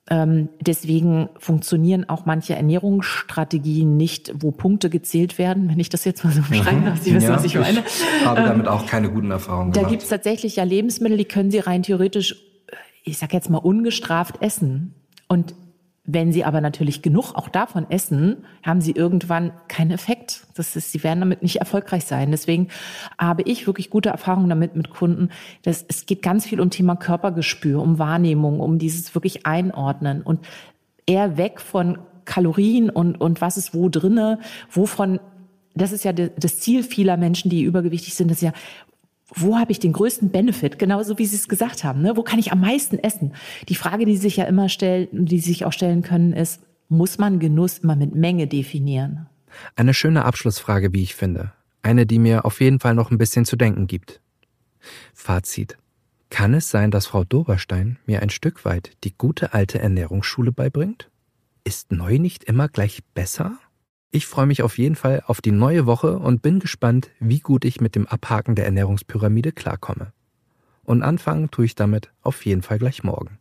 deswegen 0.10 1.30
funktionieren 1.38 2.08
auch 2.08 2.26
manche 2.26 2.56
Ernährungsstrategien 2.56 3.98
nicht, 3.98 4.34
wo 4.40 4.52
Punkte 4.52 4.90
gezählt 4.90 5.38
werden, 5.38 5.68
wenn 5.70 5.80
ich 5.80 5.90
das 5.90 6.06
jetzt 6.06 6.24
mal 6.24 6.32
so 6.32 6.42
beschreiben 6.50 6.86
darf. 6.86 7.02
Sie 7.02 7.14
wissen, 7.14 7.30
ja, 7.30 7.36
was 7.36 7.44
ich 7.44 7.56
meine. 7.56 7.84
Ich 7.86 8.26
habe 8.26 8.42
damit 8.42 8.68
ähm, 8.68 8.72
auch 8.72 8.86
keine 8.86 9.10
guten 9.10 9.32
Erfahrungen 9.32 9.74
gemacht. 9.74 9.86
Da 9.86 9.90
gibt 9.90 10.04
es 10.04 10.10
tatsächlich 10.10 10.56
ja 10.56 10.64
Lebensmittel, 10.64 11.18
die 11.18 11.26
können 11.26 11.52
Sie 11.52 11.60
rein 11.60 11.84
theoretisch, 11.84 12.38
ich 13.04 13.18
sag 13.18 13.34
jetzt 13.34 13.50
mal, 13.50 13.58
ungestraft 13.58 14.42
essen. 14.42 14.94
Und 15.28 15.56
wenn 16.10 16.32
sie 16.32 16.46
aber 16.46 16.62
natürlich 16.62 17.02
genug 17.02 17.36
auch 17.36 17.50
davon 17.50 17.86
essen, 17.92 18.46
haben 18.64 18.80
sie 18.80 18.92
irgendwann 18.92 19.52
keinen 19.68 19.92
Effekt. 19.92 20.48
Das 20.56 20.78
ist, 20.78 20.94
sie 20.94 21.04
werden 21.04 21.20
damit 21.20 21.44
nicht 21.44 21.58
erfolgreich 21.58 22.06
sein. 22.06 22.32
Deswegen 22.32 22.70
habe 23.20 23.42
ich 23.42 23.68
wirklich 23.68 23.90
gute 23.90 24.10
Erfahrungen 24.10 24.48
damit 24.48 24.74
mit 24.74 24.90
Kunden. 24.90 25.30
Dass 25.64 25.84
es 25.86 26.06
geht 26.06 26.22
ganz 26.22 26.46
viel 26.46 26.62
um 26.62 26.70
Thema 26.70 26.96
Körpergespür, 26.96 27.82
um 27.82 28.00
Wahrnehmung, 28.00 28.62
um 28.62 28.80
dieses 28.80 29.14
wirklich 29.16 29.46
Einordnen 29.46 30.22
und 30.22 30.40
eher 31.06 31.38
weg 31.38 31.60
von 31.60 32.00
Kalorien 32.24 32.90
und, 32.90 33.20
und 33.20 33.42
was 33.42 33.58
ist 33.58 33.74
wo 33.74 33.90
drinne, 33.90 34.40
wovon 34.72 35.20
das 35.76 35.92
ist 35.92 36.04
ja 36.04 36.12
das 36.12 36.60
Ziel 36.60 36.84
vieler 36.84 37.18
Menschen, 37.18 37.50
die 37.50 37.64
übergewichtig 37.64 38.16
sind, 38.16 38.32
das 38.32 38.38
ist 38.38 38.44
ja, 38.44 38.54
wo 39.34 39.58
habe 39.58 39.72
ich 39.72 39.80
den 39.80 39.94
größten 39.94 40.30
Benefit? 40.30 40.80
Genauso 40.80 41.18
wie 41.18 41.26
Sie 41.26 41.36
es 41.36 41.48
gesagt 41.48 41.84
haben. 41.84 42.02
Ne? 42.02 42.16
Wo 42.16 42.24
kann 42.24 42.40
ich 42.40 42.52
am 42.52 42.62
meisten 42.62 42.98
essen? 42.98 43.34
Die 43.68 43.76
Frage, 43.76 44.06
die 44.06 44.18
sich 44.18 44.38
ja 44.38 44.46
immer 44.46 44.70
stellen, 44.70 45.08
die 45.12 45.40
sich 45.40 45.66
auch 45.66 45.74
stellen 45.74 46.02
können, 46.02 46.34
ist, 46.34 46.62
muss 46.90 47.18
man 47.18 47.40
Genuss 47.40 47.80
immer 47.80 47.96
mit 47.96 48.16
Menge 48.16 48.48
definieren? 48.48 49.28
Eine 49.76 49.94
schöne 49.94 50.24
Abschlussfrage, 50.24 50.94
wie 50.94 51.04
ich 51.04 51.16
finde. 51.16 51.52
Eine, 51.82 52.06
die 52.06 52.20
mir 52.20 52.46
auf 52.46 52.62
jeden 52.62 52.80
Fall 52.80 52.96
noch 52.96 53.12
ein 53.12 53.18
bisschen 53.18 53.46
zu 53.46 53.56
denken 53.56 53.88
gibt. 53.88 54.22
Fazit. 55.14 55.78
Kann 56.30 56.54
es 56.54 56.70
sein, 56.70 56.92
dass 56.92 57.08
Frau 57.08 57.24
Doberstein 57.24 58.00
mir 58.06 58.22
ein 58.22 58.30
Stück 58.30 58.66
weit 58.66 58.92
die 59.04 59.18
gute 59.18 59.54
alte 59.54 59.80
Ernährungsschule 59.80 60.52
beibringt? 60.52 61.10
Ist 61.64 61.92
neu 61.92 62.18
nicht 62.18 62.44
immer 62.46 62.68
gleich 62.68 63.04
besser? 63.14 63.58
Ich 64.10 64.26
freue 64.26 64.46
mich 64.46 64.64
auf 64.64 64.78
jeden 64.78 64.96
Fall 64.96 65.22
auf 65.26 65.42
die 65.42 65.52
neue 65.52 65.86
Woche 65.86 66.18
und 66.18 66.42
bin 66.42 66.60
gespannt, 66.60 67.10
wie 67.20 67.40
gut 67.40 67.66
ich 67.66 67.82
mit 67.82 67.96
dem 67.96 68.08
Abhaken 68.08 68.56
der 68.56 68.66
Ernährungspyramide 68.66 69.52
klarkomme. 69.52 70.14
Und 70.84 71.04
anfangen 71.04 71.52
tue 71.52 71.66
ich 71.66 71.76
damit 71.76 72.12
auf 72.22 72.46
jeden 72.46 72.62
Fall 72.62 72.80
gleich 72.80 73.04
morgen. 73.04 73.40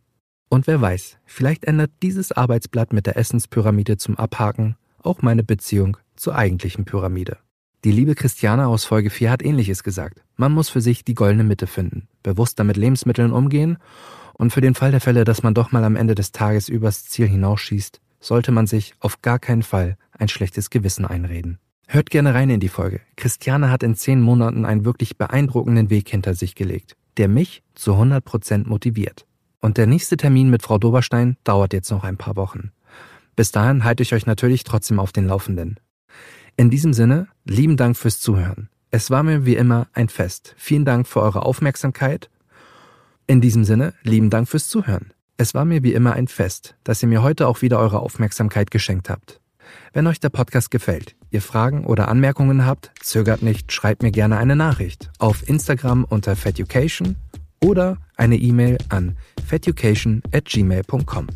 Und 0.49 0.67
wer 0.67 0.81
weiß, 0.81 1.19
vielleicht 1.25 1.63
ändert 1.63 1.91
dieses 2.03 2.33
Arbeitsblatt 2.33 2.91
mit 2.91 3.05
der 3.05 3.17
Essenspyramide 3.17 3.97
zum 3.97 4.17
Abhaken 4.17 4.75
auch 5.01 5.21
meine 5.21 5.43
Beziehung 5.43 5.97
zur 6.17 6.35
eigentlichen 6.35 6.83
Pyramide. 6.83 7.37
Die 7.83 7.91
liebe 7.91 8.15
Christiane 8.15 8.67
aus 8.67 8.83
Folge 8.83 9.09
4 9.09 9.31
hat 9.31 9.43
ähnliches 9.43 9.83
gesagt. 9.83 10.23
Man 10.35 10.51
muss 10.51 10.67
für 10.67 10.81
sich 10.81 11.05
die 11.05 11.13
goldene 11.13 11.43
Mitte 11.43 11.67
finden, 11.67 12.09
bewusster 12.23 12.65
mit 12.65 12.75
Lebensmitteln 12.75 13.31
umgehen 13.31 13.77
und 14.33 14.51
für 14.51 14.61
den 14.61 14.75
Fall 14.75 14.91
der 14.91 14.99
Fälle, 14.99 15.23
dass 15.23 15.43
man 15.43 15.53
doch 15.53 15.71
mal 15.71 15.83
am 15.83 15.95
Ende 15.95 16.15
des 16.15 16.33
Tages 16.33 16.67
übers 16.67 17.05
Ziel 17.05 17.27
hinausschießt, 17.27 18.01
sollte 18.19 18.51
man 18.51 18.67
sich 18.67 18.93
auf 18.99 19.21
gar 19.21 19.39
keinen 19.39 19.63
Fall 19.63 19.97
ein 20.19 20.27
schlechtes 20.27 20.69
Gewissen 20.69 21.05
einreden. 21.05 21.59
Hört 21.87 22.09
gerne 22.09 22.33
rein 22.33 22.49
in 22.49 22.59
die 22.59 22.69
Folge. 22.69 22.99
Christiane 23.15 23.71
hat 23.71 23.81
in 23.81 23.95
zehn 23.95 24.21
Monaten 24.21 24.65
einen 24.65 24.83
wirklich 24.83 25.17
beeindruckenden 25.17 25.89
Weg 25.89 26.09
hinter 26.09 26.33
sich 26.33 26.53
gelegt, 26.53 26.97
der 27.15 27.27
mich 27.27 27.63
zu 27.75 27.93
100 27.93 28.23
Prozent 28.23 28.67
motiviert. 28.67 29.25
Und 29.61 29.77
der 29.77 29.87
nächste 29.87 30.17
Termin 30.17 30.49
mit 30.49 30.63
Frau 30.63 30.77
Doberstein 30.77 31.37
dauert 31.43 31.73
jetzt 31.73 31.89
noch 31.89 32.03
ein 32.03 32.17
paar 32.17 32.35
Wochen. 32.35 32.71
Bis 33.35 33.51
dahin 33.51 33.83
halte 33.83 34.03
ich 34.03 34.13
euch 34.13 34.25
natürlich 34.25 34.63
trotzdem 34.63 34.99
auf 34.99 35.11
den 35.11 35.27
Laufenden. 35.27 35.79
In 36.57 36.69
diesem 36.69 36.93
Sinne, 36.93 37.27
lieben 37.45 37.77
Dank 37.77 37.95
fürs 37.95 38.19
Zuhören. 38.19 38.69
Es 38.89 39.11
war 39.11 39.23
mir 39.23 39.45
wie 39.45 39.55
immer 39.55 39.87
ein 39.93 40.09
Fest. 40.09 40.55
Vielen 40.57 40.85
Dank 40.85 41.07
für 41.07 41.21
eure 41.21 41.45
Aufmerksamkeit. 41.45 42.29
In 43.27 43.41
diesem 43.41 43.63
Sinne, 43.63 43.93
lieben 44.03 44.29
Dank 44.29 44.49
fürs 44.49 44.69
Zuhören. 44.69 45.13
Es 45.37 45.53
war 45.53 45.65
mir 45.65 45.83
wie 45.83 45.93
immer 45.93 46.13
ein 46.13 46.27
Fest, 46.27 46.75
dass 46.83 47.03
ihr 47.03 47.09
mir 47.09 47.21
heute 47.21 47.47
auch 47.47 47.61
wieder 47.61 47.79
eure 47.79 47.99
Aufmerksamkeit 47.99 48.71
geschenkt 48.71 49.09
habt. 49.09 49.39
Wenn 49.93 50.07
euch 50.07 50.19
der 50.19 50.29
Podcast 50.29 50.71
gefällt, 50.71 51.15
ihr 51.31 51.41
Fragen 51.41 51.85
oder 51.85 52.07
Anmerkungen 52.07 52.65
habt, 52.65 52.91
zögert 53.01 53.41
nicht, 53.41 53.71
schreibt 53.71 54.03
mir 54.03 54.11
gerne 54.11 54.37
eine 54.37 54.55
Nachricht 54.55 55.09
auf 55.19 55.47
Instagram 55.47 56.03
unter 56.03 56.35
feducation 56.35 57.15
oder 57.63 57.97
eine 58.15 58.37
E-Mail 58.37 58.77
an 58.89 59.17
feducation 59.45 60.21
at 60.31 60.45
gmail.com. 60.45 61.27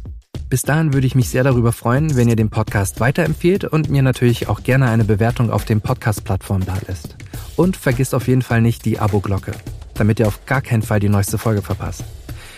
Bis 0.50 0.64
dahin 0.64 0.94
würde 0.94 1.08
ich 1.08 1.16
mich 1.16 1.30
sehr 1.30 1.46
darüber 1.46 1.72
freuen, 1.72 2.18
wenn 2.18 2.28
ihr 2.28 2.36
den 2.36 2.50
Podcast 2.50 3.00
weiterempfehlt 3.00 3.64
und 3.64 3.90
mir 3.90 4.02
natürlich 4.02 4.50
auch 4.50 4.64
gerne 4.64 4.90
eine 4.90 5.06
Bewertung 5.06 5.50
auf 5.50 5.64
den 5.64 5.80
Podcast-Plattformen 5.80 6.66
da 6.66 6.78
lässt. 6.88 7.16
Und 7.56 7.78
vergisst 7.78 8.14
auf 8.14 8.28
jeden 8.28 8.42
Fall 8.42 8.62
nicht 8.62 8.84
die 8.84 9.00
Abo-Glocke, 9.00 9.54
damit 9.94 10.20
ihr 10.20 10.28
auf 10.28 10.46
gar 10.46 10.62
keinen 10.62 10.82
Fall 10.82 11.00
die 11.00 11.08
neueste 11.08 11.38
Folge 11.38 11.62
verpasst. 11.62 12.04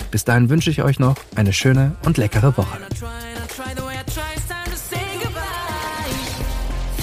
Bis 0.09 0.25
dahin 0.25 0.49
wünsche 0.49 0.71
ich 0.71 0.81
euch 0.81 0.97
noch 0.97 1.15
eine 1.35 1.53
schöne 1.53 1.95
und 2.03 2.17
leckere 2.17 2.57
Woche. 2.57 2.79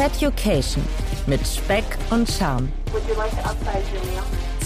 Feducation 0.00 0.82
mit 1.26 1.46
Speck 1.46 1.84
und 2.08 2.26
Charme. 2.26 2.72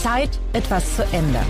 Zeit, 0.01 0.31
etwas 0.53 0.95
zu 0.95 1.03
ändern. 1.11 1.47